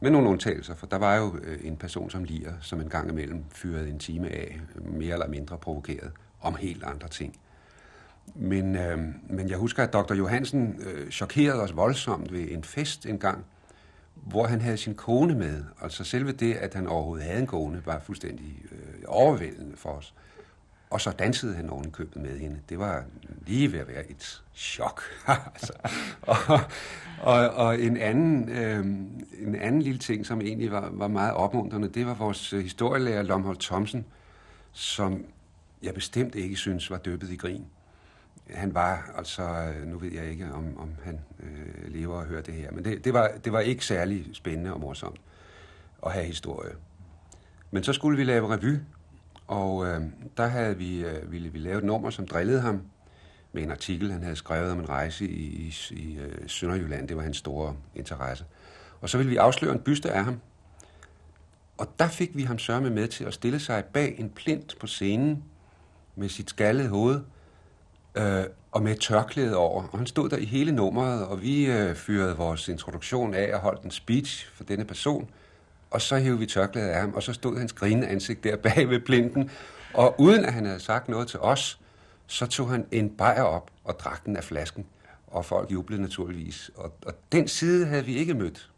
Med 0.00 0.10
nogle 0.10 0.28
undtagelser, 0.28 0.74
for 0.74 0.86
der 0.86 0.96
var 0.96 1.16
jo 1.16 1.38
øh, 1.42 1.58
en 1.62 1.76
person 1.76 2.10
som 2.10 2.24
Lier, 2.24 2.52
som 2.60 2.80
en 2.80 2.88
gang 2.88 3.10
imellem 3.10 3.44
fyrede 3.50 3.90
en 3.90 3.98
time 3.98 4.28
af, 4.28 4.60
mere 4.74 5.12
eller 5.12 5.28
mindre 5.28 5.58
provokeret, 5.58 6.12
om 6.40 6.56
helt 6.56 6.84
andre 6.84 7.08
ting. 7.08 7.36
Men, 8.34 8.76
øh, 8.76 8.98
men 9.30 9.48
jeg 9.48 9.58
husker, 9.58 9.82
at 9.82 9.92
Dr. 9.92 10.14
Johansen 10.14 10.80
øh, 10.86 11.10
chokerede 11.10 11.62
os 11.62 11.76
voldsomt 11.76 12.32
ved 12.32 12.50
en 12.50 12.64
fest 12.64 13.06
en 13.06 13.18
gang, 13.18 13.44
hvor 14.26 14.46
han 14.46 14.60
havde 14.60 14.76
sin 14.76 14.94
kone 14.94 15.34
med. 15.34 15.64
Altså 15.82 16.04
selve 16.04 16.32
det, 16.32 16.54
at 16.54 16.74
han 16.74 16.86
overhovedet 16.86 17.26
havde 17.26 17.40
en 17.40 17.46
kone, 17.46 17.82
var 17.86 17.98
fuldstændig 17.98 18.62
øh, 18.72 19.02
overvældende 19.06 19.76
for 19.76 19.90
os. 19.90 20.14
Og 20.90 21.00
så 21.00 21.10
dansede 21.10 21.54
han 21.54 21.70
oven 21.70 21.90
købet 21.90 22.22
med 22.22 22.38
hende. 22.38 22.60
Det 22.68 22.78
var 22.78 23.04
lige 23.46 23.72
ved 23.72 23.78
at 23.78 23.88
være 23.88 24.10
et 24.10 24.42
chok. 24.54 25.02
altså. 25.54 25.72
og, 26.22 26.60
og, 27.22 27.50
og 27.50 27.80
en, 27.80 27.96
anden, 27.96 28.48
øh, 28.48 28.86
en 29.46 29.54
anden 29.54 29.82
lille 29.82 29.98
ting, 29.98 30.26
som 30.26 30.40
egentlig 30.40 30.70
var, 30.70 30.90
var 30.92 31.08
meget 31.08 31.34
opmuntrende, 31.34 31.88
det 31.88 32.06
var 32.06 32.14
vores 32.14 32.52
øh, 32.52 32.60
historielærer 32.60 33.22
Lomholt 33.22 33.60
Thomsen, 33.60 34.04
som 34.72 35.24
jeg 35.82 35.94
bestemt 35.94 36.34
ikke 36.34 36.56
synes 36.56 36.90
var 36.90 36.98
døbet 36.98 37.30
i 37.30 37.36
grin. 37.36 37.66
Han 38.54 38.74
var, 38.74 39.12
altså, 39.16 39.72
nu 39.84 39.98
ved 39.98 40.12
jeg 40.12 40.30
ikke, 40.30 40.52
om, 40.52 40.78
om 40.78 40.90
han 41.02 41.20
øh, 41.40 41.92
lever 41.92 42.14
og 42.14 42.24
hører 42.24 42.42
det 42.42 42.54
her, 42.54 42.70
men 42.70 42.84
det, 42.84 43.04
det, 43.04 43.14
var, 43.14 43.30
det 43.44 43.52
var 43.52 43.60
ikke 43.60 43.84
særlig 43.84 44.26
spændende 44.32 44.72
og 44.72 44.80
morsomt 44.80 45.20
at 46.06 46.12
have 46.12 46.24
historie. 46.24 46.72
Men 47.70 47.84
så 47.84 47.92
skulle 47.92 48.16
vi 48.16 48.24
lave 48.24 48.54
revy, 48.54 48.76
og 49.46 49.86
øh, 49.86 50.02
der 50.36 50.46
havde 50.46 50.76
vi, 50.76 51.04
øh, 51.04 51.32
ville 51.32 51.48
vi 51.48 51.58
lave 51.58 51.78
et 51.78 51.84
nummer, 51.84 52.10
som 52.10 52.26
drillede 52.26 52.60
ham 52.60 52.82
med 53.52 53.62
en 53.62 53.70
artikel, 53.70 54.12
han 54.12 54.22
havde 54.22 54.36
skrevet 54.36 54.72
om 54.72 54.80
en 54.80 54.88
rejse 54.88 55.28
i, 55.28 55.44
i, 55.46 55.74
i 55.90 56.18
øh, 56.18 56.48
Sønderjylland. 56.48 57.08
Det 57.08 57.16
var 57.16 57.22
hans 57.22 57.36
store 57.36 57.76
interesse. 57.94 58.44
Og 59.00 59.08
så 59.08 59.18
ville 59.18 59.30
vi 59.30 59.36
afsløre 59.36 59.72
en 59.72 59.80
byste 59.80 60.10
af 60.10 60.24
ham. 60.24 60.40
Og 61.78 61.86
der 61.98 62.08
fik 62.08 62.36
vi 62.36 62.42
ham 62.42 62.58
sørme 62.58 62.90
med 62.90 63.08
til 63.08 63.24
at 63.24 63.34
stille 63.34 63.60
sig 63.60 63.84
bag 63.84 64.14
en 64.18 64.30
plint 64.30 64.76
på 64.80 64.86
scenen 64.86 65.44
med 66.16 66.28
sit 66.28 66.50
skaldede 66.50 66.88
hoved 66.88 67.20
øh, 68.18 68.44
og 68.72 68.82
med 68.82 68.92
et 68.92 69.00
tørklæde 69.00 69.56
over. 69.56 69.82
Og 69.92 69.98
han 69.98 70.06
stod 70.06 70.28
der 70.28 70.36
i 70.36 70.44
hele 70.44 70.72
nummeret, 70.72 71.26
og 71.26 71.42
vi 71.42 71.66
øh, 71.66 71.94
fyrede 71.94 72.36
vores 72.36 72.68
introduktion 72.68 73.34
af 73.34 73.54
og 73.54 73.60
holdt 73.60 73.82
en 73.82 73.90
speech 73.90 74.48
for 74.54 74.64
denne 74.64 74.84
person. 74.84 75.30
Og 75.90 76.00
så 76.00 76.16
hævde 76.16 76.38
vi 76.38 76.46
tørklædet 76.46 76.88
af 76.88 77.00
ham, 77.00 77.14
og 77.14 77.22
så 77.22 77.32
stod 77.32 77.58
hans 77.58 77.72
grinende 77.72 78.06
ansigt 78.08 78.44
der 78.44 78.56
bag 78.66 78.88
ved 78.88 79.00
blinden. 79.00 79.50
Og 79.94 80.20
uden 80.20 80.44
at 80.44 80.52
han 80.52 80.66
havde 80.66 80.80
sagt 80.80 81.08
noget 81.08 81.28
til 81.28 81.40
os, 81.40 81.80
så 82.26 82.46
tog 82.46 82.70
han 82.70 82.86
en 82.92 83.10
bajer 83.10 83.42
op 83.42 83.70
og 83.84 83.98
drak 83.98 84.26
den 84.26 84.36
af 84.36 84.44
flasken. 84.44 84.86
Og 85.26 85.44
folk 85.44 85.72
jublede 85.72 86.02
naturligvis. 86.02 86.70
Og, 86.76 86.92
og 87.06 87.14
den 87.32 87.48
side 87.48 87.86
havde 87.86 88.04
vi 88.04 88.16
ikke 88.16 88.34
mødt. 88.34 88.70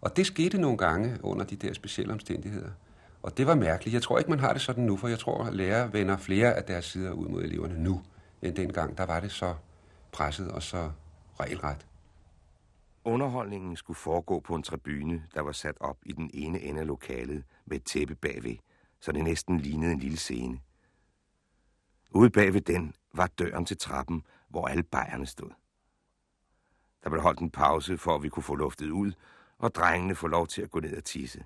Og 0.00 0.16
det 0.16 0.26
skete 0.26 0.58
nogle 0.58 0.78
gange 0.78 1.18
under 1.22 1.44
de 1.44 1.56
der 1.56 1.72
specielle 1.72 2.12
omstændigheder. 2.12 2.68
Og 3.22 3.38
det 3.38 3.46
var 3.46 3.54
mærkeligt. 3.54 3.94
Jeg 3.94 4.02
tror 4.02 4.18
ikke, 4.18 4.30
man 4.30 4.40
har 4.40 4.52
det 4.52 4.62
sådan 4.62 4.84
nu, 4.84 4.96
for 4.96 5.08
jeg 5.08 5.18
tror, 5.18 5.44
at 5.44 5.54
lærere 5.54 5.92
vender 5.92 6.16
flere 6.16 6.54
af 6.54 6.64
deres 6.64 6.84
sider 6.84 7.10
ud 7.10 7.28
mod 7.28 7.42
eleverne 7.42 7.82
nu, 7.82 8.02
end 8.42 8.56
dengang. 8.56 8.98
Der 8.98 9.06
var 9.06 9.20
det 9.20 9.32
så 9.32 9.54
presset 10.12 10.52
og 10.52 10.62
så 10.62 10.92
regelret. 11.40 11.86
Underholdningen 13.04 13.76
skulle 13.76 13.96
foregå 13.96 14.40
på 14.40 14.54
en 14.54 14.62
tribune, 14.62 15.26
der 15.34 15.40
var 15.40 15.52
sat 15.52 15.76
op 15.80 15.98
i 16.02 16.12
den 16.12 16.30
ene 16.34 16.60
ende 16.60 16.80
af 16.80 16.86
lokalet 16.86 17.44
med 17.66 17.76
et 17.76 17.84
tæppe 17.84 18.14
bagved, 18.14 18.56
så 19.00 19.12
det 19.12 19.24
næsten 19.24 19.58
lignede 19.58 19.92
en 19.92 19.98
lille 19.98 20.16
scene. 20.16 20.60
Ude 22.10 22.30
bagved 22.30 22.60
den 22.60 22.94
var 23.14 23.26
døren 23.26 23.66
til 23.66 23.78
trappen, 23.78 24.26
hvor 24.48 24.66
alle 24.68 24.82
bajerne 24.82 25.26
stod. 25.26 25.50
Der 27.04 27.10
blev 27.10 27.22
holdt 27.22 27.40
en 27.40 27.50
pause, 27.50 27.98
for 27.98 28.14
at 28.14 28.22
vi 28.22 28.28
kunne 28.28 28.42
få 28.42 28.54
luftet 28.54 28.90
ud, 28.90 29.12
og 29.58 29.74
drengene 29.74 30.14
få 30.14 30.26
lov 30.26 30.46
til 30.46 30.62
at 30.62 30.70
gå 30.70 30.80
ned 30.80 30.96
og 30.96 31.04
tisse. 31.04 31.44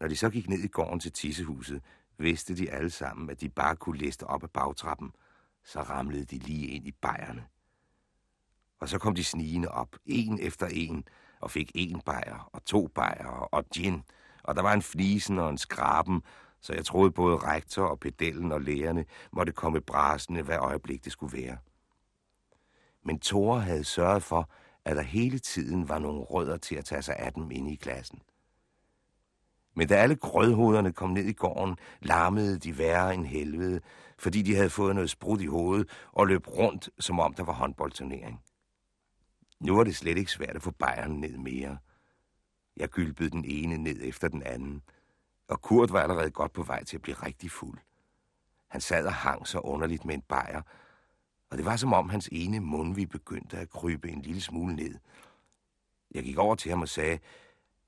Når 0.00 0.08
de 0.08 0.16
så 0.16 0.30
gik 0.30 0.48
ned 0.48 0.58
i 0.58 0.68
gården 0.68 1.00
til 1.00 1.12
tissehuset, 1.12 1.82
vidste 2.18 2.56
de 2.56 2.70
alle 2.70 2.90
sammen, 2.90 3.30
at 3.30 3.40
de 3.40 3.48
bare 3.48 3.76
kunne 3.76 3.98
læste 3.98 4.24
op 4.26 4.42
ad 4.42 4.48
bagtrappen, 4.48 5.12
så 5.64 5.82
ramlede 5.82 6.24
de 6.24 6.38
lige 6.38 6.66
ind 6.66 6.86
i 6.86 6.92
bajerne. 6.92 7.44
Og 8.80 8.88
så 8.88 8.98
kom 8.98 9.14
de 9.14 9.24
snigende 9.24 9.68
op, 9.68 9.96
en 10.06 10.40
efter 10.40 10.66
en, 10.66 11.04
og 11.40 11.50
fik 11.50 11.72
en 11.74 12.00
bajer 12.00 12.50
og 12.52 12.64
to 12.64 12.86
bajer 12.86 13.48
og 13.52 13.64
gin, 13.74 14.02
og 14.42 14.56
der 14.56 14.62
var 14.62 14.72
en 14.72 14.82
flisen 14.82 15.38
og 15.38 15.50
en 15.50 15.58
skraben, 15.58 16.22
så 16.60 16.72
jeg 16.72 16.84
troede 16.84 17.10
både 17.10 17.36
rektor 17.36 17.84
og 17.84 18.00
pedellen 18.00 18.52
og 18.52 18.60
lærerne 18.60 19.04
måtte 19.32 19.52
komme 19.52 19.80
brasende, 19.80 20.42
hvad 20.42 20.58
øjeblik 20.58 21.04
det 21.04 21.12
skulle 21.12 21.38
være. 21.38 21.58
Men 23.02 23.18
Tore 23.18 23.60
havde 23.60 23.84
sørget 23.84 24.22
for, 24.22 24.50
at 24.84 24.96
der 24.96 25.02
hele 25.02 25.38
tiden 25.38 25.88
var 25.88 25.98
nogle 25.98 26.20
rødder 26.20 26.56
til 26.56 26.74
at 26.74 26.84
tage 26.84 27.02
sig 27.02 27.16
af 27.16 27.32
dem 27.32 27.50
inde 27.50 27.72
i 27.72 27.76
klassen. 27.76 28.22
Men 29.74 29.88
da 29.88 29.94
alle 29.94 30.16
grødhoderne 30.16 30.92
kom 30.92 31.10
ned 31.10 31.24
i 31.24 31.32
gården, 31.32 31.76
larmede 32.00 32.58
de 32.58 32.78
værre 32.78 33.14
end 33.14 33.26
helvede, 33.26 33.80
fordi 34.18 34.42
de 34.42 34.56
havde 34.56 34.70
fået 34.70 34.94
noget 34.94 35.10
sprut 35.10 35.40
i 35.40 35.46
hovedet 35.46 35.88
og 36.12 36.26
løb 36.26 36.48
rundt, 36.48 36.90
som 36.98 37.20
om 37.20 37.34
der 37.34 37.44
var 37.44 37.52
håndboldturnering. 37.52 38.40
Nu 39.60 39.76
var 39.76 39.84
det 39.84 39.96
slet 39.96 40.18
ikke 40.18 40.30
svært 40.30 40.56
at 40.56 40.62
få 40.62 40.70
bajeren 40.70 41.20
ned 41.20 41.36
mere. 41.36 41.78
Jeg 42.76 42.88
gylpede 42.88 43.30
den 43.30 43.44
ene 43.44 43.76
ned 43.78 44.00
efter 44.02 44.28
den 44.28 44.42
anden, 44.42 44.82
og 45.48 45.62
Kurt 45.62 45.92
var 45.92 46.00
allerede 46.00 46.30
godt 46.30 46.52
på 46.52 46.62
vej 46.62 46.84
til 46.84 46.96
at 46.96 47.02
blive 47.02 47.16
rigtig 47.16 47.50
fuld. 47.50 47.78
Han 48.68 48.80
sad 48.80 49.06
og 49.06 49.12
hang 49.14 49.46
så 49.46 49.58
underligt 49.58 50.04
med 50.04 50.14
en 50.14 50.22
bajer, 50.22 50.62
og 51.50 51.58
det 51.58 51.64
var 51.64 51.76
som 51.76 51.92
om 51.92 52.08
hans 52.08 52.28
ene 52.32 52.60
mundvig 52.60 53.08
begyndte 53.08 53.58
at 53.58 53.70
krybe 53.70 54.10
en 54.10 54.22
lille 54.22 54.40
smule 54.40 54.76
ned. 54.76 54.94
Jeg 56.14 56.22
gik 56.22 56.38
over 56.38 56.54
til 56.54 56.70
ham 56.70 56.82
og 56.82 56.88
sagde, 56.88 57.18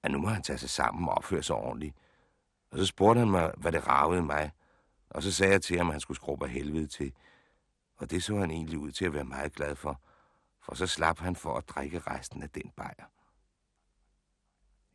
at 0.07 0.13
nu 0.13 0.19
må 0.19 0.29
han 0.29 0.43
tage 0.43 0.59
sig 0.59 0.71
sammen 0.71 1.09
og 1.09 1.15
opføre 1.15 1.43
sig 1.43 1.57
ordentligt. 1.57 1.97
Og 2.71 2.79
så 2.79 2.87
spurgte 2.87 3.19
han 3.19 3.31
mig, 3.31 3.53
hvad 3.57 3.73
det 3.73 3.87
ravede 3.87 4.23
mig, 4.23 4.53
og 5.11 5.23
så 5.23 5.33
sagde 5.33 5.53
jeg 5.53 5.63
til 5.63 5.77
ham, 5.79 5.87
at 5.87 5.95
han 5.95 6.01
skulle 6.01 6.17
skrubbe 6.17 6.45
af 6.45 6.51
helvede 6.51 6.87
til. 6.87 7.13
Og 7.97 8.11
det 8.11 8.23
så 8.23 8.37
han 8.37 8.51
egentlig 8.51 8.79
ud 8.79 8.93
til 8.93 9.05
at 9.05 9.15
være 9.15 9.25
meget 9.25 9.53
glad 9.53 9.77
for, 9.77 10.01
for 10.61 10.75
så 10.75 10.87
slap 10.87 11.19
han 11.19 11.37
for 11.37 11.57
at 11.57 11.69
drikke 11.69 11.99
resten 11.99 12.43
af 12.43 12.51
den 12.51 12.71
bajer. 12.77 13.11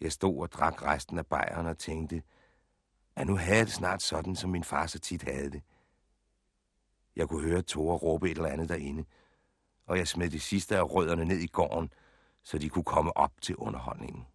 Jeg 0.02 0.12
stod 0.12 0.42
og 0.42 0.52
drak 0.52 0.84
resten 0.84 1.18
af 1.18 1.26
bajeren 1.26 1.66
og 1.66 1.78
tænkte, 1.78 2.24
at 3.16 3.28
nu 3.28 3.36
havde 3.36 3.66
det 3.66 3.74
snart 3.74 4.02
sådan, 4.02 4.36
som 4.36 4.50
min 4.50 4.64
far 4.64 4.88
så 4.88 5.00
tit 5.00 5.24
havde 5.24 5.52
det. 5.52 5.62
Jeg 7.16 7.28
kunne 7.28 7.44
høre 7.44 7.62
Tore 7.62 7.98
råbe 7.98 8.32
et 8.32 8.38
eller 8.38 8.50
andet 8.50 8.70
derinde, 8.70 9.06
og 9.86 9.98
jeg 9.98 10.08
smed 10.08 10.30
de 10.30 10.40
sidste 10.40 10.78
af 10.78 10.84
rødderne 10.84 11.26
ned 11.26 11.38
i 11.38 11.48
gården, 11.48 11.94
så 12.44 12.58
de 12.58 12.70
kunne 12.70 12.84
komme 12.84 13.18
op 13.18 13.42
til 13.42 13.56
underholdningen. 13.56 14.26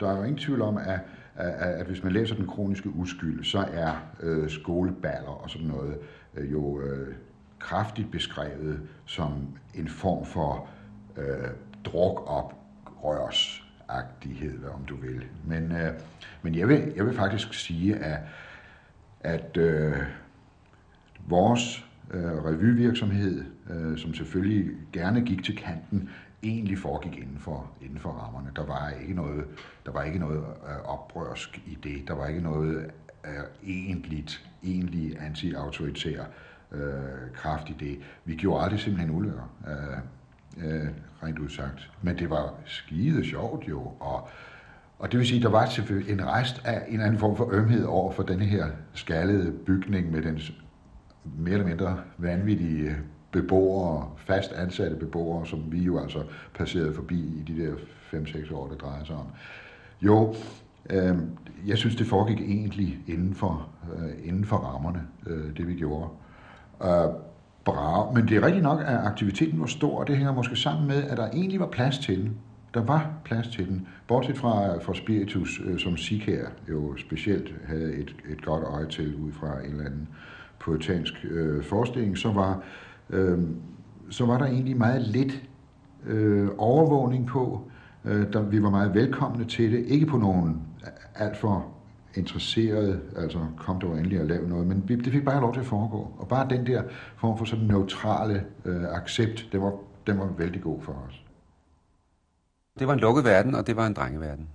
Der 0.00 0.10
er 0.10 0.16
jo 0.16 0.22
ingen 0.22 0.38
tvivl 0.38 0.62
om, 0.62 0.76
at, 0.76 1.00
at, 1.34 1.52
at 1.52 1.86
hvis 1.86 2.02
man 2.02 2.12
læser 2.12 2.34
den 2.34 2.46
kroniske 2.46 2.88
uskyld, 2.88 3.44
så 3.44 3.58
er 3.72 3.92
øh, 4.20 4.50
skoleballer 4.50 5.42
og 5.42 5.50
sådan 5.50 5.68
noget 5.68 5.98
øh, 6.34 6.52
jo 6.52 6.80
øh, 6.80 7.14
kraftigt 7.58 8.10
beskrevet 8.10 8.80
som 9.06 9.32
en 9.74 9.88
form 9.88 10.24
for 10.24 10.68
øh, 11.16 11.48
druk 11.84 12.22
op 12.26 12.54
om 14.78 14.84
du 14.84 14.96
vil. 14.96 15.24
Men, 15.44 15.72
øh, 15.72 15.92
men 16.42 16.54
jeg, 16.54 16.68
vil, 16.68 16.92
jeg 16.96 17.06
vil 17.06 17.14
faktisk 17.14 17.54
sige, 17.54 17.96
at, 17.96 18.20
at 19.20 19.56
øh, 19.56 19.96
vores 21.26 21.86
øh, 22.10 22.44
revyvirksomhed, 22.44 23.44
øh, 23.70 23.98
som 23.98 24.14
selvfølgelig 24.14 24.70
gerne 24.92 25.20
gik 25.20 25.44
til 25.44 25.56
kanten, 25.56 26.10
egentlig 26.42 26.78
foregik 26.78 27.16
inden 27.18 27.38
for, 27.38 27.70
inden 27.80 27.98
for 27.98 28.10
rammerne. 28.10 28.50
Der 28.56 28.66
var 28.66 28.92
ikke 29.02 29.14
noget, 29.14 29.44
der 29.86 29.92
var 29.92 30.02
ikke 30.02 30.18
noget 30.18 30.38
øh, 30.38 30.84
oprørsk 30.84 31.62
i 31.66 31.78
det. 31.82 32.08
Der 32.08 32.14
var 32.14 32.26
ikke 32.26 32.40
noget 32.40 32.90
øh, 33.24 33.44
egentligt, 33.62 34.48
egentlig 34.64 35.20
anti-autoritær 35.20 36.24
øh, 36.72 37.32
kraft 37.34 37.70
i 37.70 37.76
det. 37.80 37.98
Vi 38.24 38.34
gjorde 38.34 38.64
aldrig 38.64 38.80
simpelthen 38.80 39.16
ulykker, 39.16 39.50
øh, 39.68 39.98
øh, 40.66 40.88
rent 41.22 41.38
udsagt. 41.38 41.90
Men 42.02 42.18
det 42.18 42.30
var 42.30 42.54
skide 42.64 43.24
sjovt 43.26 43.68
jo, 43.68 43.80
og 44.00 44.28
og 44.98 45.12
det 45.12 45.18
vil 45.18 45.26
sige, 45.26 45.36
at 45.36 45.42
der 45.42 45.48
var 45.48 45.66
selvfølgelig 45.66 46.12
en 46.12 46.26
rest 46.26 46.62
af 46.64 46.84
en 46.86 46.92
eller 46.92 47.06
anden 47.06 47.18
form 47.18 47.36
for 47.36 47.52
ømhed 47.52 47.84
over 47.84 48.12
for 48.12 48.22
denne 48.22 48.44
her 48.44 48.66
skaldede 48.94 49.52
bygning 49.52 50.10
med 50.10 50.22
dens 50.22 50.52
mere 51.24 51.52
eller 51.52 51.66
mindre 51.66 52.00
vanvittige 52.18 52.90
øh, 52.90 52.96
beboere, 53.32 54.08
fast 54.16 54.52
ansatte 54.52 54.96
beboere, 54.96 55.46
som 55.46 55.72
vi 55.72 55.82
jo 55.82 55.98
altså 55.98 56.22
passerede 56.54 56.94
forbi 56.94 57.18
i 57.18 57.44
de 57.48 57.62
der 57.62 57.72
5-6 58.12 58.54
år, 58.54 58.68
det 58.68 58.80
drejer 58.80 59.04
sig 59.04 59.16
om. 59.16 59.26
Jo, 60.02 60.34
øh, 60.90 61.16
jeg 61.66 61.78
synes, 61.78 61.96
det 61.96 62.06
foregik 62.06 62.40
egentlig 62.40 62.98
inden 63.06 63.34
for, 63.34 63.68
øh, 63.96 64.28
inden 64.28 64.44
for 64.44 64.56
rammerne, 64.56 65.02
øh, 65.26 65.56
det 65.56 65.68
vi 65.68 65.74
gjorde. 65.74 66.08
Øh, 66.84 67.14
bra. 67.64 68.12
Men 68.12 68.28
det 68.28 68.36
er 68.36 68.46
rigtigt 68.46 68.62
nok, 68.62 68.80
at 68.80 68.98
aktiviteten 69.04 69.60
var 69.60 69.66
stor, 69.66 69.98
og 69.98 70.06
det 70.06 70.16
hænger 70.16 70.32
måske 70.32 70.56
sammen 70.56 70.86
med, 70.86 71.02
at 71.04 71.16
der 71.16 71.28
egentlig 71.30 71.60
var 71.60 71.66
plads 71.66 71.98
til 71.98 72.18
den. 72.18 72.36
Der 72.74 72.82
var 72.82 73.10
plads 73.24 73.48
til 73.48 73.68
den. 73.68 73.88
Bortset 74.08 74.36
fra, 74.36 74.78
fra 74.78 74.94
Spiritus, 74.94 75.60
øh, 75.64 75.78
som 75.78 75.96
Sikær 75.96 76.46
jo 76.68 76.96
specielt 76.96 77.54
havde 77.66 77.94
et, 77.94 78.14
et 78.30 78.44
godt 78.44 78.64
øje 78.64 78.86
til 78.86 79.14
ud 79.14 79.32
fra 79.32 79.64
en 79.64 79.70
eller 79.70 79.84
anden 79.84 80.08
poetansk 80.58 81.14
øh, 81.30 81.64
forestilling, 81.64 82.18
så 82.18 82.32
var, 82.32 82.50
øh, 82.50 82.87
Øhm, 83.10 83.56
så 84.10 84.26
var 84.26 84.38
der 84.38 84.46
egentlig 84.46 84.76
meget 84.76 85.02
lidt 85.02 85.42
øh, 86.06 86.48
overvågning 86.58 87.26
på. 87.26 87.70
Øh, 88.04 88.32
der, 88.32 88.42
vi 88.42 88.62
var 88.62 88.70
meget 88.70 88.94
velkomne 88.94 89.44
til 89.44 89.72
det. 89.72 89.86
Ikke 89.86 90.06
på 90.06 90.16
nogen 90.16 90.62
alt 91.14 91.36
for 91.36 91.66
interesseret, 92.14 93.00
altså 93.16 93.46
kom 93.56 93.80
der 93.80 93.92
endelig 93.92 94.20
at 94.20 94.26
lave 94.26 94.48
noget, 94.48 94.66
men 94.66 94.84
det 94.88 95.12
fik 95.12 95.24
bare 95.24 95.40
lov 95.40 95.52
til 95.52 95.60
at 95.60 95.66
foregå. 95.66 96.12
Og 96.18 96.28
bare 96.28 96.48
den 96.50 96.66
der 96.66 96.82
form 97.16 97.38
for 97.38 97.44
sådan 97.44 97.64
neutrale 97.64 98.44
øh, 98.64 98.84
accept, 98.84 99.48
det 99.52 99.60
var, 99.60 99.72
den 100.06 100.18
var 100.18 100.26
vældig 100.26 100.62
god 100.62 100.82
for 100.82 100.92
os. 100.92 101.24
Det 102.78 102.86
var 102.86 102.92
en 102.92 103.00
lukket 103.00 103.24
verden, 103.24 103.54
og 103.54 103.66
det 103.66 103.76
var 103.76 103.86
en 103.86 103.94
drengeverden. 103.94 104.48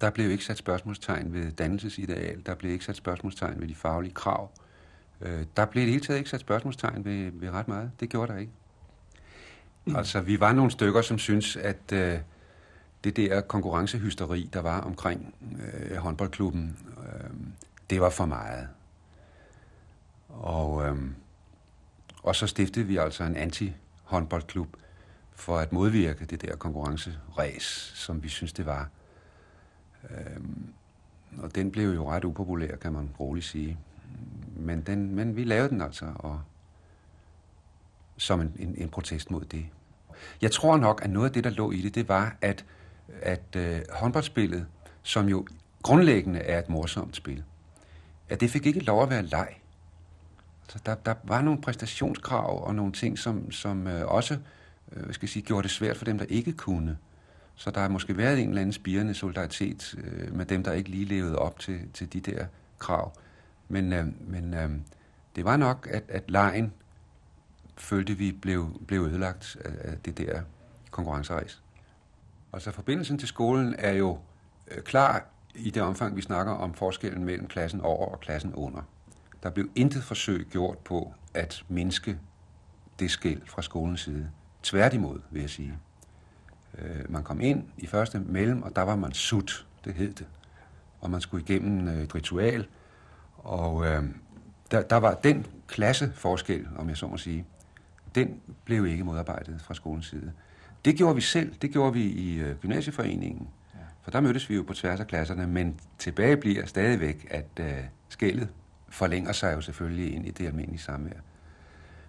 Der 0.00 0.10
blev 0.10 0.30
ikke 0.30 0.44
sat 0.44 0.56
spørgsmålstegn 0.56 1.32
ved 1.32 1.52
dannelsesideal, 1.52 2.42
der 2.46 2.54
blev 2.54 2.72
ikke 2.72 2.84
sat 2.84 2.96
spørgsmålstegn 2.96 3.60
ved 3.60 3.68
de 3.68 3.74
faglige 3.74 4.14
krav. 4.14 4.50
Øh, 5.22 5.46
der 5.56 5.64
blev 5.64 5.82
det 5.82 5.90
hele 5.90 6.04
taget 6.04 6.18
ikke 6.18 6.30
sat 6.30 6.40
spørgsmålstegn 6.40 7.04
ved, 7.04 7.30
ved 7.34 7.50
ret 7.50 7.68
meget. 7.68 7.90
Det 8.00 8.08
gjorde 8.08 8.32
der 8.32 8.38
ikke. 8.38 8.52
Mm. 9.84 9.96
Altså, 9.96 10.20
vi 10.20 10.40
var 10.40 10.52
nogle 10.52 10.70
stykker, 10.70 11.02
som 11.02 11.18
synes, 11.18 11.56
at 11.56 11.92
øh, 11.92 12.18
det 13.04 13.16
der 13.16 13.40
konkurrencehysteri, 13.40 14.50
der 14.52 14.60
var 14.60 14.80
omkring 14.80 15.34
øh, 15.90 15.96
håndboldklubben, 15.96 16.76
øh, 16.98 17.30
det 17.90 18.00
var 18.00 18.10
for 18.10 18.26
meget. 18.26 18.68
Og, 20.28 20.86
øh, 20.86 20.96
og 22.22 22.36
så 22.36 22.46
stiftede 22.46 22.86
vi 22.86 22.96
altså 22.96 23.24
en 23.24 23.36
anti-håndboldklub 23.36 24.76
for 25.32 25.58
at 25.58 25.72
modvirke 25.72 26.24
det 26.24 26.42
der 26.42 26.56
konkurrenceræs, 26.56 27.92
som 27.94 28.22
vi 28.22 28.28
synes, 28.28 28.52
det 28.52 28.66
var. 28.66 28.88
Øh, 30.10 30.40
og 31.38 31.54
den 31.54 31.70
blev 31.70 31.94
jo 31.94 32.10
ret 32.10 32.24
upopulær, 32.24 32.76
kan 32.76 32.92
man 32.92 33.10
roligt 33.20 33.46
sige. 33.46 33.78
Men, 34.62 34.80
den, 34.80 35.14
men 35.14 35.36
vi 35.36 35.44
lavede 35.44 35.68
den 35.68 35.82
altså, 35.82 36.06
og 36.14 36.40
som 38.16 38.40
en, 38.40 38.52
en, 38.58 38.74
en 38.78 38.88
protest 38.88 39.30
mod 39.30 39.44
det. 39.44 39.66
Jeg 40.42 40.52
tror 40.52 40.76
nok, 40.76 41.00
at 41.04 41.10
noget 41.10 41.26
af 41.26 41.32
det, 41.32 41.44
der 41.44 41.50
lå 41.50 41.70
i 41.70 41.80
det, 41.80 41.94
det 41.94 42.08
var, 42.08 42.36
at 42.40 42.64
at 43.20 43.56
øh, 43.56 43.80
håndboldspillet, 43.90 44.66
som 45.02 45.28
jo 45.28 45.46
grundlæggende 45.82 46.38
er 46.38 46.58
et 46.58 46.68
morsomt 46.68 47.16
spil, 47.16 47.44
at 48.28 48.40
det 48.40 48.50
fik 48.50 48.66
ikke 48.66 48.80
lov 48.80 49.02
at 49.02 49.10
være 49.10 49.22
leg. 49.22 49.48
Så 50.68 50.78
der, 50.86 50.94
der 50.94 51.14
var 51.24 51.42
nogle 51.42 51.60
præstationskrav 51.60 52.66
og 52.66 52.74
nogle 52.74 52.92
ting, 52.92 53.18
som, 53.18 53.50
som 53.50 53.86
øh, 53.86 54.06
også 54.06 54.38
øh, 54.92 55.14
skal 55.14 55.28
sige, 55.28 55.42
gjorde 55.42 55.62
det 55.62 55.70
svært 55.70 55.96
for 55.96 56.04
dem, 56.04 56.18
der 56.18 56.26
ikke 56.28 56.52
kunne. 56.52 56.98
Så 57.54 57.70
der 57.70 57.80
har 57.80 57.88
måske 57.88 58.16
været 58.16 58.38
en 58.38 58.48
eller 58.48 58.60
anden 58.60 58.72
spirende 58.72 59.14
solidaritet 59.14 59.94
øh, 60.04 60.34
med 60.34 60.46
dem, 60.46 60.62
der 60.62 60.72
ikke 60.72 60.90
lige 60.90 61.04
levede 61.04 61.38
op 61.38 61.58
til, 61.58 61.80
til 61.94 62.12
de 62.12 62.20
der 62.20 62.46
krav. 62.78 63.12
Men, 63.68 63.92
øh, 63.92 64.06
men 64.20 64.54
øh, 64.54 64.70
det 65.36 65.44
var 65.44 65.56
nok, 65.56 65.88
at, 65.90 66.04
at 66.08 66.30
lejen 66.30 66.72
følte 67.78 68.14
vi 68.14 68.32
blev, 68.32 68.80
blev 68.86 69.00
ødelagt 69.00 69.56
af, 69.64 69.90
af 69.90 69.98
det 69.98 70.18
der 70.18 70.42
konkurrenceræs. 70.90 71.62
så 72.58 72.70
forbindelsen 72.70 73.18
til 73.18 73.28
skolen 73.28 73.74
er 73.78 73.92
jo 73.92 74.18
øh, 74.70 74.82
klar 74.82 75.26
i 75.54 75.70
det 75.70 75.82
omfang, 75.82 76.16
vi 76.16 76.22
snakker 76.22 76.52
om 76.52 76.74
forskellen 76.74 77.24
mellem 77.24 77.46
klassen 77.46 77.80
over 77.80 78.06
og 78.06 78.20
klassen 78.20 78.54
under. 78.54 78.82
Der 79.42 79.50
blev 79.50 79.70
intet 79.74 80.02
forsøg 80.02 80.46
gjort 80.50 80.78
på 80.78 81.14
at 81.34 81.64
mindske 81.68 82.18
det 82.98 83.10
skæld 83.10 83.42
fra 83.46 83.62
skolens 83.62 84.00
side. 84.00 84.30
Tværtimod, 84.62 85.20
vil 85.30 85.40
jeg 85.40 85.50
sige. 85.50 85.78
Øh, 86.78 87.12
man 87.12 87.22
kom 87.22 87.40
ind 87.40 87.64
i 87.76 87.86
første 87.86 88.18
mellem, 88.18 88.62
og 88.62 88.76
der 88.76 88.82
var 88.82 88.96
man 88.96 89.12
sut, 89.12 89.66
det 89.84 89.94
hed 89.94 90.12
det. 90.12 90.26
Og 91.00 91.10
man 91.10 91.20
skulle 91.20 91.44
igennem 91.44 91.88
øh, 91.88 92.02
et 92.02 92.14
ritual, 92.14 92.66
og 93.44 93.86
øh, 93.86 94.02
der, 94.70 94.82
der 94.82 94.96
var 94.96 95.14
den 95.14 95.46
klasseforskel, 95.68 96.68
om 96.76 96.88
jeg 96.88 96.96
så 96.96 97.06
må 97.06 97.16
sige, 97.16 97.44
den 98.14 98.40
blev 98.64 98.86
ikke 98.86 99.04
modarbejdet 99.04 99.60
fra 99.64 99.74
skolens 99.74 100.06
side. 100.06 100.32
Det 100.84 100.96
gjorde 100.96 101.14
vi 101.14 101.20
selv. 101.20 101.54
Det 101.62 101.70
gjorde 101.70 101.92
vi 101.92 102.02
i 102.02 102.40
øh, 102.40 102.56
gymnasieforeningen. 102.56 103.48
For 104.02 104.10
der 104.10 104.20
mødtes 104.20 104.50
vi 104.50 104.54
jo 104.54 104.62
på 104.62 104.74
tværs 104.74 105.00
af 105.00 105.06
klasserne, 105.06 105.46
men 105.46 105.80
tilbage 105.98 106.36
bliver 106.36 106.66
stadigvæk, 106.66 107.26
at 107.30 107.48
øh, 107.60 107.72
skældet 108.08 108.48
forlænger 108.88 109.32
sig 109.32 109.54
jo 109.54 109.60
selvfølgelig 109.60 110.14
ind 110.14 110.26
i 110.26 110.30
det 110.30 110.46
almindelige 110.46 110.80
samvær. 110.80 111.16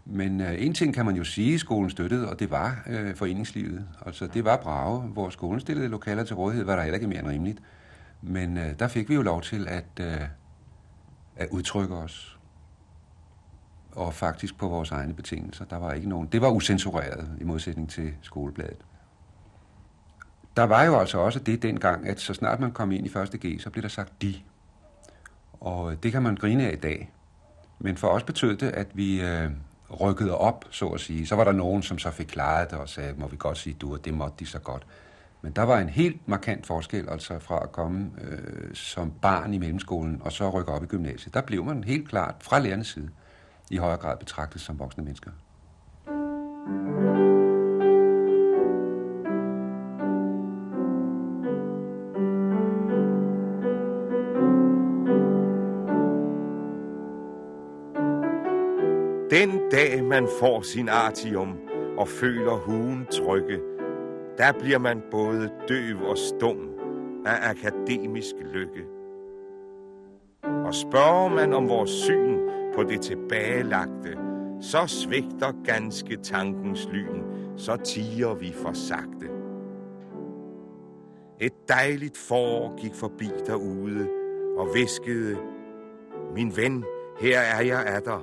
Men 0.06 0.42
øh, 0.42 0.66
en 0.66 0.74
ting 0.74 0.94
kan 0.94 1.06
man 1.06 1.16
jo 1.16 1.24
sige, 1.24 1.60
skolen 1.60 1.90
støttede, 1.90 2.30
og 2.30 2.40
det 2.40 2.52
var 2.52 2.84
øh, 2.88 3.16
foreningslivet. 3.16 3.86
Altså 4.06 4.28
det 4.28 4.46
var 4.46 4.58
Brage, 4.58 5.02
hvor 5.02 5.30
skolen 5.30 5.60
stillede 5.60 5.88
lokaler 5.88 6.24
til 6.24 6.36
rådighed, 6.36 6.66
var 6.66 6.76
der 6.76 6.84
heller 6.84 6.96
ikke 6.96 7.08
mere 7.08 7.20
end 7.20 7.28
rimeligt. 7.28 7.60
Men 8.22 8.58
øh, 8.58 8.80
der 8.80 8.88
fik 8.88 9.10
vi 9.10 9.16
jo 9.16 9.22
lov 9.22 9.42
til 9.42 9.68
at, 9.68 9.86
øh, 10.00 10.22
at 11.36 11.50
udtrykke 11.52 11.96
os. 11.96 12.40
Og 13.92 14.14
faktisk 14.14 14.58
på 14.58 14.68
vores 14.68 14.92
egne 14.92 15.14
betingelser. 15.14 15.66
Der 15.66 15.78
var 15.78 15.92
ikke 15.92 16.10
nogen. 16.10 16.28
Det 16.32 16.42
var 16.42 16.50
usensureret 16.50 17.30
i 17.42 17.44
modsætning 17.44 17.90
til 17.90 18.14
skolebladet. 18.22 18.86
Der 20.58 20.64
var 20.64 20.84
jo 20.84 21.00
altså 21.00 21.18
også 21.18 21.40
det 21.40 21.62
dengang, 21.62 22.08
at 22.08 22.20
så 22.20 22.34
snart 22.34 22.60
man 22.60 22.72
kom 22.72 22.92
ind 22.92 23.06
i 23.06 23.10
første 23.10 23.38
G, 23.38 23.62
så 23.62 23.70
blev 23.70 23.82
der 23.82 23.90
sagt 23.90 24.22
de. 24.22 24.36
Og 25.60 26.04
det 26.04 26.12
kan 26.12 26.22
man 26.22 26.36
grine 26.36 26.68
af 26.68 26.74
i 26.74 26.76
dag. 26.76 27.12
Men 27.80 27.98
for 27.98 28.08
os 28.08 28.24
betød 28.24 28.58
det, 28.58 28.72
at 28.72 28.88
vi 28.94 29.22
øh, 29.22 29.52
rykkede 30.02 30.38
op, 30.38 30.66
så 30.70 30.88
at 30.88 31.00
sige. 31.00 31.28
Så 31.28 31.36
var 31.36 31.44
der 31.44 31.52
nogen, 31.52 31.84
som 31.84 31.98
så 31.98 32.12
fik 32.12 32.26
klaret 32.26 32.72
det 32.72 32.80
og 32.80 32.90
sagde, 32.90 33.14
må 33.18 33.28
vi 33.28 33.38
godt 33.40 33.58
sige 33.58 33.74
du, 33.74 33.94
og 33.94 34.06
det 34.06 34.14
måtte 34.14 34.36
de 34.40 34.46
så 34.46 34.60
godt. 34.60 34.88
Men 35.44 35.52
der 35.52 35.62
var 35.64 35.80
en 35.80 35.90
helt 35.90 36.28
markant 36.28 36.66
forskel, 36.66 37.10
altså 37.10 37.40
fra 37.40 37.64
at 37.64 37.72
komme 37.72 38.12
øh, 38.22 38.76
som 38.76 39.14
barn 39.22 39.54
i 39.54 39.58
mellemskolen 39.58 40.22
og 40.22 40.32
så 40.32 40.50
rykke 40.50 40.72
op 40.72 40.84
i 40.84 40.86
gymnasiet. 40.86 41.34
Der 41.34 41.42
blev 41.42 41.66
man 41.66 41.84
helt 41.84 42.10
klart 42.10 42.36
fra 42.42 42.60
lærernes 42.60 42.88
side 42.88 43.10
i 43.72 43.78
højere 43.78 43.98
grad 43.98 44.18
betragtet 44.18 44.62
som 44.62 44.80
voksne 44.80 45.04
mennesker. 45.04 45.32
Den 59.32 59.62
dag 59.72 60.04
man 60.04 60.28
får 60.40 60.62
sin 60.62 60.90
artium 60.90 61.58
og 61.98 62.08
føler 62.08 62.56
huen 62.56 63.06
trykke, 63.12 63.73
der 64.38 64.52
bliver 64.52 64.80
man 64.80 65.02
både 65.12 65.52
døv 65.68 66.10
og 66.10 66.18
stum 66.18 66.70
af 67.26 67.50
akademisk 67.50 68.36
lykke. 68.54 68.86
Og 70.66 70.74
spørger 70.74 71.30
man 71.30 71.54
om 71.54 71.70
vores 71.70 71.90
syn 71.90 72.40
på 72.76 72.84
det 72.84 73.02
tilbagelagte, 73.02 74.18
så 74.62 74.88
svigter 74.88 75.54
ganske 75.64 76.16
tankens 76.16 76.88
lyn, 76.92 77.24
så 77.58 77.76
tiger 77.76 78.34
vi 78.34 78.54
for 78.54 78.74
sagte. 78.74 79.30
Et 81.40 81.70
dejligt 81.70 82.18
forår 82.18 82.78
gik 82.78 82.94
forbi 82.94 83.30
derude 83.46 84.10
og 84.58 84.68
viskede, 84.76 85.38
min 86.36 86.54
ven, 86.58 86.84
her 87.20 87.40
er 87.40 87.62
jeg 87.62 87.86
af 87.86 88.02
dig, 88.02 88.22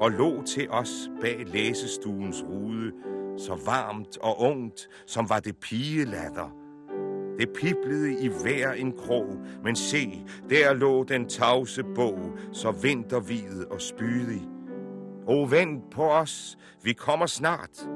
og 0.00 0.10
lå 0.10 0.42
til 0.42 0.70
os 0.70 1.10
bag 1.20 1.44
læsestuens 1.46 2.44
rude, 2.44 2.92
så 3.38 3.58
varmt 3.66 4.18
og 4.18 4.40
ungt, 4.40 4.88
som 5.06 5.28
var 5.28 5.40
det 5.40 5.56
pigelatter. 5.56 6.56
Det 7.38 7.48
piblede 7.48 8.20
i 8.20 8.28
hver 8.28 8.72
en 8.72 8.92
krog, 8.92 9.38
men 9.64 9.76
se, 9.76 10.24
der 10.50 10.74
lå 10.74 11.04
den 11.04 11.28
tavse 11.28 11.84
bog, 11.94 12.18
så 12.52 12.70
vinterhvid 12.70 13.64
og 13.64 13.80
spydig. 13.80 14.42
O 15.26 15.46
vent 15.50 15.90
på 15.90 16.10
os, 16.10 16.58
vi 16.82 16.92
kommer 16.92 17.26
snart. 17.26 17.88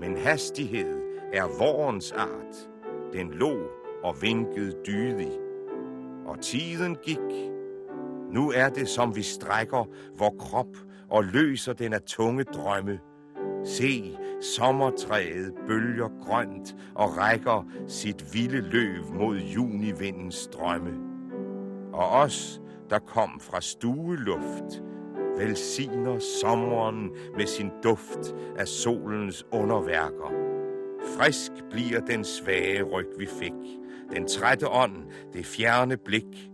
Men 0.00 0.16
hastighed 0.16 1.00
er 1.32 1.58
vorens 1.58 2.12
art. 2.12 2.68
Den 3.12 3.30
lå 3.30 3.56
og 4.04 4.22
vinkede 4.22 4.74
dydig. 4.86 5.32
Og 6.26 6.40
tiden 6.40 6.96
gik. 7.02 7.50
Nu 8.32 8.50
er 8.50 8.68
det, 8.68 8.88
som 8.88 9.16
vi 9.16 9.22
strækker 9.22 9.88
vor 10.18 10.34
krop 10.38 10.76
og 11.08 11.24
løser 11.24 11.72
den 11.72 11.92
af 11.92 12.02
tunge 12.02 12.44
drømme. 12.44 12.98
Se, 13.64 14.16
sommertræet 14.40 15.52
bølger 15.68 16.08
grønt 16.22 16.76
og 16.94 17.16
rækker 17.16 17.66
sit 17.86 18.34
vilde 18.34 18.60
løv 18.60 19.04
mod 19.14 19.36
junivindens 19.36 20.34
strømme. 20.34 20.94
Og 21.92 22.08
os, 22.08 22.60
der 22.90 22.98
kom 22.98 23.40
fra 23.40 23.60
stueluft, 23.60 24.82
velsigner 25.36 26.18
sommeren 26.40 27.10
med 27.36 27.46
sin 27.46 27.70
duft 27.82 28.34
af 28.58 28.68
solens 28.68 29.46
underværker. 29.52 30.32
Frisk 31.16 31.52
bliver 31.70 32.00
den 32.00 32.24
svage 32.24 32.82
ryg, 32.82 33.08
vi 33.18 33.26
fik, 33.26 33.78
den 34.12 34.26
trætte 34.26 34.68
ånd, 34.68 34.96
det 35.32 35.46
fjerne 35.46 35.96
blik, 35.96 36.50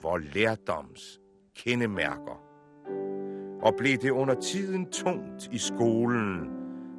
hvor 0.00 0.18
lærdoms 0.34 1.20
kendemærker. 1.56 2.42
Og 3.62 3.74
blev 3.78 3.96
det 3.96 4.10
under 4.10 4.34
tiden 4.34 4.90
tungt 4.90 5.48
i 5.52 5.58
skolen, 5.58 6.50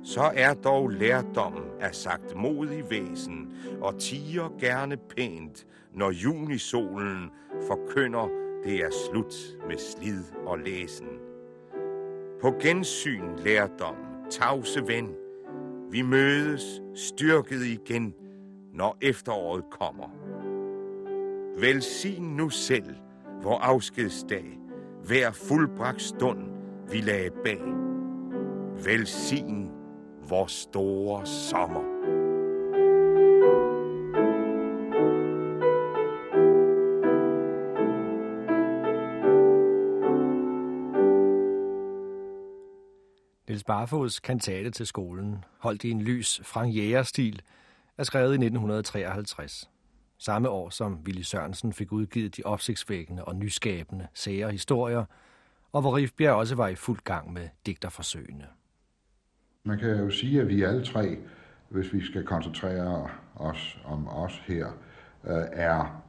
så 0.03 0.31
er 0.35 0.53
dog 0.53 0.89
lærdommen 0.89 1.63
af 1.79 1.95
sagt 1.95 2.35
modig 2.35 2.89
væsen, 2.89 3.53
og 3.81 3.99
tiger 3.99 4.49
gerne 4.59 4.97
pænt, 4.97 5.67
når 5.93 6.11
junisolen 6.11 7.29
forkynder, 7.67 8.29
det 8.63 8.75
er 8.75 8.89
slut 9.09 9.33
med 9.67 9.77
slid 9.77 10.23
og 10.45 10.59
læsen. 10.59 11.07
På 12.41 12.53
gensyn, 12.61 13.35
lærdom, 13.37 13.95
tavse 14.29 14.87
ven, 14.87 15.09
vi 15.91 16.01
mødes 16.01 16.81
styrket 16.95 17.65
igen, 17.65 18.13
når 18.73 18.97
efteråret 19.01 19.63
kommer. 19.71 20.09
Velsign 21.59 22.23
nu 22.23 22.49
selv, 22.49 22.95
vor 23.43 23.57
afskedsdag, 23.57 24.59
hver 25.05 25.31
fuldbragt 25.31 26.01
stund, 26.01 26.39
vi 26.91 27.01
lagde 27.01 27.29
bag. 27.43 27.61
Velsign 28.85 29.71
vor 30.29 30.45
store 30.45 31.25
sommer. 31.25 31.99
Niels 43.47 43.63
Barfods 43.63 44.19
kantate 44.19 44.71
til 44.71 44.85
skolen, 44.85 45.43
holdt 45.57 45.83
i 45.83 45.91
en 45.91 46.01
lys 46.01 46.41
Frank 46.43 46.75
Jæger-stil, 46.75 47.41
er 47.97 48.03
skrevet 48.03 48.31
i 48.31 48.45
1953. 48.45 49.69
Samme 50.17 50.49
år 50.49 50.69
som 50.69 50.99
Willy 51.05 51.21
Sørensen 51.21 51.73
fik 51.73 51.91
udgivet 51.91 52.37
de 52.37 52.41
opsigtsvækkende 52.45 53.25
og 53.25 53.35
nyskabende 53.35 54.07
sære 54.13 54.51
historier, 54.51 55.05
og 55.71 55.81
hvor 55.81 55.95
Rifbjerg 55.97 56.35
også 56.35 56.55
var 56.55 56.67
i 56.67 56.75
fuld 56.75 56.99
gang 56.99 57.33
med 57.33 57.49
digterforsøgene. 57.65 58.58
Man 59.65 59.79
kan 59.79 59.99
jo 59.99 60.09
sige, 60.09 60.41
at 60.41 60.49
vi 60.49 60.63
alle 60.63 60.83
tre, 60.83 61.17
hvis 61.69 61.93
vi 61.93 62.05
skal 62.05 62.23
koncentrere 62.23 63.09
os 63.35 63.79
om 63.85 64.07
os 64.07 64.41
her, 64.47 64.65
øh, 65.27 65.43
er 65.51 66.03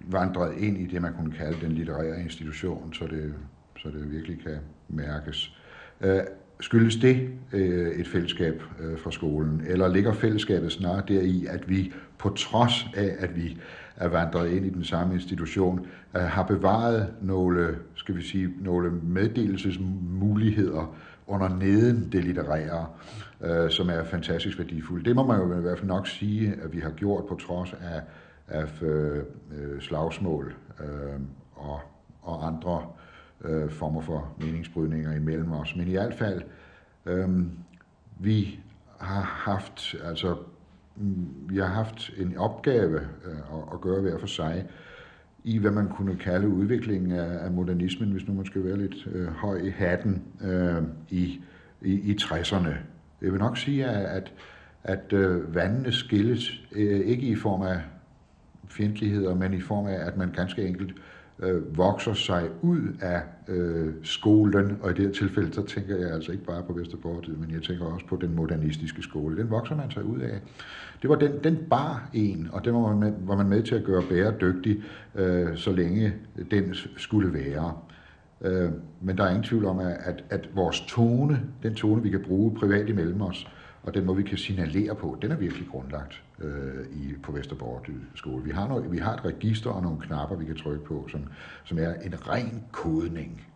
vandret 0.00 0.58
ind 0.58 0.78
i 0.78 0.86
det, 0.86 1.02
man 1.02 1.14
kunne 1.14 1.32
kalde 1.32 1.66
den 1.66 1.72
litterære 1.72 2.22
institution, 2.22 2.94
så 2.94 3.06
det, 3.06 3.34
så 3.82 3.88
det 3.88 4.12
virkelig 4.12 4.42
kan 4.42 4.58
mærkes. 4.88 5.56
Øh, 6.00 6.20
skyldes 6.60 6.96
det 6.96 7.30
øh, 7.52 7.88
et 7.88 8.08
fællesskab 8.08 8.62
øh, 8.80 8.98
fra 8.98 9.10
skolen, 9.10 9.62
eller 9.66 9.88
ligger 9.88 10.12
fællesskabet 10.12 10.72
snarere 10.72 11.02
deri, 11.08 11.46
at 11.46 11.68
vi 11.68 11.92
på 12.18 12.28
trods 12.28 12.86
af, 12.96 13.16
at 13.18 13.36
vi 13.36 13.58
er 13.96 14.08
vandret 14.08 14.50
ind 14.50 14.66
i 14.66 14.70
den 14.70 14.84
samme 14.84 15.14
institution, 15.14 15.86
har 16.14 16.42
bevaret 16.42 17.14
nogle, 17.22 17.78
skal 17.94 18.16
vi 18.16 18.22
sige, 18.22 18.54
nogle 18.60 18.90
meddelelsesmuligheder 18.90 20.96
under 21.28 21.48
neden 21.48 22.12
det 22.12 22.24
litterære, 22.24 22.86
øh, 23.40 23.70
som 23.70 23.90
er 23.90 24.04
fantastisk 24.04 24.58
værdifuldt. 24.58 25.04
Det 25.04 25.16
må 25.16 25.26
man 25.26 25.40
jo 25.40 25.58
i 25.58 25.60
hvert 25.60 25.78
fald 25.78 25.88
nok 25.88 26.06
sige, 26.06 26.54
at 26.62 26.72
vi 26.72 26.80
har 26.80 26.90
gjort 26.90 27.26
på 27.26 27.34
trods 27.34 27.72
af, 27.72 28.02
af 28.48 28.82
øh, 28.82 29.22
slagsmål 29.80 30.54
øh, 30.80 31.20
og, 31.54 31.80
og 32.22 32.46
andre 32.46 32.86
øh, 33.44 33.70
former 33.70 34.00
for 34.00 34.34
meningsbrydninger 34.40 35.16
imellem 35.16 35.52
os. 35.52 35.76
Men 35.76 35.88
i 35.88 35.92
hvert 35.92 36.14
fald, 36.14 36.42
øh, 37.06 37.28
vi 38.20 38.60
har 38.98 39.22
haft, 39.22 39.96
altså, 40.04 40.36
mm, 40.96 41.28
vi 41.48 41.58
har 41.58 41.66
haft 41.66 42.10
en 42.16 42.36
opgave 42.36 43.00
øh, 43.00 43.36
at, 43.36 43.74
at 43.74 43.80
gøre 43.80 44.00
hver 44.00 44.18
for 44.18 44.26
sig, 44.26 44.66
i, 45.44 45.58
hvad 45.58 45.70
man 45.70 45.88
kunne 45.88 46.16
kalde 46.16 46.48
udviklingen 46.48 47.12
af, 47.12 47.44
af 47.44 47.50
modernismen, 47.50 48.10
hvis 48.12 48.28
nu 48.28 48.34
man 48.34 48.46
skal 48.46 48.64
være 48.64 48.78
lidt 48.78 49.08
øh, 49.12 49.26
høj 49.26 49.56
i 49.58 49.70
hatten, 49.70 50.22
øh, 50.40 50.82
i, 51.10 51.40
i, 51.82 51.92
i 51.92 52.16
60'erne. 52.20 52.74
Jeg 53.22 53.32
vil 53.32 53.38
nok 53.38 53.58
sige, 53.58 53.86
at, 53.86 54.32
at 54.84 55.12
øh, 55.12 55.54
vandene 55.54 55.92
skilles 55.92 56.62
øh, 56.72 57.00
ikke 57.00 57.26
i 57.26 57.36
form 57.36 57.62
af 57.62 57.80
fjendtligheder, 58.68 59.34
men 59.34 59.54
i 59.54 59.60
form 59.60 59.86
af, 59.86 60.06
at 60.06 60.16
man 60.16 60.32
ganske 60.32 60.66
enkelt 60.66 60.94
øh, 61.42 61.78
vokser 61.78 62.14
sig 62.14 62.48
ud 62.62 62.80
af 63.00 63.22
øh, 63.48 63.94
skolen, 64.02 64.78
og 64.82 64.90
i 64.90 64.94
det 64.94 65.04
her 65.04 65.12
tilfælde, 65.12 65.52
så 65.52 65.62
tænker 65.62 65.96
jeg 65.96 66.10
altså 66.10 66.32
ikke 66.32 66.44
bare 66.44 66.62
på 66.62 66.72
Vesterborg, 66.72 67.38
men 67.38 67.50
jeg 67.50 67.62
tænker 67.62 67.84
også 67.84 68.06
på 68.06 68.18
den 68.20 68.34
modernistiske 68.34 69.02
skole. 69.02 69.36
Den 69.36 69.50
vokser 69.50 69.76
man 69.76 69.90
sig 69.90 70.04
ud 70.04 70.20
af. 70.20 70.40
Det 71.02 71.10
var 71.10 71.16
den, 71.16 71.32
den 71.44 71.58
bar 71.70 72.10
en, 72.12 72.48
og 72.52 72.64
den 72.64 72.74
var 72.74 72.80
man, 72.80 72.98
med, 72.98 73.12
var 73.26 73.36
man 73.36 73.48
med 73.48 73.62
til 73.62 73.74
at 73.74 73.84
gøre 73.84 74.02
bæredygtig, 74.10 74.82
øh, 75.14 75.56
så 75.56 75.72
længe 75.72 76.14
den 76.50 76.74
skulle 76.96 77.32
være. 77.32 77.72
Øh, 78.40 78.70
men 79.00 79.18
der 79.18 79.24
er 79.24 79.28
ingen 79.28 79.44
tvivl 79.44 79.64
om, 79.64 79.78
at, 79.78 80.24
at 80.30 80.48
vores 80.54 80.80
tone, 80.80 81.40
den 81.62 81.74
tone, 81.74 82.02
vi 82.02 82.10
kan 82.10 82.20
bruge 82.20 82.54
privat 82.54 82.88
imellem 82.88 83.20
os, 83.20 83.46
og 83.82 83.94
den 83.94 84.04
måde, 84.04 84.16
vi 84.16 84.22
kan 84.22 84.38
signalere 84.38 84.94
på, 84.94 85.18
den 85.22 85.30
er 85.30 85.36
virkelig 85.36 85.68
grundlagt 85.68 86.22
øh, 86.38 86.86
i, 86.92 87.14
på 87.22 87.32
Vesterborg 87.32 87.86
skole. 88.14 88.44
Vi 88.44 88.50
har, 88.50 88.68
noget, 88.68 88.92
vi 88.92 88.98
har 88.98 89.14
et 89.14 89.24
register 89.24 89.70
og 89.70 89.82
nogle 89.82 90.00
knapper, 90.00 90.36
vi 90.36 90.44
kan 90.44 90.56
trykke 90.56 90.84
på, 90.84 91.08
som, 91.10 91.24
som 91.64 91.78
er 91.78 91.94
en 91.94 92.28
ren 92.28 92.64
kodning, 92.72 93.46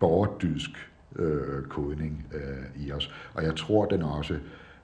borgerdysk 0.00 0.70
øh, 1.16 1.62
kodning 1.62 2.26
øh, 2.32 2.86
i 2.86 2.92
os. 2.92 3.14
Og 3.34 3.44
jeg 3.44 3.56
tror, 3.56 3.86
den 3.86 4.02
også 4.02 4.38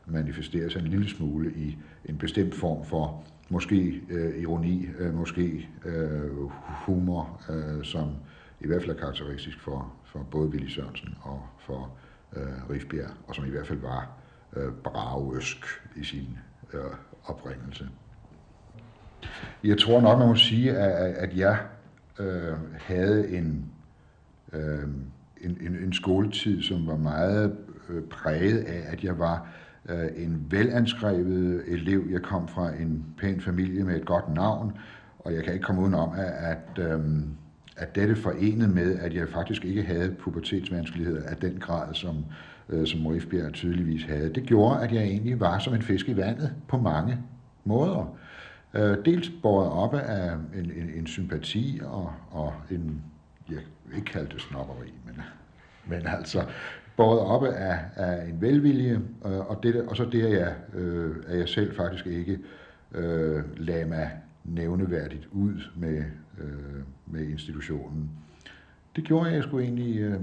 manifesterer 0.06 0.68
sig 0.68 0.80
en 0.80 0.86
lille 0.86 1.08
smule 1.08 1.52
i 1.52 1.78
en 2.04 2.18
bestemt 2.18 2.54
form 2.54 2.84
for 2.84 3.24
måske 3.48 4.02
øh, 4.10 4.38
ironi, 4.38 4.88
øh, 4.98 5.14
måske 5.14 5.68
øh, 5.84 6.30
humor, 6.86 7.40
øh, 7.50 7.84
som 7.84 8.10
i 8.60 8.66
hvert 8.66 8.82
fald 8.82 8.96
er 8.96 9.00
karakteristisk 9.00 9.60
for, 9.60 9.92
for 10.04 10.26
både 10.30 10.48
Willy 10.48 10.68
Sørensen 10.68 11.14
og 11.22 11.42
for 11.58 11.90
øh, 12.36 12.70
Rifbjerg, 12.70 13.10
og 13.26 13.34
som 13.34 13.46
i 13.46 13.50
hvert 13.50 13.66
fald 13.66 13.78
var 13.78 14.17
øh, 14.56 14.72
bragøsk 14.84 15.66
i 15.96 16.04
sin 16.04 16.38
øh, 16.72 16.80
oprindelse. 17.24 17.88
Jeg 19.64 19.78
tror 19.78 20.00
nok, 20.00 20.18
man 20.18 20.28
må 20.28 20.34
sige, 20.34 20.78
at, 20.78 21.14
at 21.14 21.36
jeg 21.36 21.58
øh, 22.18 22.54
havde 22.78 23.28
en, 23.28 23.64
øh, 24.52 24.82
en, 25.40 25.58
en, 25.60 25.76
en 25.84 25.92
skoletid, 25.92 26.62
som 26.62 26.86
var 26.86 26.96
meget 26.96 27.56
øh, 27.88 28.02
præget 28.02 28.58
af, 28.58 28.82
at 28.92 29.04
jeg 29.04 29.18
var 29.18 29.48
øh, 29.88 30.08
en 30.16 30.46
velanskrevet 30.50 31.62
elev. 31.66 32.06
Jeg 32.10 32.22
kom 32.22 32.48
fra 32.48 32.74
en 32.74 33.04
pæn 33.18 33.40
familie 33.40 33.84
med 33.84 33.96
et 33.96 34.06
godt 34.06 34.34
navn, 34.34 34.72
og 35.18 35.34
jeg 35.34 35.44
kan 35.44 35.52
ikke 35.52 35.64
komme 35.64 35.82
udenom, 35.82 36.12
at, 36.16 36.32
at, 36.76 36.90
øh, 36.90 37.00
at 37.76 37.94
dette 37.94 38.16
forenet 38.16 38.70
med, 38.74 38.98
at 38.98 39.14
jeg 39.14 39.28
faktisk 39.28 39.64
ikke 39.64 39.82
havde 39.82 40.14
pubertetsvanskeligheder 40.20 41.28
af 41.28 41.36
den 41.36 41.58
grad, 41.60 41.94
som, 41.94 42.24
øh, 42.68 42.86
som 42.86 43.06
Rifbjerg 43.06 43.52
tydeligvis 43.52 44.04
havde, 44.04 44.34
det 44.34 44.42
gjorde, 44.42 44.80
at 44.80 44.92
jeg 44.92 45.02
egentlig 45.02 45.40
var 45.40 45.58
som 45.58 45.74
en 45.74 45.82
fisk 45.82 46.08
i 46.08 46.16
vandet 46.16 46.52
på 46.68 46.76
mange 46.76 47.18
måder. 47.64 48.16
Øh, 48.74 48.96
dels 49.04 49.32
båret 49.42 49.72
op 49.72 49.94
af 49.94 50.32
en, 50.54 50.72
en, 50.76 50.90
en 50.96 51.06
sympati 51.06 51.80
og, 51.84 52.12
og 52.30 52.54
en, 52.70 53.02
jeg 53.50 53.58
vil 53.86 53.96
ikke 53.96 54.12
kalde 54.12 54.28
det 54.34 54.40
snopperi, 54.40 54.92
men, 55.06 55.20
men 55.86 56.06
altså 56.06 56.44
båret 56.96 57.20
op 57.20 57.44
af, 57.44 57.78
af 57.96 58.28
en 58.28 58.40
velvilje, 58.40 59.00
øh, 59.26 59.38
og, 59.38 59.62
det, 59.62 59.88
og 59.88 59.96
så 59.96 60.04
det, 60.04 60.22
at 60.22 60.32
jeg, 60.32 60.54
øh, 60.74 61.16
at 61.26 61.38
jeg 61.38 61.48
selv 61.48 61.76
faktisk 61.76 62.06
ikke 62.06 62.38
øh, 62.94 63.42
lagde 63.56 63.86
mig 63.86 64.10
nævneværdigt 64.44 65.28
ud 65.32 65.62
med, 65.76 66.04
øh, 66.38 66.82
med 67.06 67.28
institutionen. 67.28 68.10
Det 68.96 69.04
gjorde, 69.04 69.30
jeg 69.30 69.42
sgu 69.42 69.58
egentlig 69.58 70.00
øh, 70.00 70.20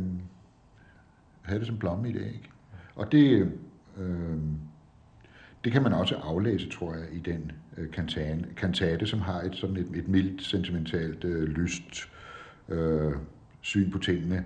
have 1.46 1.60
det 1.60 1.68
som 1.68 1.78
blomme 1.78 2.10
i 2.10 2.14
det, 2.14 2.22
ikke? 2.22 2.50
Og 2.96 3.12
det, 3.12 3.52
øh, 3.98 4.38
det 5.64 5.72
kan 5.72 5.84
man 5.84 5.94
også 5.94 6.16
aflæse, 6.16 6.70
tror 6.70 6.94
jeg, 6.94 7.06
i 7.12 7.20
den 7.20 7.52
øh, 7.78 7.92
kantate, 7.92 8.46
kantate, 8.58 9.08
som 9.08 9.22
har 9.22 9.42
et 9.42 9.56
sådan 9.56 9.78
et, 9.78 9.88
et 9.96 10.08
mildt, 10.08 10.44
sentimentalt, 10.44 11.24
øh, 11.24 11.44
lyst 11.44 12.10
øh, 12.70 13.14
syn 13.62 13.92
på 13.92 13.98
tingene. 13.98 14.46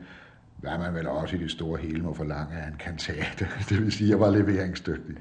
Hvad 0.57 0.77
man 0.77 0.93
vel 0.93 1.07
også 1.07 1.35
i 1.35 1.39
det 1.39 1.51
store 1.51 1.79
hele 1.79 2.01
må 2.01 2.13
forlange 2.13 2.55
af 2.55 2.67
en 2.67 2.77
kantate. 2.79 3.47
Det 3.69 3.81
vil 3.81 3.91
sige, 3.91 4.07
at 4.07 4.09
jeg 4.09 4.19
var 4.19 4.31
leveringsdygtig. 4.31 5.15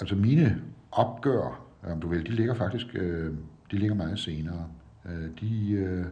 Altså 0.00 0.14
mine 0.14 0.62
opgør, 0.92 1.66
om 1.82 2.00
du 2.00 2.08
vil, 2.08 2.26
de 2.26 2.30
ligger 2.30 2.54
faktisk 2.54 2.86
øh, 2.94 3.34
de 3.70 3.78
ligger 3.78 3.94
meget 3.94 4.18
senere. 4.18 4.68
Øh, 5.06 5.28
de, 5.40 5.70
øh, 5.72 6.04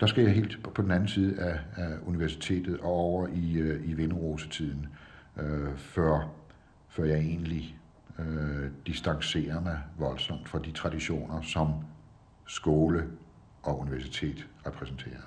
der 0.00 0.06
skal 0.06 0.24
jeg 0.24 0.32
helt 0.32 0.62
på 0.74 0.82
den 0.82 0.90
anden 0.90 1.08
side 1.08 1.40
af, 1.40 1.58
af 1.76 1.92
universitetet 2.06 2.80
og 2.80 2.92
over 2.92 3.28
i, 3.32 3.52
øh, 3.52 3.90
i 3.90 3.94
Vinderosetiden, 3.94 4.86
øh, 5.40 5.76
før 5.76 6.28
før 6.94 7.04
jeg 7.04 7.18
egentlig 7.18 7.76
øh, 8.18 8.70
distancerer 8.86 9.60
mig 9.60 9.78
voldsomt 9.98 10.48
fra 10.48 10.58
de 10.58 10.72
traditioner, 10.72 11.40
som 11.42 11.72
skole 12.46 13.04
og 13.62 13.80
universitet 13.80 14.46
repræsenterer. 14.66 15.20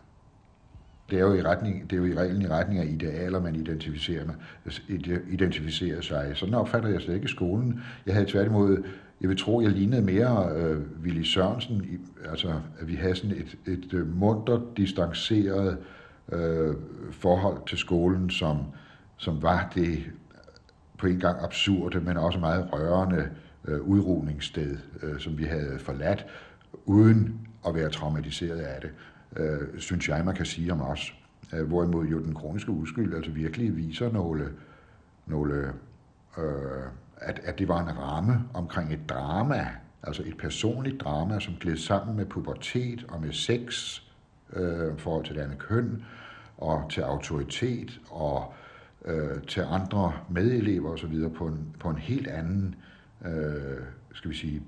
Det 1.09 1.19
er 1.19 1.21
jo 1.21 1.33
i, 1.33 1.41
retning, 1.41 1.89
det 1.89 1.95
er 1.95 1.97
jo 1.97 2.05
i 2.05 2.15
reglen 2.15 2.41
i 2.41 2.47
retning 2.47 2.79
af 2.79 2.85
idealer, 2.85 3.39
man 3.39 3.55
identificerer, 3.55 4.25
med, 4.25 4.33
identificerer 5.31 6.01
sig. 6.01 6.31
Sådan 6.33 6.53
opfatter 6.53 6.89
jeg 6.89 7.01
slet 7.01 7.15
ikke 7.15 7.27
skolen. 7.27 7.81
Jeg 8.05 8.13
havde 8.13 8.31
tværtimod, 8.31 8.83
jeg 9.21 9.29
vil 9.29 9.37
tro, 9.37 9.61
jeg 9.61 9.71
lignede 9.71 10.01
mere 10.01 10.51
øh, 10.55 10.81
Willy 11.03 11.23
Sørensen, 11.23 11.83
i, 11.83 11.97
altså 12.29 12.61
at 12.79 12.87
vi 12.87 12.95
havde 12.95 13.15
sådan 13.15 13.37
et, 13.37 13.57
et, 13.73 13.93
øh, 13.93 14.17
munter, 14.19 14.61
distanceret 14.77 15.77
øh, 16.31 16.75
forhold 17.11 17.67
til 17.67 17.77
skolen, 17.77 18.29
som, 18.29 18.57
som 19.17 19.41
var 19.41 19.71
det 19.75 19.97
øh, 19.97 20.07
på 20.97 21.07
en 21.07 21.19
gang 21.19 21.43
absurde, 21.43 21.99
men 21.99 22.17
også 22.17 22.39
meget 22.39 22.73
rørende 22.73 23.29
øh, 23.65 23.81
udrugningssted, 23.81 24.77
øh, 25.03 25.19
som 25.19 25.37
vi 25.37 25.43
havde 25.43 25.79
forladt, 25.79 26.25
uden 26.85 27.47
at 27.67 27.75
være 27.75 27.89
traumatiseret 27.89 28.59
af 28.59 28.81
det, 28.81 28.89
øh, 29.35 29.79
synes 29.79 30.09
jeg, 30.09 30.25
man 30.25 30.35
kan 30.35 30.45
sige 30.45 30.71
om 30.71 30.81
os. 30.81 31.13
Øh, 31.53 31.67
hvorimod 31.67 32.05
jo 32.05 32.19
den 32.19 32.33
kroniske 32.33 32.71
uskyld 32.71 33.15
altså 33.15 33.31
virkelig 33.31 33.77
viser 33.77 34.11
nogle, 34.11 34.49
nogle 35.25 35.73
øh, 36.37 36.43
at, 37.21 37.39
at 37.43 37.59
det 37.59 37.67
var 37.67 37.81
en 37.81 37.97
ramme 37.97 38.43
omkring 38.53 38.93
et 38.93 39.09
drama, 39.09 39.67
altså 40.03 40.23
et 40.25 40.37
personligt 40.37 41.01
drama, 41.01 41.39
som 41.39 41.55
gled 41.59 41.77
sammen 41.77 42.17
med 42.17 42.25
pubertet 42.25 43.05
og 43.09 43.21
med 43.21 43.33
sex, 43.33 43.99
øh, 44.53 44.97
forhold 44.97 45.25
til 45.25 45.35
det 45.35 45.41
andet 45.41 45.57
køn, 45.57 46.03
og 46.57 46.89
til 46.89 47.01
autoritet 47.01 47.99
og 48.09 48.53
øh, 49.05 49.43
til 49.43 49.61
andre 49.61 50.13
medelever 50.29 50.89
osv. 50.89 51.29
På 51.29 51.47
en, 51.47 51.75
på 51.79 51.89
en 51.89 51.97
helt 51.97 52.27
anden, 52.27 52.75
øh, 53.25 53.81
skal 54.13 54.31
vi 54.31 54.35
sige, 54.35 54.63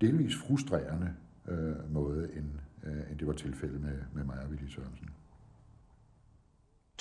delvis 0.00 0.36
frustrerende 0.36 1.12
øh, 1.48 1.92
måde, 1.92 2.28
end, 2.36 2.46
øh, 2.84 3.10
end 3.10 3.18
det 3.18 3.26
var 3.26 3.32
tilfældet 3.32 3.80
med, 3.80 3.98
med 4.12 4.24
mig 4.24 4.36
og 4.44 4.50
Willy 4.50 4.68
Sørensen. 4.68 5.08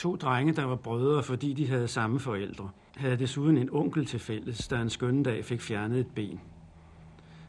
To 0.02 0.16
drenge, 0.16 0.54
der 0.54 0.64
var 0.64 0.76
brødre, 0.76 1.24
fordi 1.24 1.54
de 1.54 1.68
havde 1.68 1.88
samme 1.88 2.20
forældre, 2.20 2.70
havde 2.95 3.18
desuden 3.18 3.58
en 3.58 3.70
onkel 3.72 4.06
til 4.06 4.20
fælles, 4.20 4.68
der 4.68 4.82
en 4.82 4.89
skønne 4.89 5.24
dag 5.24 5.45
fik 5.45 5.62
fjernet 5.62 5.99
et 5.99 6.08
ben. 6.16 6.41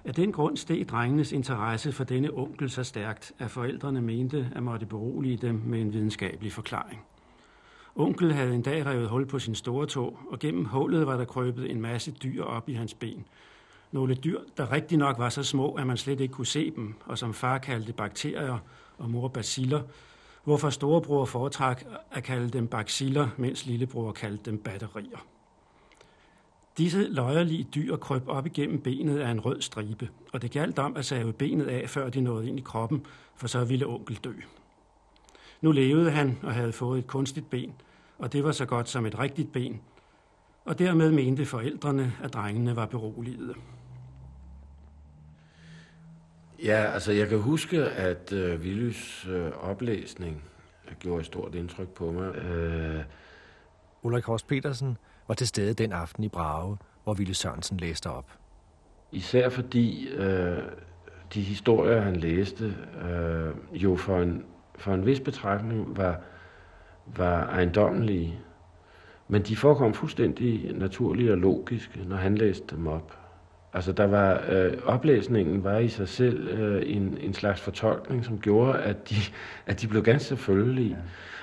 Af 0.04 0.14
den 0.14 0.32
grund 0.32 0.56
steg 0.56 0.88
drengenes 0.88 1.32
interesse 1.32 1.92
for 1.92 2.04
denne 2.04 2.30
onkel 2.38 2.70
så 2.70 2.84
stærkt, 2.84 3.32
at 3.38 3.50
forældrene 3.50 4.00
mente 4.00 4.50
at 4.54 4.62
måtte 4.62 4.86
berolige 4.86 5.36
dem 5.36 5.62
med 5.64 5.80
en 5.80 5.92
videnskabelig 5.92 6.52
forklaring. 6.52 7.00
Onkel 7.96 8.32
havde 8.32 8.54
en 8.54 8.62
dag 8.62 8.86
revet 8.86 9.08
hul 9.08 9.26
på 9.26 9.38
sin 9.38 9.54
store 9.54 9.86
tog, 9.86 10.18
og 10.30 10.38
gennem 10.38 10.64
hullet 10.64 11.06
var 11.06 11.16
der 11.16 11.24
krøbet 11.24 11.70
en 11.70 11.80
masse 11.80 12.10
dyr 12.10 12.44
op 12.44 12.68
i 12.68 12.72
hans 12.72 12.94
ben. 12.94 13.24
Nogle 13.92 14.14
dyr, 14.14 14.40
der 14.56 14.72
rigtig 14.72 14.98
nok 14.98 15.18
var 15.18 15.28
så 15.28 15.42
små, 15.42 15.72
at 15.72 15.86
man 15.86 15.96
slet 15.96 16.20
ikke 16.20 16.34
kunne 16.34 16.46
se 16.46 16.70
dem, 16.70 16.94
og 17.06 17.18
som 17.18 17.34
far 17.34 17.58
kaldte 17.58 17.92
bakterier 17.92 18.58
og 18.98 19.10
mor 19.10 19.28
baciller, 19.28 19.82
hvorfor 20.44 20.70
storebror 20.70 21.24
foretrak 21.24 21.84
at 22.10 22.22
kalde 22.22 22.50
dem 22.50 22.68
baciller, 22.68 23.28
mens 23.36 23.66
lillebror 23.66 24.12
kaldte 24.12 24.50
dem 24.50 24.58
batterier. 24.58 25.26
Disse 26.78 27.08
løjerlige 27.08 27.66
dyr 27.74 27.96
krøb 27.96 28.28
op 28.28 28.46
igennem 28.46 28.80
benet 28.80 29.18
af 29.18 29.30
en 29.30 29.40
rød 29.40 29.60
stribe, 29.60 30.08
og 30.32 30.42
det 30.42 30.50
galt 30.50 30.78
om 30.78 30.96
at 30.96 31.04
save 31.04 31.32
benet 31.32 31.66
af, 31.66 31.90
før 31.90 32.10
de 32.10 32.20
nåede 32.20 32.48
ind 32.48 32.58
i 32.58 32.62
kroppen, 32.62 33.06
for 33.36 33.46
så 33.46 33.64
ville 33.64 33.86
onkel 33.86 34.16
dø. 34.16 34.32
Nu 35.60 35.72
levede 35.72 36.10
han 36.10 36.38
og 36.42 36.54
havde 36.54 36.72
fået 36.72 36.98
et 36.98 37.06
kunstigt 37.06 37.50
ben, 37.50 37.72
og 38.18 38.32
det 38.32 38.44
var 38.44 38.52
så 38.52 38.66
godt 38.66 38.88
som 38.88 39.06
et 39.06 39.18
rigtigt 39.18 39.52
ben, 39.52 39.80
og 40.64 40.78
dermed 40.78 41.10
mente 41.10 41.46
forældrene, 41.46 42.12
at 42.22 42.34
drengene 42.34 42.76
var 42.76 42.86
beroliget. 42.86 43.56
Ja, 46.64 46.92
altså 46.92 47.12
jeg 47.12 47.28
kan 47.28 47.38
huske, 47.38 47.84
at 47.84 48.32
øh, 48.32 48.60
Willys 48.60 49.26
øh, 49.30 49.50
oplæsning 49.60 50.42
gjorde 50.98 51.20
et 51.20 51.26
stort 51.26 51.54
indtryk 51.54 51.88
på 51.88 52.12
mig. 52.12 52.36
Øh... 52.36 53.02
Ulrik 54.02 54.24
Horst 54.24 54.46
Petersen 54.46 54.96
var 55.28 55.34
til 55.34 55.46
stede 55.46 55.74
den 55.74 55.92
aften 55.92 56.24
i 56.24 56.28
Brage, 56.28 56.76
hvor 57.04 57.14
Ville 57.14 57.34
Sørensen 57.34 57.76
læste 57.76 58.10
op. 58.10 58.30
Især 59.12 59.48
fordi 59.48 60.08
øh, 60.08 60.58
de 61.34 61.40
historier, 61.40 62.00
han 62.00 62.16
læste, 62.16 62.74
øh, 63.04 63.82
jo 63.82 63.96
for 63.96 64.18
en 64.18 64.44
for 64.74 64.94
en 64.94 65.06
vis 65.06 65.20
betragtning 65.20 65.96
var, 65.96 66.20
var 67.06 67.46
ejendommelige, 67.46 68.38
men 69.28 69.42
de 69.42 69.56
forekom 69.56 69.94
fuldstændig 69.94 70.72
naturlige 70.72 71.32
og 71.32 71.38
logiske, 71.38 72.00
når 72.06 72.16
han 72.16 72.34
læste 72.34 72.76
dem 72.76 72.86
op. 72.86 73.21
Altså 73.74 73.92
der 73.92 74.06
var, 74.06 74.42
øh, 74.50 74.72
oplæsningen 74.84 75.64
var 75.64 75.78
i 75.78 75.88
sig 75.88 76.08
selv 76.08 76.48
øh, 76.48 76.82
en, 76.86 77.18
en 77.20 77.34
slags 77.34 77.60
fortolkning, 77.60 78.24
som 78.24 78.38
gjorde, 78.38 78.78
at 78.78 79.10
de, 79.10 79.14
at 79.66 79.80
de 79.80 79.88
blev 79.88 80.02
ganske 80.02 80.28
selvfølgelige. 80.28 80.90
Ja. 80.90 80.96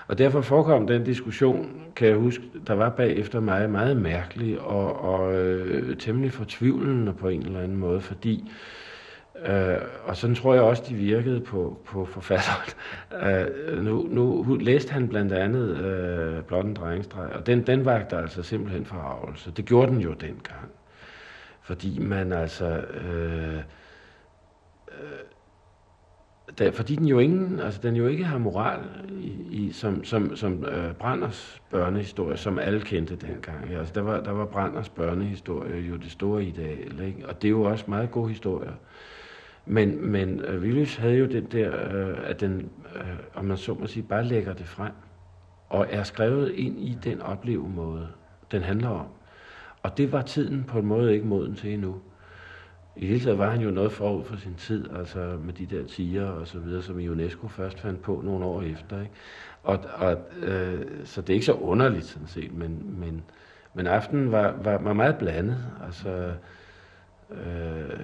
Og 0.08 0.18
derfor 0.18 0.42
forekom 0.42 0.88
den 0.88 1.04
diskussion, 1.04 1.82
kan 1.96 2.08
jeg 2.08 2.16
huske, 2.16 2.44
der 2.68 2.74
var 2.74 2.90
bagefter 2.90 3.40
mig 3.40 3.70
meget 3.70 3.98
mærkelig 3.98 4.60
og, 4.60 5.02
og 5.02 5.34
øh, 5.34 5.98
temmelig 5.98 6.32
fortvivlende 6.32 7.14
på 7.14 7.28
en 7.28 7.42
eller 7.42 7.60
anden 7.60 7.78
måde, 7.78 8.02
fordi 8.02 8.52
Øh, 9.46 9.78
og 10.06 10.18
sådan 10.18 10.36
tror 10.36 10.54
jeg 10.54 10.64
også, 10.64 10.84
de 10.90 10.96
virkede 10.96 11.40
på, 11.40 11.78
på 11.86 12.06
forfatteren. 12.06 12.70
Øh, 13.24 13.84
nu, 13.84 14.08
nu 14.12 14.58
læste 14.60 14.94
han 14.94 15.08
blandt 15.08 15.34
andet 15.34 15.78
øh, 15.78 16.44
Blot 16.44 16.66
en 16.66 16.74
drengestreg, 16.74 17.30
og 17.34 17.48
den, 17.48 17.68
den 17.68 17.86
vagte 17.86 18.18
altså 18.18 18.44
simpelthen 18.44 18.86
forarvelse. 18.86 19.52
Det 19.52 19.66
gjorde 19.66 19.92
den 19.92 20.02
jo 20.02 20.14
dengang. 20.14 20.72
Fordi 21.70 22.00
man 22.00 22.32
altså... 22.34 22.66
Øh, 22.66 23.58
øh, 24.92 25.20
der, 26.58 26.72
fordi 26.72 26.96
den 26.96 27.06
jo 27.06 27.20
ingen, 27.20 27.60
altså 27.60 27.80
den 27.84 27.96
jo 27.96 28.08
ikke 28.08 28.24
har 28.24 28.38
moral 28.38 28.80
i, 29.10 29.32
i 29.52 29.72
som, 29.72 30.04
som, 30.04 30.36
som 30.36 30.66
øh, 30.66 30.94
Branders 30.94 31.62
børnehistorie, 31.72 32.38
som 32.38 32.60
alle 32.60 32.82
kendte 32.82 33.16
dengang. 33.16 33.74
Altså 33.74 33.94
der 33.94 34.02
var, 34.02 34.22
der 34.22 34.32
var 34.32 34.46
Branders 34.46 34.90
børnehistorie 34.90 35.82
jo 35.82 35.96
det 35.96 36.12
store 36.12 36.44
ideal, 36.44 37.00
ikke? 37.06 37.28
og 37.28 37.42
det 37.42 37.48
er 37.48 37.52
jo 37.52 37.64
også 37.64 37.86
meget 37.88 38.12
gode 38.12 38.30
historier. 38.30 38.74
Men, 39.66 40.12
men 40.12 40.40
øh, 40.40 40.62
Willis 40.62 40.96
havde 40.96 41.18
jo 41.18 41.26
den 41.26 41.46
der, 41.46 41.96
øh, 41.96 42.18
at 42.24 42.40
den, 42.40 42.70
øh, 42.96 43.04
om 43.34 43.46
man 43.46 43.58
så 43.58 43.74
må 43.74 43.88
sige, 43.88 44.04
bare 44.04 44.24
lægger 44.24 44.54
det 44.54 44.68
frem, 44.68 44.92
og 45.70 45.88
er 45.90 46.04
skrevet 46.04 46.52
ind 46.52 46.80
i 46.80 46.98
den 47.04 47.22
oplevemåde, 47.22 48.08
den 48.52 48.62
handler 48.62 48.90
om. 48.90 49.08
Og 49.84 49.98
det 49.98 50.12
var 50.12 50.22
tiden 50.22 50.64
på 50.64 50.80
en 50.80 50.86
måde 50.86 51.14
ikke 51.14 51.26
moden 51.26 51.56
til 51.56 51.74
endnu. 51.74 52.02
I 52.96 53.06
hele 53.06 53.20
taget 53.20 53.38
var 53.38 53.50
han 53.50 53.62
jo 53.62 53.72
noget 53.72 53.92
forud 53.92 54.24
for 54.24 54.38
sin 54.38 54.56
tid, 54.56 54.90
altså 54.96 55.38
med 55.44 55.54
de 55.54 55.66
der 55.66 55.88
tiger 55.88 56.26
og 56.26 56.48
så 56.48 56.60
videre, 56.60 56.82
som 56.82 56.96
UNESCO 56.96 57.48
først 57.48 57.80
fandt 57.80 58.02
på 58.02 58.22
nogle 58.26 58.46
år 58.46 58.62
efter. 58.62 59.02
Ikke? 59.02 59.14
Og, 59.64 59.80
og, 59.96 60.18
øh, 60.42 60.86
så 61.06 61.22
det 61.22 61.30
er 61.30 61.34
ikke 61.34 61.46
så 61.46 61.54
underligt 61.54 62.06
sådan 62.06 62.28
set, 62.28 62.54
men, 62.54 63.00
men, 63.00 63.24
men 63.74 63.88
aftenen 63.88 64.32
var, 64.32 64.56
var, 64.64 64.78
var 64.78 64.94
meget 64.94 65.18
blandet. 65.18 65.58
Altså, 65.86 66.34
øh, 67.32 68.00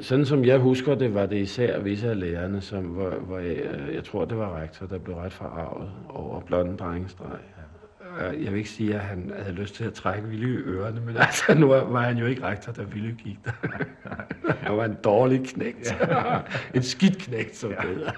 sådan 0.00 0.26
som 0.26 0.44
jeg 0.44 0.58
husker 0.58 0.94
det, 0.94 1.14
var 1.14 1.26
det 1.26 1.36
især 1.36 1.80
visse 1.80 2.10
af 2.10 2.20
lærerne, 2.20 2.60
som, 2.60 2.84
hvor, 2.84 3.10
hvor 3.10 3.38
jeg, 3.38 3.88
jeg 3.94 4.04
tror, 4.04 4.24
det 4.24 4.38
var 4.38 4.60
rektor, 4.60 4.86
der 4.86 4.98
blev 4.98 5.16
ret 5.16 5.32
forarvet 5.32 5.90
over 6.08 6.40
blonde 6.40 6.76
drengestreg. 6.76 7.30
Ja. 7.30 7.62
Jeg 8.20 8.52
vil 8.52 8.54
ikke 8.54 8.70
sige, 8.70 8.94
at 8.94 9.00
han 9.00 9.32
havde 9.38 9.54
lyst 9.54 9.74
til 9.74 9.84
at 9.84 9.94
trække 9.94 10.28
Ville 10.28 10.48
i 10.48 10.56
ørerne, 10.56 11.00
men 11.00 11.16
altså, 11.16 11.54
nu 11.54 11.66
var 11.66 12.00
han 12.00 12.18
jo 12.18 12.26
ikke 12.26 12.42
rektor, 12.42 12.72
da 12.72 12.82
Ville 12.82 13.12
gik 13.12 13.38
der. 13.44 13.52
Han 14.60 14.76
var 14.76 14.84
en 14.84 14.96
dårlig 15.04 15.46
knægt. 15.46 15.96
en 16.74 16.82
skidt 16.82 17.18
knægt, 17.18 17.56
som 17.56 17.74
det 17.82 18.12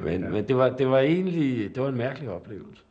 Men, 0.00 0.30
men 0.30 0.48
det, 0.48 0.56
var, 0.56 0.68
det 0.68 0.88
var 0.88 0.98
egentlig 0.98 1.74
det 1.74 1.82
var 1.82 1.88
en 1.88 1.96
mærkelig 1.96 2.30
oplevelse. 2.30 2.82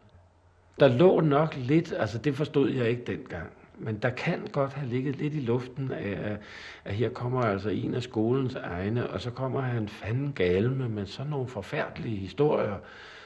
Der 0.79 0.87
lå 0.87 1.21
nok 1.21 1.55
lidt, 1.57 1.93
altså 1.99 2.17
det 2.17 2.35
forstod 2.35 2.69
jeg 2.69 2.89
ikke 2.89 3.03
dengang, 3.07 3.47
men 3.77 3.97
der 3.97 4.09
kan 4.09 4.47
godt 4.51 4.73
have 4.73 4.89
ligget 4.89 5.15
lidt 5.15 5.33
i 5.33 5.39
luften 5.39 5.91
af, 5.91 6.37
at 6.85 6.93
her 6.93 7.09
kommer 7.09 7.41
altså 7.41 7.69
en 7.69 7.95
af 7.95 8.03
skolens 8.03 8.55
egne, 8.55 9.09
og 9.09 9.21
så 9.21 9.31
kommer 9.31 9.61
han 9.61 9.87
fanden 9.87 10.33
galme 10.33 10.89
med 10.89 11.05
sådan 11.05 11.29
nogle 11.29 11.47
forfærdelige 11.47 12.17
historier, 12.17 12.75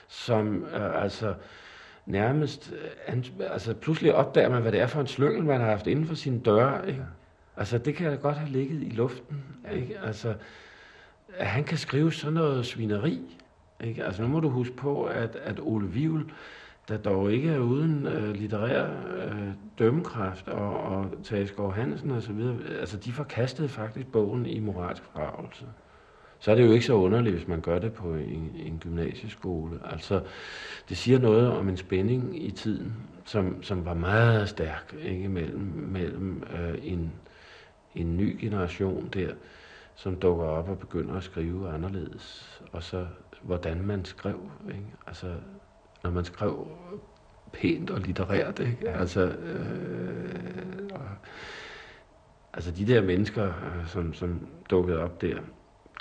som 0.08 0.64
øh, 0.64 1.04
altså 1.04 1.34
nærmest, 2.06 2.74
øh, 3.08 3.24
altså 3.40 3.74
pludselig 3.74 4.14
opdager 4.14 4.50
man, 4.50 4.62
hvad 4.62 4.72
det 4.72 4.80
er 4.80 4.88
for 4.88 5.02
en 5.02 5.08
slyngel, 5.08 5.44
man 5.44 5.60
har 5.60 5.68
haft 5.68 5.88
inden 5.88 6.06
for 6.06 6.16
sine 6.16 6.40
døre. 6.40 6.88
Ikke? 6.88 7.06
Altså 7.58 7.78
det 7.78 7.96
kan 7.96 8.12
da 8.12 8.16
godt 8.16 8.38
have 8.38 8.50
ligget 8.52 8.82
i 8.82 8.90
luften. 8.90 9.44
Ikke? 9.74 10.00
Altså, 10.00 10.34
at 11.38 11.48
han 11.48 11.64
kan 11.64 11.78
skrive 11.78 12.12
sådan 12.12 12.34
noget 12.34 12.66
svineri. 12.66 13.40
Ikke? 13.84 14.04
Altså 14.04 14.22
nu 14.22 14.28
må 14.28 14.40
du 14.40 14.50
huske 14.50 14.76
på, 14.76 15.04
at, 15.04 15.36
at 15.36 15.60
Ole 15.60 15.88
Vivl, 15.88 16.32
der 16.88 16.98
dog 16.98 17.32
ikke 17.32 17.50
er 17.50 17.60
uden 17.60 18.08
øh, 18.08 18.34
litterær 18.34 18.90
øh, 19.18 19.48
dømmekraft, 19.80 20.48
og, 20.48 20.80
og 20.80 21.06
Tage 21.24 21.72
Hansen 21.74 22.12
og 22.12 22.22
så 22.22 22.34
videre, 22.34 22.58
altså 22.80 22.98
de 22.98 23.12
forkastede 23.12 23.70
faktisk 23.70 24.08
bogen 24.08 24.46
i 24.46 24.60
moralsk 24.60 25.04
forarvelse. 25.04 25.66
Så 26.42 26.52
er 26.52 26.56
det 26.56 26.66
jo 26.66 26.72
ikke 26.72 26.86
så 26.86 26.94
underligt, 26.94 27.36
hvis 27.36 27.48
man 27.48 27.62
gør 27.62 27.80
det 27.80 27.94
på 27.94 28.14
en, 28.14 28.52
en 28.56 28.80
gymnasieskole. 28.80 29.80
Altså, 29.92 30.22
det 30.90 30.98
siger 30.98 31.20
noget 31.20 31.52
om 31.52 31.70
en 31.70 31.78
spænding 31.78 32.46
i 32.46 32.52
tiden, 32.52 32.94
som, 33.26 33.64
som 33.64 33.86
var 33.86 33.94
meget 33.94 34.50
stærk 34.50 34.96
ikke, 35.02 35.30
mellem, 35.30 35.62
mellem 35.92 36.44
øh, 36.60 36.78
en, 36.84 37.12
en 37.96 38.18
ny 38.18 38.38
generation 38.42 39.10
der, 39.14 39.34
som 39.96 40.16
dukker 40.16 40.46
op 40.46 40.70
og 40.70 40.80
begynder 40.80 41.16
at 41.16 41.24
skrive 41.24 41.70
anderledes, 41.70 42.62
og 42.72 42.84
så 42.84 43.08
hvordan 43.42 43.82
man 43.86 44.06
skrev. 44.06 44.52
Ikke? 44.68 44.86
Altså, 45.08 45.36
når 46.04 46.12
man 46.12 46.26
skrev 46.26 46.68
pænt 47.54 47.90
og 47.90 48.00
litterært. 48.00 48.60
Ikke? 48.60 48.90
Altså, 48.90 49.22
øh, 49.22 50.90
og, 50.94 51.02
altså 52.54 52.72
de 52.72 52.88
der 52.88 53.02
mennesker, 53.02 53.48
øh, 53.48 53.88
som, 53.88 54.14
som 54.14 54.48
dukkede 54.70 55.00
op 55.00 55.22
der, 55.22 55.38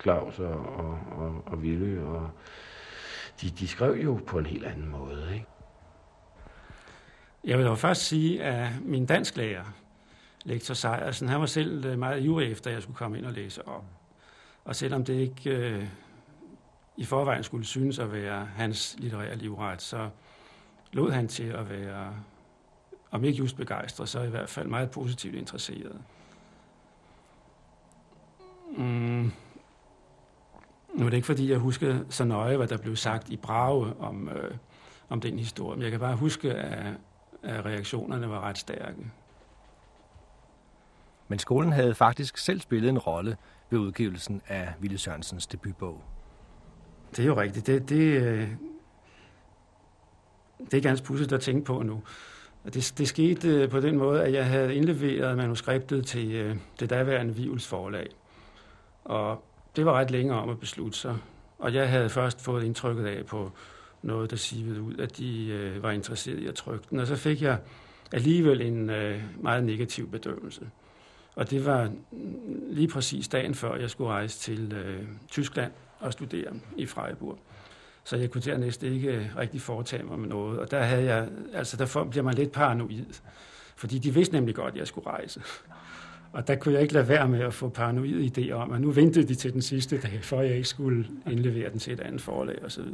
Claus 0.03 0.38
og, 0.38 0.76
og, 0.76 0.98
og, 1.12 1.42
og 1.46 1.62
Ville, 1.62 2.03
og 2.03 2.30
de, 3.40 3.51
de 3.51 3.68
skrev 3.68 3.94
jo 3.94 4.20
på 4.26 4.38
en 4.38 4.46
helt 4.46 4.64
anden 4.64 4.88
måde. 4.88 5.34
Ikke? 5.34 5.46
Jeg 7.44 7.59
vil 7.59 7.66
dog 7.66 7.78
først 7.78 8.03
sige, 8.03 8.42
at 8.42 8.68
min 8.82 9.07
dansklærer, 9.07 9.64
lektor 10.44 10.74
Sejersen, 10.74 11.28
han 11.28 11.40
var 11.40 11.46
selv 11.46 11.84
øh, 11.84 11.98
meget 11.98 12.22
ivrig 12.22 12.53
efter, 12.53 12.70
at 12.70 12.74
jeg 12.74 12.82
skulle 12.82 12.96
komme 12.96 13.18
ind 13.18 13.26
og 13.26 13.32
læse 13.32 13.68
op. 13.68 13.84
Og 14.64 14.76
selvom 14.76 15.05
det 15.05 15.14
ikke 15.14 15.51
øh, 15.51 15.86
i 16.96 17.05
forvejen 17.05 17.44
skulle 17.44 17.64
synes 17.64 17.98
at 17.98 18.12
være 18.12 18.44
hans 18.44 18.96
litterære 18.98 19.36
livret, 19.36 19.82
så 19.82 20.09
lod 20.92 21.11
han 21.11 21.28
til 21.28 21.48
at 21.48 21.70
være, 21.70 22.14
om 23.11 23.24
ikke 23.24 23.38
just 23.38 23.57
begejstret, 23.57 24.09
så 24.09 24.22
i 24.22 24.28
hvert 24.30 24.48
fald 24.48 24.68
meget 24.68 24.90
positivt 24.90 25.34
interesseret. 25.34 26.03
Mm. 28.76 29.32
Nu 30.95 31.07
er 31.07 31.11
det 31.11 31.16
ikke, 31.16 31.26
fordi 31.26 31.51
jeg 31.51 31.59
husker 31.59 31.99
så 32.09 32.24
nøje, 32.24 32.57
hvad 32.57 32.68
der 32.68 32.76
blev 32.76 32.97
sagt 32.97 33.28
i 33.28 33.36
Brage 33.36 33.95
om, 34.01 34.28
øh, 34.28 34.55
om 35.09 35.20
den 35.20 35.38
historie, 35.38 35.76
men 35.76 35.82
jeg 35.82 35.91
kan 35.91 36.01
bare 36.01 36.16
huske, 36.16 36.53
at, 36.53 36.95
at 37.43 37.64
reaktionerne 37.64 38.30
var 38.30 38.41
ret 38.41 38.59
stærke. 38.59 39.11
Men 41.28 41.38
skolen 41.38 41.72
havde 41.72 41.95
faktisk 41.95 42.38
selv 42.38 42.61
spillet 42.61 42.88
en 42.88 42.99
rolle 42.99 43.36
ved 43.70 43.78
udgivelsen 43.78 44.43
af 44.49 44.72
Ville 44.80 44.99
Sørensens 44.99 45.47
debutbog. 45.47 46.03
Det 47.11 47.18
er 47.18 47.26
jo 47.26 47.41
rigtigt. 47.41 47.66
Det, 47.66 47.88
det, 47.88 48.22
øh, 48.22 48.49
det 50.70 50.74
er 50.74 50.80
ganske 50.80 51.07
pudsigt 51.07 51.32
at 51.32 51.41
tænke 51.41 51.64
på 51.64 51.82
nu. 51.82 52.03
Det, 52.64 52.95
det 52.99 53.09
skete 53.09 53.49
øh, 53.49 53.70
på 53.70 53.80
den 53.80 53.99
måde, 53.99 54.24
at 54.24 54.32
jeg 54.32 54.47
havde 54.47 54.74
indleveret 54.74 55.36
manuskriptet 55.36 56.07
til 56.07 56.32
øh, 56.32 56.57
det 56.80 56.91
daværende 56.91 57.34
Vivels 57.34 57.66
forlag. 57.66 58.07
Og 59.05 59.45
det 59.77 59.87
var 59.87 59.93
ret 59.93 60.11
længe 60.11 60.35
om 60.35 60.49
at 60.49 60.61
beslutte 60.61 60.99
sig. 60.99 61.16
Og 61.59 61.75
jeg 61.75 61.91
havde 61.91 62.09
først 62.09 62.41
fået 62.41 62.64
indtrykket 62.64 63.07
af 63.07 63.27
på 63.27 63.53
noget, 64.03 64.31
der 64.31 64.37
sivede 64.37 64.83
ud, 64.83 64.97
at 64.97 65.16
de 65.16 65.47
øh, 65.47 65.83
var 65.83 65.91
interesseret 65.91 66.39
i 66.39 66.47
at 66.47 66.55
trykke 66.55 66.85
den. 66.91 66.99
Og 66.99 67.07
så 67.07 67.16
fik 67.16 67.43
jeg 67.43 67.59
alligevel 68.12 68.61
en 68.61 68.91
øh, 68.91 69.23
meget 69.41 69.64
negativ 69.64 70.11
bedømmelse. 70.11 70.71
Og 71.35 71.51
det 71.51 71.66
var 71.66 71.93
lige 72.71 72.89
præcis 72.89 73.29
dagen 73.29 73.55
før, 73.55 73.77
jeg 73.77 73.91
skulle 73.91 74.11
rejse 74.11 74.39
til 74.39 74.73
øh, 74.73 75.03
Tyskland 75.29 75.73
og 75.99 76.12
studere 76.12 76.53
i 76.77 76.87
Freiburg. 76.87 77.39
Så 78.05 78.16
jeg 78.16 78.31
kunne 78.31 78.43
dernæst 78.43 78.83
ikke 78.83 79.09
øh, 79.09 79.37
rigtig 79.37 79.61
foretage 79.61 80.03
mig 80.03 80.18
med 80.18 80.29
noget. 80.29 80.59
Og 80.59 80.71
der, 80.71 80.83
havde 80.83 81.05
jeg, 81.05 81.29
altså 81.55 81.77
der 81.77 82.05
bliver 82.11 82.25
man 82.25 82.35
lidt 82.35 82.53
paranoid. 82.53 83.21
Fordi 83.77 83.99
de 83.99 84.14
vidste 84.14 84.35
nemlig 84.35 84.55
godt, 84.55 84.75
at 84.75 84.79
jeg 84.79 84.87
skulle 84.87 85.07
rejse. 85.07 85.43
Og 86.33 86.49
der 86.49 86.55
kunne 86.55 86.74
jeg 86.74 86.83
ikke 86.83 86.95
lade 86.95 87.09
være 87.09 87.28
med 87.28 87.41
at 87.41 87.55
få 87.55 87.68
paranoid 87.68 88.39
idéer 88.39 88.53
om, 88.53 88.72
at 88.72 88.81
nu 88.81 88.91
ventede 88.91 89.28
de 89.28 89.35
til 89.35 89.53
den 89.53 89.62
sidste 89.62 90.01
dag, 90.01 90.18
for 90.22 90.41
jeg 90.41 90.57
ikke 90.57 90.68
skulle 90.68 91.07
indlevere 91.31 91.70
den 91.70 91.78
til 91.78 91.93
et 91.93 92.01
andet 92.01 92.20
forlag 92.20 92.64
osv. 92.64 92.85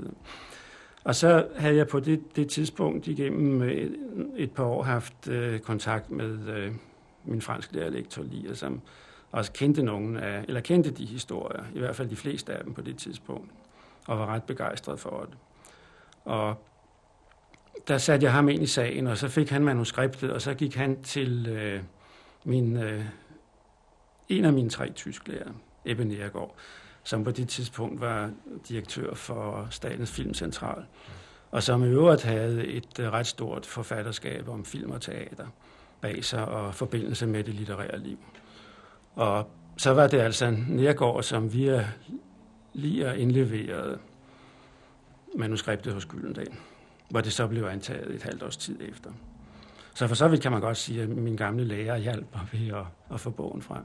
Og 1.04 1.14
så 1.14 1.46
havde 1.56 1.76
jeg 1.76 1.88
på 1.88 2.00
det, 2.00 2.36
det 2.36 2.48
tidspunkt 2.48 3.06
igennem 3.06 3.62
et, 3.62 3.96
et 4.36 4.50
par 4.50 4.64
år 4.64 4.82
haft 4.82 5.28
øh, 5.28 5.60
kontakt 5.60 6.10
med 6.10 6.48
øh, 6.48 6.72
min 7.24 7.42
franske 7.42 7.74
lærer 7.74 7.90
lektor 7.90 8.24
som 8.54 8.80
også 9.32 9.52
kendte 9.52 9.82
nogen 9.82 10.16
af, 10.16 10.44
eller 10.48 10.60
kendte 10.60 10.90
de 10.90 11.06
historier, 11.06 11.64
i 11.74 11.78
hvert 11.78 11.96
fald 11.96 12.08
de 12.08 12.16
fleste 12.16 12.52
af 12.52 12.64
dem 12.64 12.74
på 12.74 12.80
det 12.80 12.96
tidspunkt, 12.96 13.50
og 14.06 14.18
var 14.18 14.26
ret 14.26 14.42
begejstret 14.42 15.00
for 15.00 15.26
det. 15.30 15.38
Og 16.24 16.54
der 17.88 17.98
satte 17.98 18.24
jeg 18.24 18.32
ham 18.32 18.48
ind 18.48 18.62
i 18.62 18.66
sagen, 18.66 19.06
og 19.06 19.18
så 19.18 19.28
fik 19.28 19.50
han 19.50 19.64
manuskriptet, 19.64 20.32
og 20.32 20.42
så 20.42 20.54
gik 20.54 20.74
han 20.74 21.02
til 21.02 21.46
øh, 21.48 21.80
min, 22.44 22.76
øh, 22.76 23.04
en 24.28 24.44
af 24.44 24.52
mine 24.52 24.70
tre 24.70 24.92
tysklærer, 24.92 25.50
Ebbe 25.84 26.04
Nergård, 26.04 26.54
som 27.04 27.24
på 27.24 27.30
det 27.30 27.48
tidspunkt 27.48 28.00
var 28.00 28.30
direktør 28.68 29.14
for 29.14 29.66
Statens 29.70 30.10
Filmcentral, 30.10 30.84
og 31.50 31.62
som 31.62 31.84
i 31.84 31.86
øvrigt 31.86 32.22
havde 32.22 32.66
et 32.66 32.98
øh, 33.00 33.12
ret 33.12 33.26
stort 33.26 33.66
forfatterskab 33.66 34.48
om 34.48 34.64
film 34.64 34.90
og 34.90 35.00
teater 35.00 35.46
bag 36.00 36.24
sig 36.24 36.48
og 36.48 36.74
forbindelse 36.74 37.26
med 37.26 37.44
det 37.44 37.54
litterære 37.54 37.98
liv. 37.98 38.18
Og 39.14 39.50
så 39.76 39.90
var 39.90 40.06
det 40.06 40.18
altså 40.18 40.56
Nærgaard, 40.68 41.22
som 41.22 41.52
vi 41.52 41.70
lige 42.72 43.18
indleverede 43.18 43.98
manuskriptet 45.36 45.92
hos 45.92 46.06
Gyldendal, 46.06 46.54
hvor 47.10 47.20
det 47.20 47.32
så 47.32 47.46
blev 47.46 47.64
antaget 47.64 48.14
et 48.14 48.22
halvt 48.22 48.42
års 48.42 48.56
tid 48.56 48.78
efter. 48.80 49.10
Så 49.94 50.08
for 50.08 50.14
så 50.14 50.28
vidt 50.28 50.42
kan 50.42 50.52
man 50.52 50.60
godt 50.60 50.76
sige, 50.76 51.02
at 51.02 51.08
min 51.08 51.36
gamle 51.36 51.64
lærer 51.64 51.96
hjalp 51.96 52.26
mig 52.34 52.48
ved 52.52 52.76
at, 52.76 52.84
at 53.10 53.20
få 53.20 53.30
bogen 53.30 53.62
frem. 53.62 53.82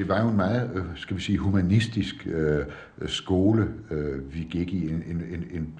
Det 0.00 0.08
var 0.08 0.22
jo 0.22 0.28
en 0.28 0.36
meget, 0.36 0.70
øh, 0.74 0.84
skal 0.94 1.16
vi 1.16 1.22
sige, 1.22 1.38
humanistisk 1.38 2.26
øh, 2.26 2.64
skole, 3.06 3.68
øh, 3.90 4.34
vi 4.34 4.46
gik 4.50 4.72
i, 4.72 4.90
en, 4.90 5.02
en, 5.06 5.44
en, 5.50 5.74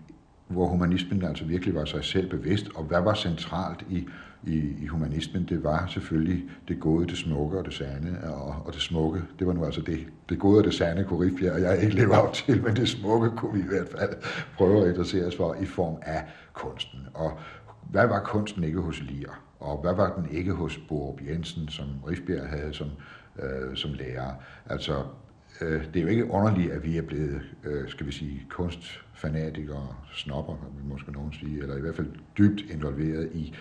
hvor 0.49 0.67
humanismen 0.67 1.25
altså 1.25 1.45
virkelig 1.45 1.75
var 1.75 1.85
sig 1.85 2.05
selv 2.05 2.31
bevidst, 2.31 2.71
og 2.75 2.85
hvad 2.85 3.01
var 3.01 3.15
centralt 3.15 3.85
i, 3.91 4.07
i, 4.45 4.77
i 4.83 4.87
humanismen, 4.87 5.45
det 5.49 5.65
var 5.65 5.87
selvfølgelig 5.87 6.45
det 6.69 6.81
gode, 6.81 7.07
det 7.07 7.19
smukke 7.19 7.59
og 7.59 7.65
det 7.65 7.75
sande, 7.75 8.19
og, 8.25 8.67
og 8.67 8.73
det 8.73 8.83
smukke, 8.83 9.23
det 9.39 9.47
var 9.47 9.53
nu 9.53 9.65
altså 9.65 9.81
det, 9.81 10.07
det 10.29 10.39
gode 10.39 10.59
og 10.59 10.65
det 10.65 10.75
sande 10.75 11.05
kunne 11.05 11.25
Rifbjerg 11.25 11.53
og 11.53 11.61
jeg 11.61 11.83
ikke 11.83 11.95
leve 11.95 12.13
op 12.13 12.33
til, 12.33 12.63
men 12.63 12.77
det 12.77 12.89
smukke 12.89 13.31
kunne 13.37 13.53
vi 13.55 13.61
i 13.61 13.69
hvert 13.69 13.89
fald 13.99 14.11
prøve 14.57 14.83
at 14.83 14.89
interessere 14.89 15.27
os 15.27 15.37
for 15.37 15.57
i 15.63 15.67
form 15.67 15.97
af 16.03 16.25
kunsten. 16.53 17.01
Og 17.15 17.39
hvad 17.91 18.07
var 18.07 18.21
kunsten 18.21 18.65
ikke 18.65 18.81
hos 18.81 19.03
Lier, 19.03 19.45
og 19.61 19.81
hvad 19.81 19.95
var 19.95 20.15
den 20.17 20.27
ikke 20.31 20.53
hos 20.53 20.81
Borup 20.89 21.21
Jensen, 21.29 21.69
som 21.69 21.87
Rifbjerg 22.09 22.49
havde 22.49 22.75
som, 22.75 22.89
øh, 23.43 23.77
som 23.77 23.93
lærer? 23.93 24.35
Altså, 24.67 25.05
øh, 25.61 25.85
det 25.85 25.97
er 25.97 26.03
jo 26.03 26.09
ikke 26.09 26.31
underligt, 26.31 26.73
at 26.73 26.85
vi 26.85 26.97
er 26.97 27.03
blevet, 27.03 27.43
øh, 27.65 27.89
skal 27.89 28.07
vi 28.07 28.13
sige, 28.13 28.47
kunstfanatikere, 28.51 29.97
snopper, 30.15 30.55
vil 30.77 30.85
måske 30.85 31.13
nogen 31.13 31.33
sige, 31.33 31.63
eller 31.63 31.77
i 31.77 31.81
hvert 31.81 31.97
fald 31.97 32.09
dybt 32.39 32.71
involveret 32.71 33.31
i, 33.33 33.55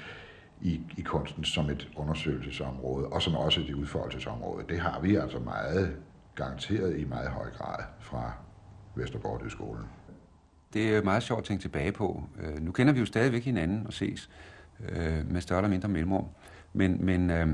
i, 0.62 0.82
i 0.98 1.02
kunsten 1.02 1.44
som 1.44 1.70
et 1.70 1.90
undersøgelsesområde, 1.96 3.08
og 3.08 3.22
som 3.22 3.36
også 3.36 3.62
et 3.62 3.74
udfoldelsesområde. 3.74 4.66
Det 4.70 4.80
har 4.80 5.00
vi 5.02 5.16
altså 5.16 5.40
meget 5.40 5.96
garanteret 6.36 7.00
i 7.00 7.06
meget 7.06 7.30
høj 7.30 7.50
grad 7.52 7.84
fra 8.00 8.32
Vesterborg-skolen. 8.96 9.86
Det 10.74 10.96
er 10.96 11.04
meget 11.04 11.24
sjovt 11.24 11.40
at 11.40 11.46
tænke 11.46 11.62
tilbage 11.62 11.92
på. 11.92 12.24
Øh, 12.40 12.62
nu 12.62 12.72
kender 12.72 12.94
vi 12.94 13.00
jo 13.00 13.06
stadigvæk 13.06 13.44
hinanden 13.44 13.88
og 13.88 13.94
ses 13.94 14.30
øh, 14.90 15.32
med 15.32 15.42
større 15.42 15.60
eller 15.60 15.70
mindre 15.70 15.90
mellemrum. 15.90 16.26
Men, 16.74 17.06
men 17.06 17.30
øh, 17.30 17.48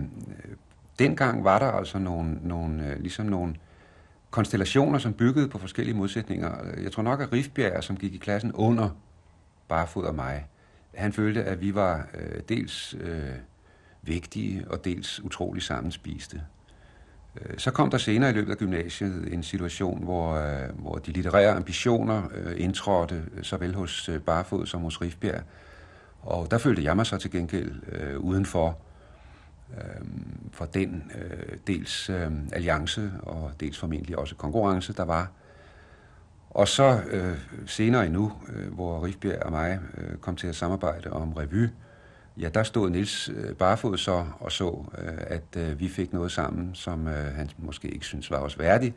dengang 1.00 1.44
var 1.44 1.60
der 1.60 1.72
altså 1.72 2.00
nogle, 2.00 2.40
nogle, 2.42 2.86
øh, 2.86 3.00
ligesom 3.00 3.26
nogle 3.26 3.56
konstellationer, 4.30 5.00
som 5.00 5.14
byggede 5.14 5.48
på 5.48 5.58
forskellige 5.58 5.96
modsætninger. 5.96 6.56
Jeg 6.84 6.92
tror 6.92 7.04
nok, 7.04 7.22
at 7.22 7.34
Rifbjerg, 7.34 7.84
som 7.84 7.98
gik 7.98 8.14
i 8.14 8.18
klassen 8.18 8.52
under 8.54 8.90
Barfod 9.68 10.04
og 10.04 10.16
mig, 10.16 10.48
han 10.96 11.14
følte, 11.14 11.44
at 11.44 11.62
vi 11.62 11.76
var 11.76 12.08
øh, 12.14 12.42
dels 12.50 12.96
øh, 13.00 13.24
vigtige 14.02 14.66
og 14.70 14.86
dels 14.86 15.24
utrolig 15.24 15.64
sammenspiste. 15.64 16.42
Øh, 17.42 17.58
så 17.58 17.72
kom 17.72 17.90
der 17.90 17.98
senere 17.98 18.30
i 18.30 18.34
løbet 18.34 18.52
af 18.52 18.58
gymnasiet 18.58 19.34
en 19.34 19.44
situation, 19.44 20.04
hvor, 20.04 20.34
øh, 20.34 20.80
hvor 20.80 20.96
de 20.96 21.12
litterære 21.12 21.52
ambitioner 21.52 22.24
øh, 22.36 22.54
indtrådte 22.58 23.24
øh, 23.36 23.44
såvel 23.44 23.76
hos 23.76 24.10
Barfod 24.26 24.66
som 24.66 24.82
hos 24.82 25.02
Rifbjerg. 25.02 25.42
Og 26.22 26.52
der 26.52 26.58
følte 26.58 26.84
jeg 26.84 26.96
mig 26.96 27.06
så 27.06 27.18
til 27.18 27.32
gengæld 27.32 27.72
øh, 27.92 28.20
udenfor 28.20 28.80
øh, 29.78 30.06
for 30.52 30.66
den 30.66 31.12
øh, 31.16 31.58
dels 31.68 32.10
øh, 32.10 32.32
alliance 32.52 33.12
og 33.24 33.52
dels 33.60 33.80
formentlig 33.80 34.18
også 34.18 34.36
konkurrence, 34.36 34.94
der 34.94 35.06
var. 35.06 35.32
Og 36.50 36.68
så 36.68 37.02
øh, 37.12 37.38
senere 37.66 38.06
endnu, 38.06 38.32
øh, 38.50 38.74
hvor 38.74 39.06
Rifbjerg 39.06 39.44
og 39.44 39.52
mig 39.52 39.80
øh, 39.98 40.18
kom 40.18 40.36
til 40.36 40.48
at 40.48 40.56
samarbejde 40.56 41.10
om 41.10 41.34
revy, 41.34 41.70
ja, 42.38 42.50
der 42.50 42.64
stod 42.64 42.90
Nils 42.90 43.30
øh, 43.30 43.56
Barfod 43.56 43.98
så 43.98 44.26
og 44.40 44.52
så, 44.52 44.86
øh, 44.98 45.18
at 45.18 45.58
øh, 45.58 45.80
vi 45.80 45.90
fik 45.90 46.14
noget 46.14 46.32
sammen, 46.32 46.76
som 46.76 47.08
øh, 47.08 47.36
han 47.36 47.50
måske 47.58 47.88
ikke 47.88 48.06
synes 48.06 48.32
var 48.32 48.38
os 48.38 48.60
værdig, 48.60 48.94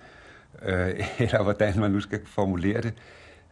øh, 0.62 0.88
eller 1.18 1.42
hvordan 1.42 1.80
man 1.80 1.90
nu 1.90 2.00
skal 2.00 2.20
formulere 2.26 2.80
det. 2.80 2.94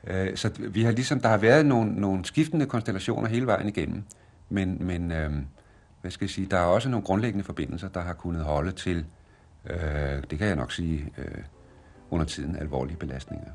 Øh, 0.06 0.36
så 0.36 0.50
vi 0.58 0.82
har 0.82 0.92
ligesom, 0.92 1.20
der 1.20 1.28
har 1.28 1.38
været 1.38 1.66
nogle, 1.66 2.00
nogle 2.00 2.24
skiftende 2.24 2.66
konstellationer 2.66 3.28
hele 3.28 3.46
vejen 3.46 3.68
igennem, 3.68 4.02
men, 4.48 4.86
men 4.86 5.12
øh, 5.12 5.32
hvad 6.06 6.10
skal 6.10 6.24
jeg 6.24 6.30
sige, 6.30 6.46
der 6.50 6.56
er 6.56 6.64
også 6.64 6.88
nogle 6.88 7.06
grundlæggende 7.06 7.44
forbindelser, 7.44 7.88
der 7.88 8.00
har 8.00 8.12
kunnet 8.12 8.44
holde 8.44 8.72
til, 8.72 9.06
øh, 9.70 10.22
det 10.30 10.38
kan 10.38 10.46
jeg 10.46 10.56
nok 10.56 10.72
sige, 10.72 11.12
øh, 11.18 11.42
under 12.10 12.26
tiden 12.26 12.56
alvorlige 12.56 12.96
belastninger. 12.96 13.50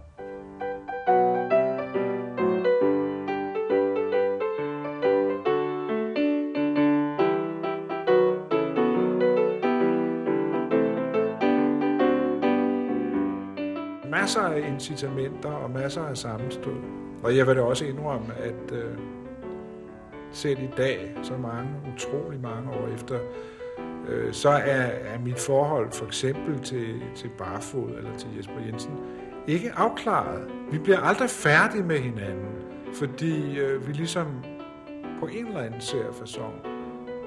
masser 14.09 14.41
af 14.41 14.67
incitamenter 14.67 15.49
og 15.49 15.71
masser 15.71 16.01
af 16.01 16.17
sammenstød. 16.17 16.77
Og 17.23 17.37
jeg 17.37 17.47
vil 17.47 17.55
da 17.55 17.61
også 17.61 17.85
indrømme, 17.85 18.33
at 18.33 18.71
øh, 18.71 18.97
selv 20.31 20.63
i 20.63 20.69
dag, 20.77 21.15
så 21.23 21.37
mange, 21.37 21.69
utrolig 21.95 22.41
mange 22.41 22.71
år 22.71 22.87
efter, 22.87 23.19
øh, 24.07 24.33
så 24.33 24.49
er, 24.49 24.83
er 25.13 25.19
mit 25.19 25.39
forhold 25.39 25.91
for 25.91 26.05
eksempel 26.05 26.59
til, 26.59 27.01
til 27.15 27.29
Barfod 27.37 27.89
eller 27.89 28.17
til 28.17 28.29
Jesper 28.37 28.59
Jensen 28.65 28.91
ikke 29.47 29.71
afklaret. 29.71 30.47
Vi 30.71 30.77
bliver 30.77 30.99
aldrig 30.99 31.29
færdige 31.29 31.83
med 31.83 31.99
hinanden, 31.99 32.55
fordi 32.93 33.59
øh, 33.59 33.87
vi 33.87 33.93
ligesom 33.93 34.43
på 35.19 35.27
en 35.27 35.47
eller 35.47 35.61
anden 35.61 35.81
seriefasong 35.81 36.53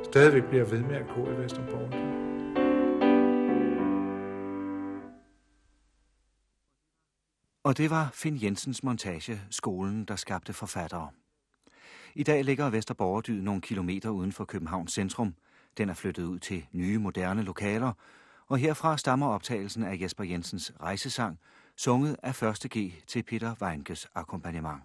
stadigvæk 0.05 0.44
bliver 0.44 0.64
ved 0.64 0.82
med 0.82 0.96
at 0.96 1.07
gå 1.16 1.30
i 1.30 1.42
Vesterborg. 1.42 1.90
Og 7.64 7.78
det 7.78 7.90
var 7.90 8.11
Finn 8.14 8.42
Jensens 8.42 8.82
montage, 8.82 9.40
skolen, 9.50 10.05
der 10.05 10.16
skabte 10.16 10.52
forfattere. 10.52 11.09
I 12.16 12.22
dag 12.22 12.44
ligger 12.44 12.70
Vesterborgerdyd 12.70 13.42
nogle 13.42 13.60
kilometer 13.60 14.10
uden 14.10 14.32
for 14.32 14.44
Københavns 14.44 14.92
centrum. 14.92 15.34
Den 15.78 15.88
er 15.88 15.94
flyttet 15.94 16.24
ud 16.24 16.38
til 16.38 16.66
nye, 16.72 16.98
moderne 16.98 17.42
lokaler, 17.42 17.92
og 18.48 18.58
herfra 18.58 18.96
stammer 18.96 19.26
optagelsen 19.26 19.82
af 19.82 19.98
Jesper 20.00 20.24
Jensens 20.24 20.72
rejsesang, 20.80 21.38
sunget 21.76 22.16
af 22.22 22.42
1. 22.42 22.66
G 22.70 22.92
til 23.06 23.22
Peter 23.22 23.54
Weinkes 23.62 24.08
akkompagnement. 24.14 24.80